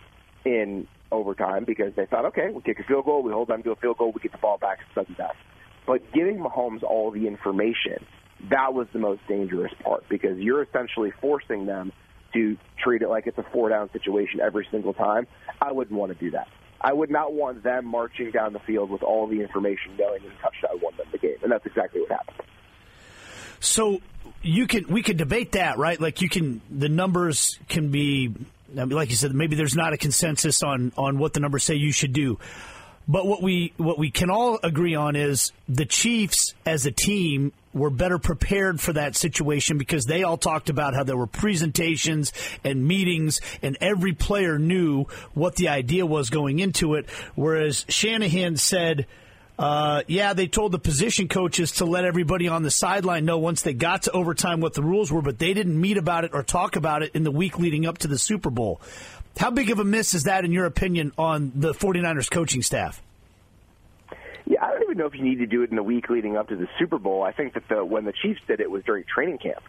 in 0.44 0.87
overtime 1.11 1.64
because 1.64 1.94
they 1.94 2.07
thought, 2.07 2.25
okay, 2.27 2.51
we 2.53 2.62
kick 2.62 2.81
a 2.81 2.85
field 2.85 3.05
goal, 3.05 3.22
we 3.22 3.33
hold 3.33 3.48
them 3.48 3.62
to 3.62 3.70
a 3.70 3.77
field 3.77 3.98
goal, 3.98 4.12
we 4.12 4.20
get 4.20 4.33
the 4.33 4.38
ball 4.38 4.59
back, 4.59 4.79
it's 4.81 4.94
sudden 4.94 5.14
death. 5.16 5.37
But 5.87 6.12
giving 6.12 6.38
Mahomes 6.38 6.83
all 6.83 7.11
the 7.11 7.27
information, 7.27 8.05
that 8.51 8.72
was 8.75 8.87
the 8.92 8.98
most 8.98 9.20
dangerous 9.29 9.72
part 9.85 10.09
because 10.09 10.38
you're 10.38 10.62
essentially 10.62 11.12
forcing 11.20 11.66
them 11.66 11.92
to 12.33 12.57
treat 12.83 13.03
it 13.03 13.09
like 13.09 13.27
it's 13.27 13.38
a 13.38 13.44
four 13.53 13.68
down 13.68 13.90
situation 13.92 14.40
every 14.40 14.66
single 14.70 14.94
time. 14.94 15.27
I 15.61 15.72
wouldn't 15.72 15.98
want 15.98 16.12
to 16.12 16.18
do 16.18 16.31
that. 16.33 16.48
I 16.83 16.92
would 16.92 17.11
not 17.11 17.33
want 17.33 17.62
them 17.62 17.87
marching 17.87 18.31
down 18.31 18.53
the 18.53 18.59
field 18.61 18.90
with 18.90 19.03
all 19.03 19.27
the 19.27 19.40
information 19.40 19.97
knowing 19.99 20.23
that 20.23 20.33
touchdown 20.40 20.81
won 20.83 20.97
them 20.97 21.07
the 21.12 21.18
game. 21.18 21.37
And 21.42 21.53
that's 21.53 21.64
exactly 21.64 22.01
what 22.01 22.11
happened. 22.11 22.38
So 23.61 24.01
you 24.42 24.66
can 24.66 24.87
we 24.88 25.03
could 25.03 25.16
debate 25.16 25.53
that, 25.53 25.79
right? 25.79 26.01
Like 26.01 26.21
you 26.21 26.29
can 26.29 26.61
the 26.71 26.88
numbers 26.88 27.59
can 27.68 27.90
be 27.90 28.35
I 28.73 28.85
mean, 28.85 28.90
like 28.90 29.11
you 29.11 29.16
said, 29.16 29.35
maybe 29.35 29.55
there's 29.55 29.77
not 29.77 29.92
a 29.92 29.97
consensus 29.97 30.62
on 30.62 30.92
on 30.97 31.18
what 31.18 31.33
the 31.35 31.40
numbers 31.40 31.62
say 31.62 31.75
you 31.75 31.92
should 31.92 32.12
do. 32.12 32.38
But 33.07 33.27
what 33.27 33.42
we 33.42 33.73
what 33.77 33.99
we 33.99 34.11
can 34.11 34.31
all 34.31 34.59
agree 34.62 34.95
on 34.95 35.16
is 35.16 35.53
the 35.68 35.85
Chiefs 35.85 36.55
as 36.66 36.87
a 36.87 36.90
team 36.90 37.53
were 37.75 37.91
better 37.91 38.19
prepared 38.19 38.81
for 38.81 38.93
that 38.93 39.17
situation 39.17 39.79
because 39.79 40.07
they 40.07 40.23
all 40.23 40.37
talked 40.37 40.69
about 40.69 40.95
how 40.95 41.05
there 41.05 41.17
were 41.17 41.27
presentations 41.27 42.33
and 42.65 42.87
meetings 42.87 43.41
and 43.63 43.77
every 43.81 44.13
player 44.13 44.59
knew 44.59 45.05
what 45.35 45.57
the 45.57 45.69
idea 45.69 46.05
was 46.05 46.31
going 46.31 46.59
into 46.59 46.95
it. 46.95 47.09
Whereas 47.35 47.85
Shanahan 47.89 48.57
said, 48.57 49.07
uh, 49.59 50.03
yeah, 50.09 50.33
they 50.33 50.47
told 50.49 50.73
the 50.73 50.79
position 50.79 51.29
coaches 51.29 51.73
to 51.73 51.85
let 51.85 52.05
everybody 52.05 52.49
on 52.49 52.63
the 52.63 52.71
sideline 52.71 53.25
know 53.25 53.39
once 53.39 53.63
they 53.63 53.75
got 53.75 54.03
to 54.03 54.11
overtime 54.13 54.61
what 54.61 54.75
the 54.75 54.83
rules 54.83 55.13
were, 55.13 55.23
but 55.23 55.39
they 55.39 55.55
didn't 55.55 55.79
meet 55.79 55.97
about 55.97 56.25
it 56.25 56.33
or 56.35 56.43
talk 56.43 56.77
about 56.77 57.03
it 57.03 57.13
in 57.15 57.23
the 57.23 57.31
week 57.31 57.59
leading 57.59 57.87
up 57.87 57.99
to 57.99 58.09
the 58.09 58.19
Super 58.19 58.51
Bowl. 58.51 58.81
How 59.37 59.51
big 59.51 59.71
of 59.71 59.79
a 59.79 59.85
miss 59.85 60.15
is 60.15 60.25
that, 60.25 60.45
in 60.45 60.53
your 60.53 60.67
opinion, 60.67 61.13
on 61.17 61.53
the 61.55 61.73
49ers 61.73 62.31
coaching 62.31 62.63
staff? 62.63 63.03
I 64.73 64.77
don't 64.77 64.85
even 64.85 64.99
know 64.99 65.07
if 65.07 65.15
you 65.15 65.23
need 65.23 65.39
to 65.39 65.47
do 65.47 65.63
it 65.63 65.71
in 65.71 65.77
the 65.77 65.83
week 65.83 66.09
leading 66.09 66.37
up 66.37 66.49
to 66.49 66.57
the 66.57 66.69
Super 66.79 66.99
Bowl. 66.99 67.23
I 67.23 67.33
think 67.33 67.55
that 67.55 67.69
the, 67.69 67.85
when 67.85 68.05
the 68.05 68.13
Chiefs 68.13 68.41
did 68.47 68.61
it 68.61 68.71
was 68.71 68.83
during 68.85 69.05
training 69.05 69.39
camp. 69.39 69.63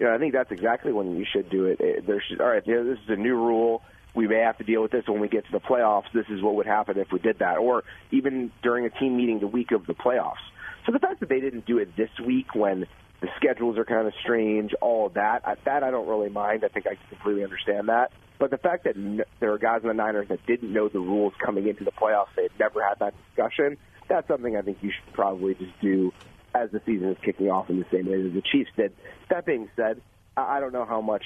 You 0.00 0.06
know, 0.06 0.14
I 0.14 0.18
think 0.18 0.32
that's 0.32 0.50
exactly 0.50 0.92
when 0.92 1.16
you 1.16 1.24
should 1.30 1.50
do 1.50 1.66
it. 1.66 2.06
There's 2.06 2.24
all 2.38 2.46
right. 2.46 2.66
You 2.66 2.74
know, 2.76 2.84
this 2.84 2.98
is 3.04 3.08
a 3.10 3.16
new 3.16 3.34
rule 3.34 3.82
we 4.14 4.26
may 4.26 4.40
have 4.40 4.58
to 4.58 4.64
deal 4.64 4.82
with 4.82 4.90
this 4.90 5.06
when 5.06 5.20
we 5.20 5.28
get 5.28 5.46
to 5.46 5.52
the 5.52 5.60
playoffs. 5.60 6.10
This 6.12 6.26
is 6.28 6.42
what 6.42 6.56
would 6.56 6.66
happen 6.66 6.98
if 6.98 7.12
we 7.12 7.18
did 7.18 7.38
that, 7.38 7.58
or 7.58 7.84
even 8.10 8.50
during 8.62 8.84
a 8.84 8.90
team 8.90 9.16
meeting 9.16 9.38
the 9.38 9.46
week 9.46 9.70
of 9.70 9.86
the 9.86 9.94
playoffs. 9.94 10.42
So 10.86 10.92
the 10.92 10.98
fact 10.98 11.20
that 11.20 11.28
they 11.28 11.40
didn't 11.40 11.66
do 11.66 11.78
it 11.78 11.94
this 11.96 12.10
week 12.24 12.54
when 12.54 12.86
the 13.20 13.28
schedules 13.36 13.76
are 13.76 13.84
kind 13.84 14.06
of 14.06 14.14
strange, 14.22 14.74
all 14.80 15.06
of 15.06 15.14
that, 15.14 15.42
that 15.64 15.82
I 15.82 15.90
don't 15.90 16.08
really 16.08 16.30
mind. 16.30 16.64
I 16.64 16.68
think 16.68 16.86
I 16.86 16.96
completely 17.10 17.44
understand 17.44 17.88
that. 17.88 18.12
But 18.38 18.50
the 18.50 18.58
fact 18.58 18.84
that 18.84 18.94
there 19.40 19.52
are 19.52 19.58
guys 19.58 19.82
in 19.82 19.88
the 19.88 19.94
Niners 19.94 20.28
that 20.28 20.46
didn't 20.46 20.72
know 20.72 20.88
the 20.88 21.00
rules 21.00 21.32
coming 21.44 21.66
into 21.66 21.84
the 21.84 21.90
playoffs, 21.90 22.28
they 22.36 22.44
had 22.44 22.58
never 22.58 22.82
had 22.82 23.00
that 23.00 23.14
discussion, 23.28 23.76
that's 24.08 24.28
something 24.28 24.56
I 24.56 24.62
think 24.62 24.78
you 24.80 24.90
should 24.90 25.12
probably 25.12 25.54
just 25.54 25.78
do 25.80 26.12
as 26.54 26.70
the 26.70 26.80
season 26.86 27.10
is 27.10 27.16
kicking 27.22 27.50
off 27.50 27.70
in 27.70 27.78
the 27.78 27.86
same 27.92 28.06
way 28.06 28.26
as 28.26 28.32
the 28.32 28.42
Chiefs 28.42 28.70
did. 28.76 28.92
That 29.30 29.44
being 29.46 29.68
said, 29.76 30.00
I 30.36 30.60
don't 30.60 30.72
know 30.72 30.84
how 30.84 31.00
much 31.00 31.24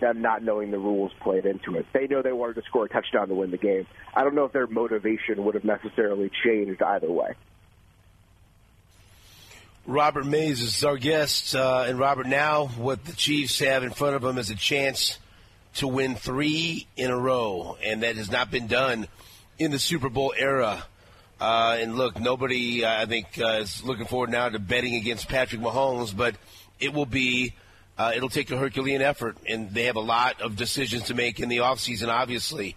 them 0.00 0.22
not 0.22 0.42
knowing 0.42 0.70
the 0.70 0.78
rules 0.78 1.10
played 1.20 1.46
into 1.46 1.76
it. 1.76 1.86
They 1.92 2.06
know 2.06 2.22
they 2.22 2.32
wanted 2.32 2.54
to 2.56 2.62
score 2.62 2.84
a 2.84 2.88
touchdown 2.88 3.28
to 3.28 3.34
win 3.34 3.50
the 3.50 3.58
game. 3.58 3.86
I 4.14 4.22
don't 4.22 4.34
know 4.34 4.44
if 4.44 4.52
their 4.52 4.66
motivation 4.66 5.44
would 5.44 5.54
have 5.54 5.64
necessarily 5.64 6.30
changed 6.44 6.80
either 6.82 7.10
way. 7.10 7.34
Robert 9.86 10.26
Mays 10.26 10.60
is 10.60 10.84
our 10.84 10.96
guest, 10.96 11.56
uh, 11.56 11.86
and 11.88 11.98
Robert, 11.98 12.26
now 12.26 12.66
what 12.66 13.04
the 13.04 13.12
Chiefs 13.14 13.58
have 13.58 13.82
in 13.82 13.90
front 13.90 14.14
of 14.14 14.22
them 14.22 14.38
is 14.38 14.50
a 14.50 14.54
chance 14.54 15.18
to 15.76 15.88
win 15.88 16.14
three 16.14 16.86
in 16.96 17.10
a 17.10 17.18
row, 17.18 17.76
and 17.82 18.02
that 18.02 18.16
has 18.16 18.30
not 18.30 18.50
been 18.50 18.66
done 18.66 19.08
in 19.58 19.70
the 19.70 19.78
Super 19.78 20.08
Bowl 20.08 20.32
era. 20.36 20.84
Uh, 21.40 21.78
and 21.80 21.96
look, 21.96 22.20
nobody, 22.20 22.84
uh, 22.84 23.02
I 23.02 23.06
think, 23.06 23.38
uh, 23.38 23.60
is 23.62 23.82
looking 23.82 24.06
forward 24.06 24.30
now 24.30 24.48
to 24.50 24.58
betting 24.58 24.94
against 24.96 25.28
Patrick 25.28 25.62
Mahomes, 25.62 26.14
but 26.14 26.36
it 26.78 26.92
will 26.92 27.06
be 27.06 27.54
uh, 28.00 28.12
it'll 28.14 28.30
take 28.30 28.50
a 28.50 28.56
Herculean 28.56 29.02
effort, 29.02 29.36
and 29.46 29.74
they 29.74 29.84
have 29.84 29.96
a 29.96 30.00
lot 30.00 30.40
of 30.40 30.56
decisions 30.56 31.04
to 31.04 31.14
make 31.14 31.38
in 31.38 31.50
the 31.50 31.58
offseason, 31.58 32.08
obviously. 32.08 32.76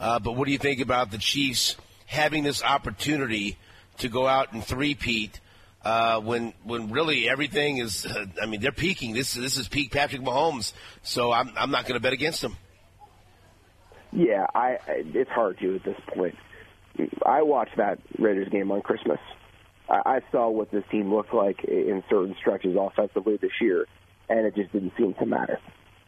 Uh, 0.00 0.18
but 0.18 0.32
what 0.32 0.46
do 0.46 0.52
you 0.52 0.58
think 0.58 0.80
about 0.80 1.12
the 1.12 1.18
Chiefs 1.18 1.76
having 2.06 2.42
this 2.42 2.62
opportunity 2.64 3.56
to 3.98 4.08
go 4.08 4.26
out 4.26 4.52
and 4.52 4.64
three-peat 4.64 5.40
uh, 5.84 6.20
when 6.20 6.52
when 6.64 6.90
really 6.90 7.28
everything 7.28 7.78
is? 7.78 8.06
I 8.42 8.46
mean, 8.46 8.60
they're 8.60 8.72
peaking. 8.72 9.14
This 9.14 9.34
this 9.34 9.56
is 9.56 9.68
peak 9.68 9.92
Patrick 9.92 10.22
Mahomes. 10.22 10.72
So 11.02 11.32
I'm 11.32 11.52
I'm 11.56 11.70
not 11.70 11.84
going 11.84 11.94
to 11.94 12.00
bet 12.00 12.12
against 12.12 12.42
them. 12.42 12.56
Yeah, 14.12 14.46
I 14.52 14.78
it's 14.88 15.30
hard 15.30 15.58
to 15.60 15.76
at 15.76 15.84
this 15.84 16.00
point. 16.12 16.34
I 17.24 17.42
watched 17.42 17.76
that 17.76 17.98
Raiders 18.18 18.48
game 18.48 18.70
on 18.70 18.82
Christmas. 18.82 19.18
I, 19.88 20.00
I 20.06 20.20
saw 20.32 20.48
what 20.50 20.70
this 20.70 20.84
team 20.90 21.14
looked 21.14 21.34
like 21.34 21.64
in 21.64 22.02
certain 22.08 22.36
stretches 22.40 22.76
offensively 22.78 23.36
this 23.36 23.52
year 23.60 23.86
and 24.28 24.46
it 24.46 24.54
just 24.56 24.72
didn't 24.72 24.92
seem 24.96 25.14
to 25.14 25.26
matter. 25.26 25.60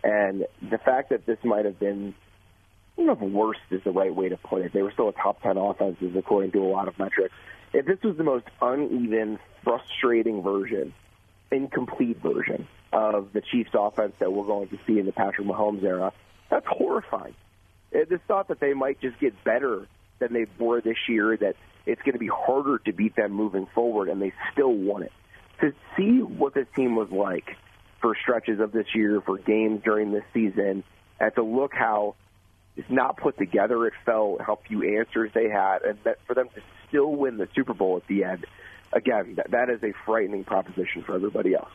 And 0.03 0.47
the 0.63 0.79
fact 0.79 1.11
that 1.11 1.27
this 1.27 1.39
might 1.45 1.65
have 1.65 1.79
been 1.79 2.15
don't 2.99 3.07
know 3.07 3.27
if 3.27 3.33
worst 3.33 3.61
is 3.71 3.83
the 3.85 3.93
right 3.93 4.15
way 4.15 4.29
to 4.29 4.37
put 4.37 4.63
it. 4.63 4.73
They 4.73 4.83
were 4.83 4.91
still 4.91 5.09
a 5.09 5.13
top 5.13 5.41
10 5.43 5.57
offenses 5.57 6.17
according 6.17 6.53
to 6.53 6.59
a 6.59 6.69
lot 6.69 6.89
of 6.89 6.99
metrics. 6.99 7.35
If 7.73 7.87
this 7.87 8.03
was 8.03 8.17
the 8.17 8.25
most 8.25 8.47
uneven, 8.61 9.39
frustrating 9.63 10.43
version, 10.43 10.93
incomplete 11.51 12.21
version 12.21 12.67
of 12.93 13.33
the 13.33 13.41
Chiefs 13.41 13.71
offense 13.75 14.15
that 14.19 14.33
we're 14.33 14.47
going 14.47 14.69
to 14.69 14.79
see 14.87 14.99
in 14.99 15.07
the 15.07 15.13
Patrick 15.13 15.47
Mahomes 15.47 15.83
era, 15.85 16.13
that's 16.51 16.67
horrifying. 16.67 17.35
This 17.93 18.21
thought 18.27 18.49
that 18.49 18.61
they 18.61 18.75
might 18.75 19.01
just 19.01 19.19
get 19.21 19.45
better 19.45 19.87
than 20.19 20.33
they 20.33 20.47
were 20.59 20.81
this 20.81 20.97
year, 21.09 21.37
that 21.37 21.57
it's 21.87 22.03
going 22.03 22.13
to 22.13 22.19
be 22.19 22.29
harder 22.29 22.79
to 22.79 22.93
beat 22.93 23.17
them 23.17 23.33
moving 23.33 23.67
forward, 23.75 24.09
and 24.09 24.21
they 24.21 24.33
still 24.53 24.73
won 24.73 25.03
it. 25.03 25.13
To 25.61 25.73
see 25.97 26.23
what 26.23 26.55
this 26.55 26.67
team 26.77 26.95
was 26.95 27.11
like 27.11 27.57
for 28.01 28.15
stretches 28.21 28.61
of 28.61 28.73
this 28.73 28.87
year, 28.95 29.21
for 29.21 29.39
games 29.39 29.83
during 29.85 30.13
this 30.13 30.25
season, 30.33 30.85
and 31.19 31.35
to 31.35 31.43
look 31.43 31.73
how 31.75 32.15
it's 32.77 32.91
not 32.91 33.17
put 33.17 33.37
together 33.39 33.87
it 33.87 33.95
felt, 34.07 34.41
how 34.41 34.61
few 34.69 34.99
answers 34.99 35.31
they 35.35 35.49
had, 35.49 35.83
and 35.83 35.99
that 36.05 36.19
for 36.27 36.35
them 36.35 36.49
to 36.55 36.61
still 36.89 37.11
win 37.11 37.37
the 37.37 37.49
Super 37.55 37.75
Bowl 37.75 37.97
at 37.97 38.07
the 38.07 38.23
end, 38.25 38.47
again, 38.93 39.35
that, 39.37 39.51
that 39.51 39.69
is 39.69 39.83
a 39.83 39.93
frightening 40.07 40.45
proposition 40.45 41.03
for 41.03 41.15
everybody 41.15 41.55
else. 41.55 41.73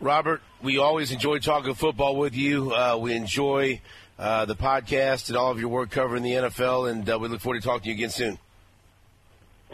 Robert, 0.00 0.42
we 0.62 0.76
always 0.76 1.10
enjoy 1.10 1.38
talking 1.38 1.72
football 1.72 2.16
with 2.16 2.36
you. 2.36 2.70
Uh, 2.74 2.98
we 3.00 3.14
enjoy 3.14 3.80
uh, 4.18 4.44
the 4.44 4.54
podcast 4.54 5.28
and 5.28 5.38
all 5.38 5.50
of 5.50 5.58
your 5.58 5.70
work 5.70 5.90
covering 5.90 6.22
the 6.22 6.32
NFL, 6.32 6.90
and 6.90 7.08
uh, 7.08 7.18
we 7.18 7.28
look 7.28 7.40
forward 7.40 7.62
to 7.62 7.66
talking 7.66 7.84
to 7.84 7.88
you 7.88 7.94
again 7.94 8.10
soon. 8.10 8.38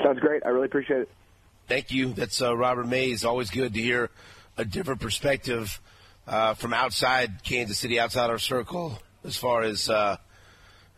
Sounds 0.01 0.21
great. 0.21 0.45
I 0.47 0.51
really 0.51 0.67
appreciate 0.67 1.01
it. 1.01 1.11
Thank 1.67 1.91
you. 1.91 2.13
That's 2.13 2.41
uh, 2.41 2.57
Robert 2.57 2.87
Mays. 2.87 3.25
Always 3.25 3.51
good 3.51 3.75
to 3.75 3.81
hear 3.83 4.11
a 4.57 4.65
different 4.65 5.01
perspective 5.01 5.81
uh, 6.29 6.55
from 6.55 6.73
outside 6.73 7.43
Kansas 7.43 7.79
City, 7.79 7.99
outside 7.99 8.31
our 8.31 8.39
circle, 8.39 9.01
as 9.25 9.37
far 9.37 9.63
as 9.63 9.91
uh, 9.91 10.19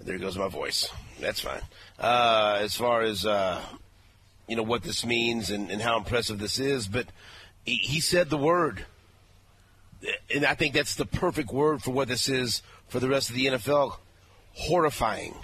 there 0.01 0.19
goes 0.19 0.37
my 0.37 0.49
voice. 0.49 0.91
That's 1.19 1.41
fine. 1.41 1.63
as 1.99 2.75
far 2.75 3.01
as 3.01 3.25
you 3.25 4.57
know 4.57 4.63
what 4.63 4.83
this 4.83 5.07
means 5.07 5.49
and, 5.49 5.71
and 5.71 5.81
how 5.81 5.97
impressive 5.97 6.39
this 6.39 6.59
is, 6.59 6.87
but 6.87 7.07
he, 7.65 7.77
he 7.77 8.01
said 8.01 8.29
the 8.29 8.37
word 8.37 8.85
and 10.35 10.45
I 10.45 10.55
think 10.55 10.75
that's 10.75 10.95
the 10.95 11.07
perfect 11.07 11.53
word 11.53 11.83
for 11.83 11.91
what 11.91 12.09
this 12.09 12.29
is 12.29 12.63
for 12.89 13.01
the 13.01 13.09
rest 13.09 13.31
of 13.31 13.37
the 13.37 13.47
NFL. 13.47 13.97
Horrifying. 14.55 15.35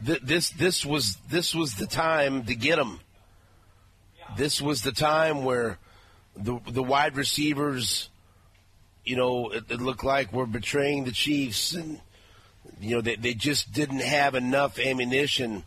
This 0.00 0.50
this 0.50 0.86
was 0.86 1.16
this 1.28 1.54
was 1.54 1.74
the 1.74 1.86
time 1.86 2.44
to 2.44 2.54
get 2.54 2.76
them. 2.76 3.00
This 4.36 4.60
was 4.60 4.82
the 4.82 4.92
time 4.92 5.44
where 5.44 5.78
the 6.36 6.60
the 6.68 6.82
wide 6.82 7.16
receivers, 7.16 8.08
you 9.04 9.16
know, 9.16 9.50
it, 9.50 9.64
it 9.70 9.80
looked 9.80 10.04
like 10.04 10.32
were 10.32 10.46
betraying 10.46 11.04
the 11.04 11.10
Chiefs, 11.10 11.74
and 11.74 12.00
you 12.80 12.94
know 12.94 13.00
they 13.00 13.16
they 13.16 13.34
just 13.34 13.72
didn't 13.72 14.02
have 14.02 14.36
enough 14.36 14.78
ammunition 14.78 15.64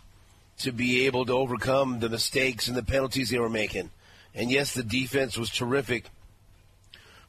to 0.60 0.72
be 0.72 1.08
able 1.08 1.26
to 1.26 1.34
overcome 1.34 2.00
the 2.00 2.10
mistakes 2.10 2.68
and 2.68 2.78
the 2.78 2.84
penalties 2.84 3.32
they 3.32 3.40
were 3.40 3.50
making. 3.50 3.90
And 4.34 4.50
yes, 4.50 4.74
the 4.74 4.84
defense 4.84 5.38
was 5.38 5.50
terrific 5.50 6.06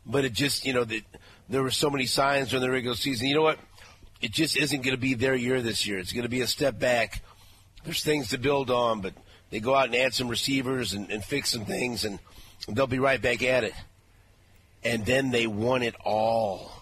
but 0.04 0.24
it 0.24 0.32
just, 0.32 0.66
you 0.66 0.72
know, 0.72 0.84
the, 0.84 1.02
there 1.48 1.62
were 1.62 1.70
so 1.70 1.90
many 1.90 2.06
signs 2.06 2.50
during 2.50 2.62
the 2.62 2.70
regular 2.70 2.96
season. 2.96 3.28
You 3.28 3.36
know 3.36 3.42
what? 3.42 3.58
It 4.20 4.32
just 4.32 4.56
isn't 4.56 4.82
going 4.82 4.94
to 4.94 5.00
be 5.00 5.14
their 5.14 5.34
year 5.34 5.60
this 5.60 5.86
year. 5.86 5.98
It's 5.98 6.12
going 6.12 6.22
to 6.22 6.28
be 6.28 6.40
a 6.40 6.46
step 6.46 6.78
back. 6.78 7.22
There's 7.84 8.04
things 8.04 8.28
to 8.30 8.38
build 8.38 8.70
on, 8.70 9.00
but 9.00 9.14
they 9.50 9.60
go 9.60 9.74
out 9.74 9.86
and 9.86 9.96
add 9.96 10.14
some 10.14 10.28
receivers 10.28 10.92
and, 10.92 11.10
and 11.10 11.24
fix 11.24 11.50
some 11.50 11.64
things, 11.64 12.04
and 12.04 12.18
they'll 12.68 12.86
be 12.86 13.00
right 13.00 13.20
back 13.20 13.42
at 13.42 13.64
it. 13.64 13.74
And 14.84 15.04
then 15.04 15.30
they 15.30 15.46
won 15.46 15.82
it 15.82 15.94
all. 16.04 16.72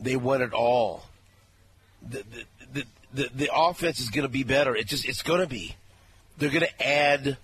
They 0.00 0.16
won 0.16 0.42
it 0.42 0.52
all. 0.52 1.04
The, 2.02 2.22
the, 2.22 2.44
the, 2.72 2.84
the, 3.12 3.30
the 3.34 3.50
offense 3.54 4.00
is 4.00 4.10
going 4.10 4.24
to 4.24 4.32
be 4.32 4.44
better. 4.44 4.74
It 4.76 4.86
just 4.86 5.08
it's 5.08 5.22
going 5.22 5.40
to 5.40 5.46
be. 5.46 5.76
They're 6.38 6.50
going 6.50 6.66
to 6.66 6.86
add 6.86 7.38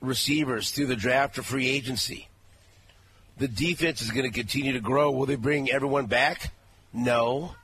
receivers 0.00 0.70
through 0.70 0.86
the 0.86 0.96
draft 0.96 1.38
or 1.38 1.42
free 1.42 1.68
agency 1.68 2.28
the 3.40 3.48
defense 3.48 4.02
is 4.02 4.10
going 4.10 4.30
to 4.30 4.38
continue 4.38 4.74
to 4.74 4.80
grow. 4.80 5.10
Will 5.10 5.24
they 5.24 5.34
bring 5.34 5.70
everyone 5.70 6.06
back? 6.06 6.52
No. 6.92 7.54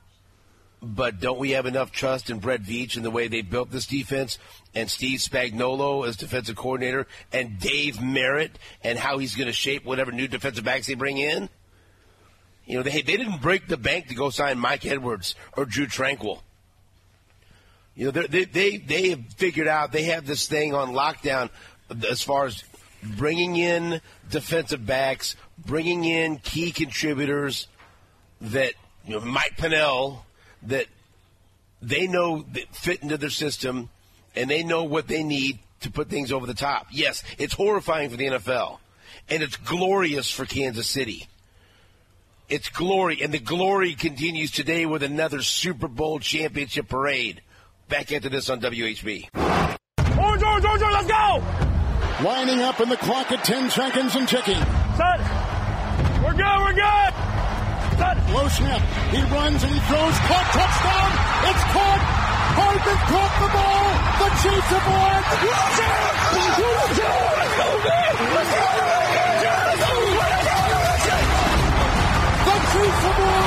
But 0.81 1.19
don't 1.19 1.37
we 1.37 1.51
have 1.51 1.67
enough 1.67 1.91
trust 1.91 2.31
in 2.31 2.39
Brett 2.39 2.63
Veach 2.63 2.95
and 2.95 3.05
the 3.05 3.11
way 3.11 3.27
they 3.27 3.41
built 3.41 3.69
this 3.69 3.85
defense 3.85 4.39
and 4.73 4.89
Steve 4.89 5.19
Spagnuolo 5.19 6.07
as 6.07 6.17
defensive 6.17 6.55
coordinator 6.55 7.05
and 7.31 7.59
Dave 7.59 8.01
Merritt 8.01 8.57
and 8.83 8.97
how 8.97 9.19
he's 9.19 9.35
going 9.35 9.47
to 9.47 9.53
shape 9.53 9.85
whatever 9.85 10.11
new 10.11 10.27
defensive 10.27 10.63
backs 10.63 10.87
they 10.87 10.95
bring 10.95 11.19
in? 11.19 11.47
You 12.65 12.77
know, 12.77 12.83
they, 12.83 13.03
they 13.03 13.17
didn't 13.17 13.41
break 13.41 13.67
the 13.67 13.77
bank 13.77 14.07
to 14.07 14.15
go 14.15 14.31
sign 14.31 14.57
Mike 14.57 14.83
Edwards 14.83 15.35
or 15.55 15.65
Drew 15.65 15.85
Tranquill. 15.85 16.39
You 17.95 18.11
know, 18.11 18.23
they, 18.23 18.45
they, 18.45 18.77
they 18.77 19.09
have 19.09 19.21
figured 19.37 19.67
out 19.67 19.91
they 19.91 20.03
have 20.03 20.25
this 20.25 20.47
thing 20.47 20.73
on 20.73 20.93
lockdown 20.93 21.51
as 22.09 22.23
far 22.23 22.45
as 22.45 22.63
bringing 23.03 23.55
in 23.55 24.01
defensive 24.29 24.85
backs, 24.85 25.35
bringing 25.57 26.03
in 26.03 26.37
key 26.37 26.71
contributors 26.71 27.67
that 28.41 28.73
you 29.05 29.19
know, 29.19 29.25
Mike 29.25 29.57
Pennel 29.57 30.25
that 30.63 30.87
they 31.81 32.07
know 32.07 32.45
that 32.53 32.75
fit 32.75 33.01
into 33.03 33.17
their 33.17 33.29
system 33.29 33.89
and 34.35 34.49
they 34.49 34.63
know 34.63 34.83
what 34.83 35.07
they 35.07 35.23
need 35.23 35.59
to 35.81 35.91
put 35.91 36.09
things 36.09 36.31
over 36.31 36.45
the 36.45 36.53
top. 36.53 36.87
Yes, 36.91 37.23
it's 37.37 37.53
horrifying 37.53 38.09
for 38.09 38.17
the 38.17 38.27
NFL 38.27 38.79
and 39.29 39.43
it's 39.43 39.57
glorious 39.57 40.31
for 40.31 40.45
Kansas 40.45 40.87
City. 40.87 41.27
It's 42.49 42.69
glory, 42.69 43.21
and 43.21 43.33
the 43.33 43.39
glory 43.39 43.93
continues 43.93 44.51
today 44.51 44.85
with 44.85 45.03
another 45.03 45.41
Super 45.41 45.89
Bowl 45.89 46.19
championship 46.19 46.87
parade. 46.87 47.41
Back 47.89 48.13
into 48.13 48.29
this 48.29 48.49
on 48.49 48.61
WHB. 48.61 49.27
Orange, 50.17 50.43
orange, 50.43 50.65
orange, 50.65 50.81
let's 50.81 51.07
go! 51.07 51.66
Lining 52.23 52.61
up 52.61 52.81
in 52.81 52.89
the 52.89 52.97
clock 52.97 53.31
at 53.31 53.43
10 53.45 53.69
seconds 53.69 54.15
and 54.15 54.27
ticking. 54.27 54.57
Set. 54.97 55.21
We're 56.25 56.33
good, 56.33 56.57
we're 56.65 56.73
good! 56.73 57.13
Set. 57.93 58.17
Low 58.33 58.47
snap. 58.49 58.81
He 59.13 59.21
runs 59.29 59.61
and 59.61 59.71
he 59.71 59.79
throws. 59.85 60.17
Caught, 60.25 60.49
touchdown! 60.49 61.13
It's 61.45 61.61
caught! 61.77 62.01
Hardman 62.57 62.97
caught 63.05 63.33
the 63.37 63.49
ball! 63.53 63.85
The 64.17 64.33
Chiefs 64.41 64.65
have 64.65 64.87
won! 64.89 65.21
Let's 65.45 65.77
go! 65.77 65.93
Let's 66.33 66.97
go! 66.97 67.13
Let's 68.33 68.49
go! 68.49 68.65
The 72.49 72.57
Chiefs 72.73 73.01
have 73.05 73.19
won! 73.21 73.46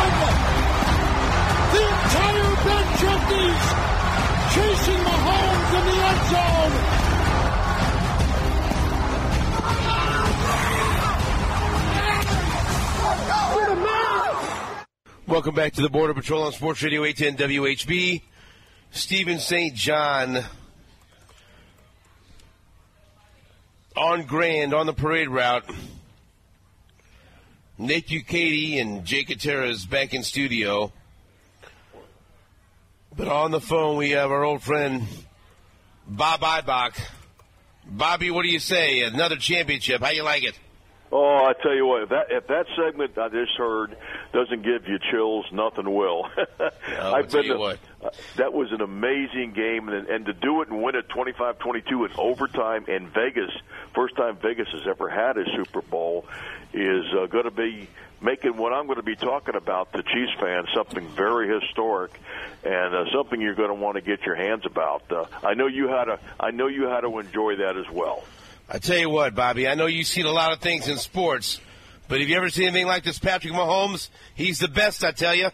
Welcome 15.40 15.54
back 15.54 15.72
to 15.72 15.80
the 15.80 15.88
Border 15.88 16.12
Patrol 16.12 16.42
on 16.42 16.52
Sports 16.52 16.82
Radio 16.82 17.02
810 17.02 17.48
WHB. 17.48 18.20
Steven 18.90 19.38
St. 19.38 19.74
John 19.74 20.44
on 23.96 24.24
Grand 24.24 24.74
on 24.74 24.84
the 24.84 24.92
parade 24.92 25.30
route. 25.30 25.64
Nate 27.78 28.06
Bukaty 28.08 28.82
and 28.82 29.06
Jake 29.06 29.28
Gutierrez 29.28 29.86
back 29.86 30.12
in 30.12 30.24
studio. 30.24 30.92
But 33.16 33.28
on 33.28 33.50
the 33.50 33.62
phone 33.62 33.96
we 33.96 34.10
have 34.10 34.30
our 34.30 34.44
old 34.44 34.62
friend 34.62 35.06
Bob 36.06 36.42
Ibach. 36.42 37.00
Bobby, 37.86 38.30
what 38.30 38.42
do 38.42 38.50
you 38.50 38.58
say? 38.58 39.04
Another 39.04 39.36
championship. 39.36 40.02
How 40.02 40.10
you 40.10 40.22
like 40.22 40.44
it? 40.44 40.58
Oh, 41.12 41.44
I 41.44 41.54
tell 41.60 41.74
you 41.74 41.86
what, 41.86 42.02
if 42.04 42.08
that 42.10 42.26
if 42.30 42.46
that 42.46 42.66
segment 42.76 43.18
I 43.18 43.28
just 43.28 43.52
heard 43.56 43.96
doesn't 44.32 44.62
give 44.62 44.86
you 44.86 44.98
chills, 45.10 45.44
nothing 45.52 45.92
will. 45.92 46.28
I've 47.00 47.30
been 47.30 47.46
to, 47.46 47.56
what. 47.56 47.78
Uh, 48.00 48.10
that 48.36 48.52
was 48.52 48.70
an 48.70 48.80
amazing 48.80 49.52
game, 49.52 49.88
and, 49.88 50.06
and 50.06 50.26
to 50.26 50.32
do 50.32 50.62
it 50.62 50.68
and 50.68 50.82
win 50.82 50.94
it 50.94 51.08
25-22 51.08 52.10
in 52.10 52.16
overtime 52.16 52.84
in 52.86 53.08
Vegas, 53.08 53.50
first 53.92 54.14
time 54.16 54.36
Vegas 54.40 54.68
has 54.68 54.82
ever 54.86 55.08
had 55.08 55.36
a 55.36 55.44
Super 55.56 55.82
Bowl, 55.82 56.26
is 56.72 57.04
uh, 57.12 57.26
going 57.26 57.44
to 57.44 57.50
be 57.50 57.88
making 58.20 58.56
what 58.56 58.72
I'm 58.72 58.86
going 58.86 58.98
to 58.98 59.02
be 59.02 59.16
talking 59.16 59.56
about 59.56 59.92
to 59.92 60.02
Chiefs 60.02 60.32
fans 60.38 60.68
something 60.74 61.08
very 61.08 61.52
historic 61.60 62.12
and 62.62 62.94
uh, 62.94 63.04
something 63.12 63.40
you're 63.40 63.54
going 63.54 63.70
to 63.70 63.74
want 63.74 63.96
to 63.96 64.00
get 64.00 64.22
your 64.22 64.36
hands 64.36 64.64
about. 64.64 65.10
Uh, 65.10 65.24
I 65.42 65.54
know 65.54 65.66
you 65.66 65.88
had 65.88 66.04
to. 66.04 66.20
I 66.38 66.50
know 66.52 66.68
you 66.68 66.84
had 66.84 67.00
to 67.00 67.18
enjoy 67.18 67.56
that 67.56 67.76
as 67.76 67.90
well. 67.90 68.22
I 68.72 68.78
tell 68.78 68.98
you 68.98 69.10
what, 69.10 69.34
Bobby, 69.34 69.66
I 69.66 69.74
know 69.74 69.86
you've 69.86 70.06
seen 70.06 70.26
a 70.26 70.30
lot 70.30 70.52
of 70.52 70.60
things 70.60 70.86
in 70.86 70.96
sports, 70.96 71.60
but 72.06 72.20
have 72.20 72.28
you 72.28 72.36
ever 72.36 72.50
seen 72.50 72.68
anything 72.68 72.86
like 72.86 73.02
this 73.02 73.18
Patrick 73.18 73.52
Mahomes? 73.52 74.10
He's 74.36 74.60
the 74.60 74.68
best, 74.68 75.02
I 75.02 75.10
tell 75.10 75.34
you. 75.34 75.50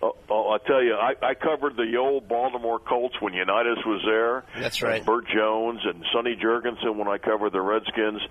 Oh, 0.00 0.16
oh, 0.30 0.50
I 0.52 0.58
tell 0.66 0.82
you, 0.82 0.94
I, 0.94 1.14
I 1.20 1.34
covered 1.34 1.76
the 1.76 1.96
old 1.98 2.26
Baltimore 2.26 2.78
Colts 2.78 3.20
when 3.20 3.34
Unitas 3.34 3.84
was 3.84 4.00
there. 4.06 4.44
That's 4.62 4.80
right. 4.80 5.04
Bert 5.04 5.26
Jones 5.28 5.80
and 5.84 6.02
Sonny 6.10 6.36
Jurgensen 6.36 6.96
when 6.96 7.08
I 7.08 7.18
covered 7.18 7.52
the 7.52 7.60
Redskins. 7.60 8.22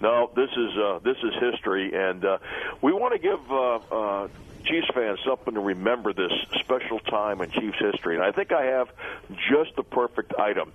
No, 0.00 0.30
this 0.36 0.50
is 0.50 0.78
uh, 0.78 0.98
this 1.02 1.16
is 1.16 1.32
history, 1.40 1.92
and 1.94 2.24
uh, 2.24 2.38
we 2.80 2.92
want 2.92 3.14
to 3.14 3.18
give 3.18 3.40
uh, 3.50 3.76
uh, 3.76 4.28
Chiefs 4.66 4.86
fans 4.94 5.18
something 5.26 5.54
to 5.54 5.60
remember 5.60 6.12
this 6.12 6.32
special 6.60 6.98
time 7.00 7.40
in 7.40 7.50
Chiefs 7.50 7.78
history. 7.80 8.14
And 8.14 8.24
I 8.24 8.30
think 8.30 8.52
I 8.52 8.64
have 8.66 8.88
just 9.50 9.76
the 9.76 9.82
perfect 9.82 10.34
item. 10.38 10.72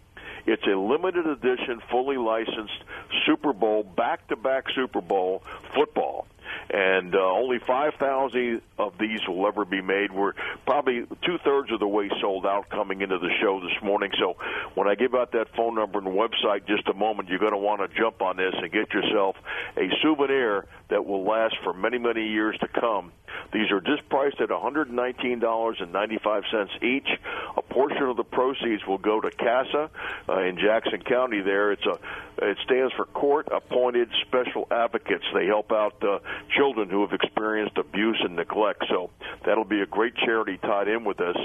It's 0.50 0.66
a 0.66 0.76
limited 0.76 1.28
edition, 1.28 1.80
fully 1.92 2.18
licensed 2.18 2.84
Super 3.28 3.54
Bowl, 3.54 3.84
back 3.84 4.28
to 4.30 4.36
back 4.36 4.66
Super 4.74 5.00
Bowl 5.00 5.44
football 5.76 6.26
and 6.70 7.16
uh, 7.16 7.20
only 7.20 7.60
5,000 7.60 8.62
of 8.78 8.94
these 9.00 9.20
will 9.28 9.48
ever 9.48 9.66
be 9.66 9.82
made. 9.82 10.12
We're 10.12 10.34
probably 10.66 11.06
two 11.26 11.38
thirds 11.44 11.72
of 11.72 11.80
the 11.80 11.88
way 11.88 12.10
sold 12.22 12.46
out 12.46 12.70
coming 12.70 13.02
into 13.02 13.18
the 13.18 13.30
show 13.42 13.60
this 13.60 13.84
morning. 13.84 14.12
So 14.20 14.36
when 14.76 14.88
I 14.88 14.96
give 14.96 15.16
out 15.16 15.32
that 15.32 15.56
phone 15.56 15.76
number 15.76 16.00
and 16.00 16.08
website 16.08 16.68
just 16.68 16.88
a 16.88 16.94
moment, 16.94 17.30
you're 17.30 17.40
going 17.40 17.54
to 17.54 17.58
want 17.58 17.82
to 17.82 18.00
jump 18.00 18.22
on 18.22 18.38
this 18.38 18.54
and 18.56 18.72
get 18.72 18.94
yourself 18.94 19.36
a 19.78 19.90
souvenir 20.02 20.66
that 20.90 21.06
will 21.06 21.24
last 21.24 21.56
for 21.64 21.74
many, 21.74 21.98
many 21.98 22.28
years 22.28 22.58
to 22.60 22.68
come. 22.68 23.12
These 23.54 23.72
are 23.72 23.82
just 23.82 24.08
priced 24.10 24.42
at 24.42 24.50
$119.95 24.50 26.84
each. 26.84 27.08
A 27.58 27.62
portion 27.62 28.04
of 28.04 28.18
the 28.18 28.24
proceeds 28.24 28.86
will 28.88 28.98
go 28.98 29.22
to 29.22 29.30
CASA 29.32 29.90
uh, 30.28 30.40
in 30.42 30.58
Jackson 30.58 31.02
County. 31.02 31.42
There, 31.42 31.72
it's 31.72 31.86
a 31.86 32.00
it 32.42 32.58
stands 32.64 32.94
for 32.94 33.06
Court 33.06 33.50
Appointed 33.52 34.10
Special 34.28 34.66
Advocates. 34.72 35.26
They 35.34 35.46
help 35.46 35.72
out 35.72 36.02
uh, 36.02 36.20
children 36.56 36.90
who 36.90 37.02
have 37.02 37.12
experienced 37.12 37.78
abuse 37.78 38.20
and 38.24 38.38
neglect. 38.38 38.86
So 38.90 39.10
that'll 39.46 39.66
be 39.66 39.82
a 39.82 39.86
great 39.86 40.16
charity 40.16 40.58
tied 40.58 40.88
in 40.88 41.04
with 41.04 41.18
this. 41.18 41.36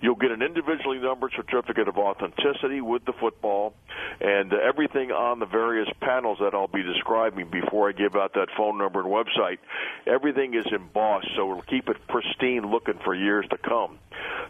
You'll 0.00 0.16
get 0.16 0.32
an 0.32 0.42
individually 0.42 0.98
numbered 0.98 1.32
certificate 1.36 1.86
of 1.86 1.98
authenticity 1.98 2.80
with 2.80 3.04
the 3.04 3.12
football 3.12 3.74
and 4.20 4.52
uh, 4.52 4.56
everything 4.56 5.12
on 5.12 5.38
the 5.38 5.46
various 5.46 5.88
panels 6.00 6.38
that 6.40 6.54
I'll 6.54 6.66
be 6.66 6.82
describing 6.82 7.48
before 7.50 7.88
I 7.88 7.92
give 7.92 8.16
out 8.16 8.34
that 8.34 8.48
phone 8.56 8.78
number 8.78 9.00
and 9.00 9.08
website. 9.08 9.58
Everything 10.06 10.54
is 10.54 10.66
embossed, 10.72 11.29
so 11.36 11.50
it'll 11.50 11.62
keep 11.62 11.88
it 11.88 11.96
pristine 12.08 12.70
looking 12.70 12.98
for 13.04 13.14
years 13.14 13.46
to 13.50 13.58
come. 13.58 13.98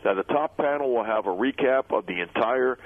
Now, 0.04 0.14
the 0.14 0.22
top 0.22 0.56
panel 0.56 0.94
will 0.94 1.04
have 1.04 1.26
a 1.26 1.30
recap 1.30 1.96
of 1.96 2.06
the 2.06 2.20
entire 2.20 2.78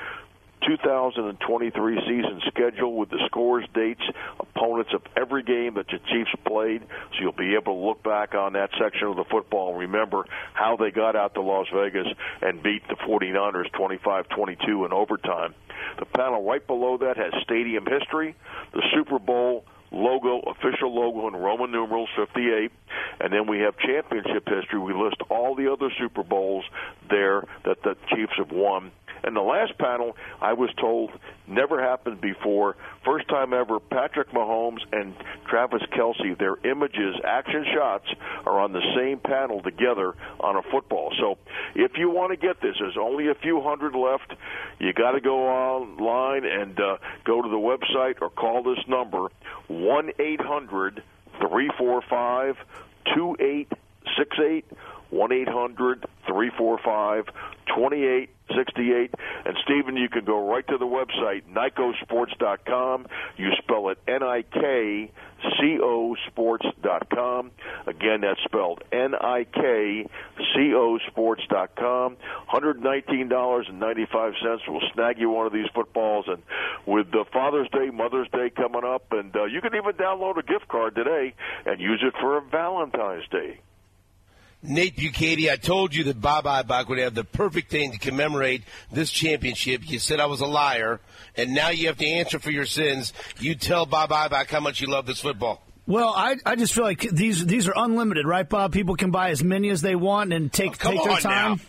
2023 0.66 2.00
season 2.06 2.40
schedule 2.48 2.96
with 2.96 3.10
the 3.10 3.20
scores, 3.26 3.66
dates, 3.74 4.02
opponents 4.40 4.92
of 4.94 5.02
every 5.16 5.42
game 5.42 5.74
that 5.74 5.86
the 5.86 5.98
Chiefs 6.10 6.30
played. 6.46 6.82
So 6.82 7.20
you'll 7.20 7.32
be 7.32 7.54
able 7.54 7.74
to 7.74 7.86
look 7.86 8.02
back 8.02 8.34
on 8.34 8.54
that 8.54 8.70
section 8.78 9.08
of 9.08 9.16
the 9.16 9.24
football 9.24 9.70
and 9.70 9.78
remember 9.78 10.24
how 10.52 10.76
they 10.76 10.90
got 10.90 11.16
out 11.16 11.34
to 11.34 11.42
Las 11.42 11.66
Vegas 11.74 12.06
and 12.40 12.62
beat 12.62 12.82
the 12.88 12.96
49ers 12.96 13.70
25-22 13.72 14.86
in 14.86 14.92
overtime. 14.92 15.54
The 15.98 16.06
panel 16.06 16.44
right 16.44 16.66
below 16.66 16.98
that 16.98 17.16
has 17.16 17.32
stadium 17.42 17.84
history, 17.86 18.34
the 18.72 18.82
Super 18.94 19.18
Bowl 19.18 19.64
logo, 19.92 20.40
official 20.40 20.94
logo 20.94 21.28
in 21.28 21.36
Roman 21.36 21.70
numerals 21.70 22.08
58, 22.16 22.72
and 23.24 23.32
then 23.32 23.46
we 23.46 23.60
have 23.60 23.74
championship 23.78 24.46
history. 24.46 24.78
We 24.78 24.92
list 24.92 25.16
all 25.30 25.54
the 25.54 25.72
other 25.72 25.90
Super 25.98 26.22
Bowls 26.22 26.64
there 27.08 27.44
that 27.64 27.82
the 27.82 27.96
Chiefs 28.10 28.34
have 28.36 28.52
won 28.52 28.92
and 29.24 29.34
the 29.34 29.40
last 29.40 29.78
panel, 29.78 30.16
I 30.40 30.52
was 30.52 30.68
told, 30.78 31.10
never 31.46 31.82
happened 31.82 32.20
before. 32.20 32.76
First 33.06 33.26
time 33.28 33.54
ever, 33.54 33.80
Patrick 33.80 34.30
Mahomes 34.32 34.80
and 34.92 35.14
Travis 35.48 35.80
Kelce, 35.96 36.38
their 36.38 36.56
images, 36.70 37.16
action 37.24 37.64
shots, 37.74 38.06
are 38.44 38.60
on 38.60 38.72
the 38.72 38.82
same 38.94 39.18
panel 39.18 39.62
together 39.62 40.14
on 40.40 40.56
a 40.56 40.62
football. 40.70 41.10
So 41.18 41.38
if 41.74 41.92
you 41.96 42.10
want 42.10 42.32
to 42.32 42.36
get 42.36 42.60
this, 42.60 42.76
there's 42.78 42.98
only 43.00 43.28
a 43.28 43.34
few 43.34 43.62
hundred 43.62 43.94
left. 43.94 44.34
You 44.78 44.92
got 44.92 45.12
to 45.12 45.22
go 45.22 45.48
online 45.48 46.44
and 46.44 46.78
uh, 46.78 46.98
go 47.24 47.40
to 47.40 47.48
the 47.48 47.56
website 47.56 48.20
or 48.20 48.28
call 48.28 48.62
this 48.62 48.84
number, 48.86 49.28
1 49.68 50.10
800 50.18 51.02
345 51.40 52.56
2868. 53.04 54.64
1 55.10 55.32
800 55.32 56.06
345 56.26 57.26
2868. 58.48 59.14
And 59.46 59.56
Steven, 59.64 59.96
you 59.96 60.08
can 60.08 60.24
go 60.24 60.48
right 60.48 60.64
to 60.68 60.78
the 60.78 60.86
website, 60.86 61.42
NIKCOsports.com. 61.52 63.06
You 63.36 63.50
spell 63.62 63.88
it 63.90 63.98
N 64.06 64.22
I 64.22 64.42
K 64.42 65.10
C 65.58 65.78
O 65.82 66.14
Sports.com. 66.26 67.50
Again, 67.86 68.20
that's 68.22 68.40
spelled 68.44 68.82
N 68.92 69.14
I 69.14 69.44
K 69.44 70.06
C 70.54 70.74
O 70.74 70.98
Sports.com. 71.08 72.16
$119.95 72.52 74.68
will 74.68 74.82
snag 74.94 75.18
you 75.18 75.30
one 75.30 75.46
of 75.46 75.52
these 75.52 75.68
footballs. 75.74 76.26
And 76.28 76.42
with 76.86 77.10
the 77.10 77.24
Father's 77.32 77.68
Day, 77.70 77.90
Mother's 77.90 78.28
Day 78.30 78.50
coming 78.50 78.84
up, 78.84 79.12
and 79.12 79.34
uh, 79.36 79.44
you 79.44 79.60
can 79.60 79.74
even 79.74 79.92
download 79.92 80.38
a 80.38 80.42
gift 80.42 80.68
card 80.68 80.94
today 80.94 81.34
and 81.66 81.78
use 81.80 82.02
it 82.02 82.14
for 82.20 82.38
a 82.38 82.40
Valentine's 82.40 83.28
Day. 83.30 83.60
Nate 84.64 84.96
Bukaty, 84.96 85.50
I 85.50 85.56
told 85.56 85.94
you 85.94 86.04
that 86.04 86.20
Bob 86.20 86.44
Ibach 86.44 86.88
would 86.88 86.98
have 86.98 87.14
the 87.14 87.24
perfect 87.24 87.70
thing 87.70 87.92
to 87.92 87.98
commemorate 87.98 88.62
this 88.90 89.10
championship. 89.10 89.88
You 89.88 89.98
said 89.98 90.20
I 90.20 90.26
was 90.26 90.40
a 90.40 90.46
liar, 90.46 91.00
and 91.36 91.54
now 91.54 91.68
you 91.68 91.88
have 91.88 91.98
to 91.98 92.06
answer 92.06 92.38
for 92.38 92.50
your 92.50 92.64
sins. 92.64 93.12
You 93.38 93.54
tell 93.54 93.84
Bob 93.86 94.10
Ibach 94.10 94.48
how 94.48 94.60
much 94.60 94.80
you 94.80 94.88
love 94.88 95.06
this 95.06 95.20
football. 95.20 95.62
Well, 95.86 96.14
I, 96.16 96.36
I 96.46 96.56
just 96.56 96.72
feel 96.72 96.84
like 96.84 97.00
these 97.00 97.44
these 97.44 97.68
are 97.68 97.74
unlimited, 97.76 98.26
right, 98.26 98.48
Bob? 98.48 98.72
People 98.72 98.96
can 98.96 99.10
buy 99.10 99.30
as 99.30 99.44
many 99.44 99.68
as 99.68 99.82
they 99.82 99.94
want 99.94 100.32
and 100.32 100.50
take 100.50 100.82
oh, 100.84 100.90
take 100.90 101.04
their 101.04 101.16
time. 101.18 101.52
Now. 101.52 101.64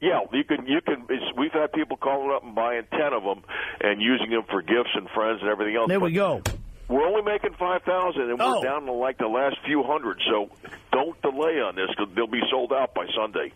Yeah, 0.00 0.20
you 0.32 0.44
can. 0.44 0.64
You 0.66 0.80
can. 0.80 1.08
we've 1.36 1.52
had 1.52 1.72
people 1.72 1.96
calling 1.96 2.30
up 2.30 2.44
and 2.44 2.54
buying 2.54 2.84
ten 2.92 3.12
of 3.12 3.24
them 3.24 3.42
and 3.80 4.00
using 4.00 4.30
them 4.30 4.44
for 4.48 4.62
gifts 4.62 4.90
and 4.94 5.08
friends 5.10 5.40
and 5.40 5.50
everything 5.50 5.74
else. 5.74 5.88
There 5.88 5.98
we 5.98 6.12
go. 6.12 6.40
We're 6.88 7.06
only 7.06 7.22
making 7.22 7.54
five 7.58 7.82
thousand, 7.82 8.30
and 8.30 8.40
oh. 8.40 8.58
we're 8.58 8.64
down 8.64 8.86
to 8.86 8.92
like 8.92 9.18
the 9.18 9.28
last 9.28 9.56
few 9.66 9.82
hundred. 9.82 10.20
So 10.26 10.50
don't 10.90 11.20
delay 11.22 11.60
on 11.60 11.76
this 11.76 11.88
because 11.90 12.14
they'll 12.14 12.26
be 12.26 12.42
sold 12.50 12.72
out 12.72 12.94
by 12.94 13.06
Sunday. 13.14 13.52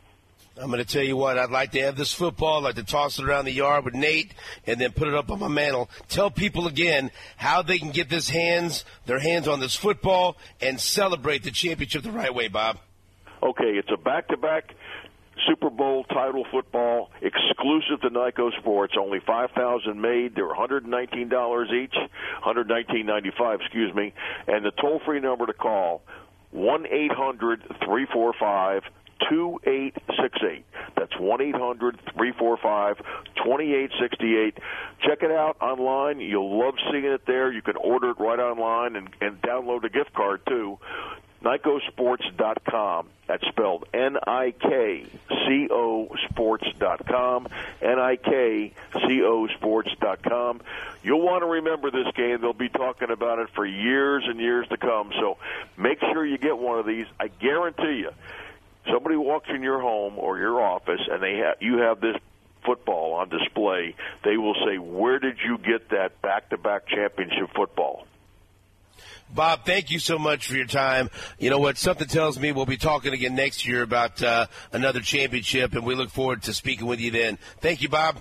I'm 0.60 0.66
going 0.66 0.84
to 0.84 0.90
tell 0.90 1.02
you 1.02 1.16
what. 1.16 1.38
I'd 1.38 1.50
like 1.50 1.72
to 1.72 1.80
have 1.80 1.96
this 1.96 2.12
football. 2.12 2.58
I'd 2.58 2.64
like 2.64 2.74
to 2.74 2.84
toss 2.84 3.18
it 3.18 3.24
around 3.24 3.46
the 3.46 3.52
yard 3.52 3.86
with 3.86 3.94
Nate, 3.94 4.34
and 4.66 4.78
then 4.78 4.92
put 4.92 5.08
it 5.08 5.14
up 5.14 5.30
on 5.30 5.38
my 5.38 5.48
mantle. 5.48 5.88
Tell 6.08 6.30
people 6.30 6.66
again 6.66 7.10
how 7.36 7.62
they 7.62 7.78
can 7.78 7.90
get 7.90 8.10
this 8.10 8.28
hands, 8.28 8.84
their 9.06 9.18
hands 9.18 9.48
on 9.48 9.60
this 9.60 9.74
football, 9.74 10.36
and 10.60 10.78
celebrate 10.78 11.42
the 11.42 11.50
championship 11.50 12.02
the 12.02 12.12
right 12.12 12.34
way, 12.34 12.48
Bob. 12.48 12.78
Okay, 13.42 13.78
it's 13.78 13.88
a 13.90 13.96
back-to-back 13.96 14.74
Super 15.46 15.70
Bowl 15.70 16.04
title 16.04 16.44
football 16.50 17.10
exclusive 17.20 18.00
to 18.02 18.10
NIKCO 18.10 18.52
Sports. 18.58 18.94
Only 18.98 19.20
5,000 19.20 20.00
made. 20.00 20.34
They're 20.34 20.52
$119 20.52 21.72
each, 21.72 21.94
119.95, 22.44 23.60
excuse 23.60 23.94
me. 23.94 24.12
And 24.46 24.64
the 24.64 24.72
toll-free 24.72 25.20
number 25.20 25.46
to 25.46 25.52
call 25.52 26.02
1-800-345 26.54 28.82
2868. 29.28 30.64
That's 30.96 31.12
1 31.18 31.40
800 31.40 32.00
345 32.16 32.96
2868. 33.36 34.58
Check 35.06 35.22
it 35.22 35.30
out 35.30 35.56
online. 35.60 36.20
You'll 36.20 36.58
love 36.58 36.74
seeing 36.90 37.04
it 37.04 37.22
there. 37.26 37.52
You 37.52 37.62
can 37.62 37.76
order 37.76 38.10
it 38.10 38.18
right 38.18 38.38
online 38.38 38.96
and, 38.96 39.08
and 39.20 39.40
download 39.42 39.84
a 39.84 39.88
gift 39.88 40.12
card 40.14 40.40
too. 40.46 40.78
NIKCOsports.com. 41.42 43.08
That's 43.26 43.46
spelled 43.48 43.86
N-I-K-C-O 43.94 45.08
Sports.com. 46.30 47.48
N-I-K-C-O 47.80 49.46
Sports.com. 49.48 50.60
You'll 51.02 51.22
want 51.22 51.42
to 51.42 51.46
remember 51.46 51.90
this 51.90 52.06
game. 52.14 52.40
They'll 52.40 52.52
be 52.52 52.68
talking 52.68 53.10
about 53.10 53.38
it 53.38 53.48
for 53.54 53.66
years 53.66 54.24
and 54.26 54.38
years 54.38 54.68
to 54.68 54.76
come. 54.76 55.12
So 55.18 55.38
make 55.76 55.98
sure 56.00 56.24
you 56.24 56.38
get 56.38 56.58
one 56.58 56.78
of 56.78 56.86
these. 56.86 57.06
I 57.18 57.28
guarantee 57.28 58.00
you, 58.00 58.10
somebody 58.90 59.16
walks 59.16 59.48
in 59.50 59.62
your 59.62 59.80
home 59.80 60.18
or 60.18 60.38
your 60.38 60.60
office 60.60 61.00
and 61.10 61.22
they 61.22 61.36
have 61.38 61.56
you 61.60 61.78
have 61.78 62.00
this 62.00 62.16
football 62.64 63.14
on 63.14 63.28
display, 63.28 63.94
they 64.24 64.36
will 64.36 64.54
say, 64.66 64.78
"Where 64.78 65.18
did 65.18 65.38
you 65.44 65.58
get 65.58 65.88
that 65.90 66.22
back-to-back 66.22 66.86
championship 66.86 67.50
football?" 67.54 68.06
Bob, 69.34 69.64
thank 69.64 69.90
you 69.90 69.98
so 69.98 70.18
much 70.18 70.46
for 70.46 70.56
your 70.56 70.66
time. 70.66 71.08
You 71.38 71.50
know 71.50 71.58
what? 71.58 71.78
Something 71.78 72.08
tells 72.08 72.38
me 72.38 72.52
we'll 72.52 72.66
be 72.66 72.76
talking 72.76 73.14
again 73.14 73.34
next 73.34 73.66
year 73.66 73.82
about 73.82 74.22
uh, 74.22 74.46
another 74.72 75.00
championship, 75.00 75.72
and 75.74 75.84
we 75.84 75.94
look 75.94 76.10
forward 76.10 76.42
to 76.42 76.52
speaking 76.52 76.86
with 76.86 77.00
you 77.00 77.10
then. 77.10 77.38
Thank 77.60 77.80
you, 77.82 77.88
Bob. 77.88 78.18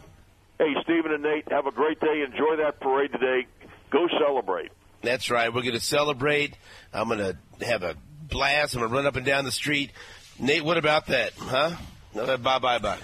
Hey, 0.57 0.73
Steven 0.83 1.11
and 1.11 1.23
Nate, 1.23 1.51
have 1.51 1.65
a 1.65 1.71
great 1.71 1.99
day. 1.99 2.23
Enjoy 2.25 2.55
that 2.57 2.79
parade 2.79 3.11
today. 3.11 3.47
Go 3.89 4.07
celebrate. 4.19 4.71
That's 5.01 5.29
right. 5.29 5.53
We're 5.53 5.63
going 5.63 5.73
to 5.73 5.79
celebrate. 5.79 6.55
I'm 6.93 7.07
going 7.09 7.19
to 7.19 7.65
have 7.65 7.83
a 7.83 7.95
blast. 8.29 8.75
I'm 8.75 8.81
going 8.81 8.91
to 8.91 8.95
run 8.95 9.05
up 9.05 9.15
and 9.15 9.25
down 9.25 9.43
the 9.43 9.51
street. 9.51 9.91
Nate, 10.39 10.63
what 10.63 10.77
about 10.77 11.07
that? 11.07 11.33
Huh? 11.37 11.71
Bye, 12.13 12.59
bye, 12.59 12.79
bye. 12.79 12.97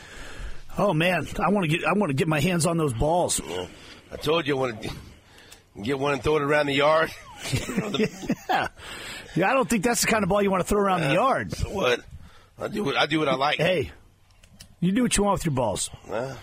Oh 0.78 0.94
man, 0.94 1.28
I 1.40 1.50
want 1.50 1.70
to 1.70 1.76
get 1.76 1.88
I 1.88 1.94
want 1.94 2.12
to 2.12 2.14
get 2.14 2.28
my 2.28 2.40
hands 2.40 2.68
on 2.68 2.78
those 2.78 2.94
balls. 2.94 3.42
Yeah. 3.44 3.66
I 4.12 4.16
told 4.18 4.46
you 4.46 4.56
I 4.58 4.60
want 4.60 4.84
to 4.84 4.90
get 5.82 6.00
one 6.00 6.14
and 6.14 6.24
throw 6.24 6.38
it 6.38 6.42
around 6.42 6.68
the 6.68 6.74
yard. 6.74 7.12
yeah. 8.50 8.68
yeah, 9.36 9.50
I 9.50 9.54
don't 9.54 9.70
think 9.70 9.84
that's 9.84 10.02
the 10.02 10.08
kind 10.08 10.24
of 10.24 10.30
ball 10.30 10.42
you 10.42 10.52
want 10.52 10.62
to 10.64 10.68
throw 10.68 10.80
around 10.80 11.04
uh, 11.04 11.08
the 11.10 11.14
yard. 11.14 11.54
So 11.54 11.70
what? 11.70 12.02
I 12.60 12.68
do 12.68 12.84
what 12.84 12.98
I 12.98 13.06
do 13.06 13.20
what 13.20 13.28
I 13.30 13.36
like. 13.36 13.58
Hey, 13.58 13.92
you 14.80 14.92
do 14.92 15.04
what 15.04 15.16
you 15.16 15.24
want 15.24 15.40
with 15.40 15.46
your 15.46 15.54
balls. 15.54 15.90
Uh, 16.10 16.36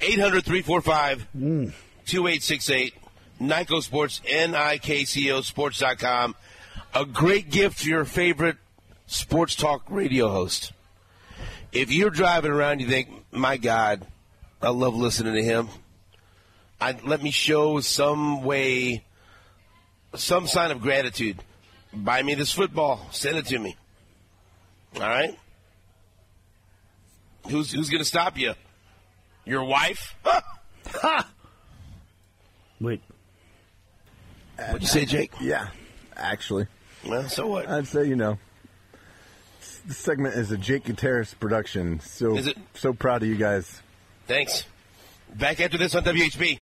800 0.00 0.44
345 0.44 1.26
2868. 1.32 2.94
NIKCO 3.40 3.82
Sports, 3.82 4.22
N 4.26 4.54
I 4.54 4.78
K 4.78 5.04
C 5.04 5.30
O 5.30 5.42
Sports.com. 5.42 6.34
a 6.94 7.04
great 7.04 7.50
gift 7.50 7.80
to 7.82 7.90
your 7.90 8.06
favorite 8.06 8.56
sports 9.06 9.54
talk 9.54 9.82
radio 9.90 10.28
host. 10.30 10.72
If 11.72 11.92
you're 11.92 12.10
driving 12.10 12.50
around, 12.52 12.80
you 12.80 12.88
think, 12.88 13.10
"My 13.32 13.58
God, 13.58 14.06
I 14.62 14.70
love 14.70 14.94
listening 14.94 15.34
to 15.34 15.42
him." 15.42 15.68
I, 16.80 16.94
let 17.04 17.22
me 17.22 17.30
show 17.30 17.80
some 17.80 18.42
way, 18.42 19.02
some 20.14 20.46
sign 20.46 20.70
of 20.70 20.82
gratitude. 20.82 21.42
Buy 21.94 22.22
me 22.22 22.34
this 22.34 22.52
football. 22.52 23.06
Send 23.12 23.38
it 23.38 23.46
to 23.46 23.58
me. 23.58 23.76
All 24.96 25.00
right. 25.00 25.38
Who's 27.48 27.72
who's 27.72 27.88
going 27.88 28.00
to 28.00 28.04
stop 28.04 28.36
you? 28.38 28.52
Your 29.46 29.64
wife? 29.64 30.14
Ha! 30.24 31.30
Wait. 32.80 33.00
What'd 34.56 34.82
you 34.82 34.88
say, 34.88 35.04
Jake? 35.04 35.32
Yeah, 35.40 35.68
actually. 36.16 36.66
Well, 37.06 37.28
so 37.28 37.46
what? 37.46 37.68
I'd 37.68 37.86
say 37.86 38.06
you 38.06 38.16
know. 38.16 38.38
This 39.86 39.96
segment 39.98 40.34
is 40.34 40.50
a 40.50 40.58
Jake 40.58 40.84
Gutierrez 40.84 41.32
production. 41.34 42.00
So 42.00 42.36
Is 42.36 42.48
it? 42.48 42.58
so 42.74 42.92
proud 42.92 43.22
of 43.22 43.28
you 43.28 43.36
guys. 43.36 43.80
Thanks. 44.26 44.64
Back 45.34 45.60
after 45.60 45.78
this 45.78 45.94
on 45.94 46.04
WHB. 46.04 46.54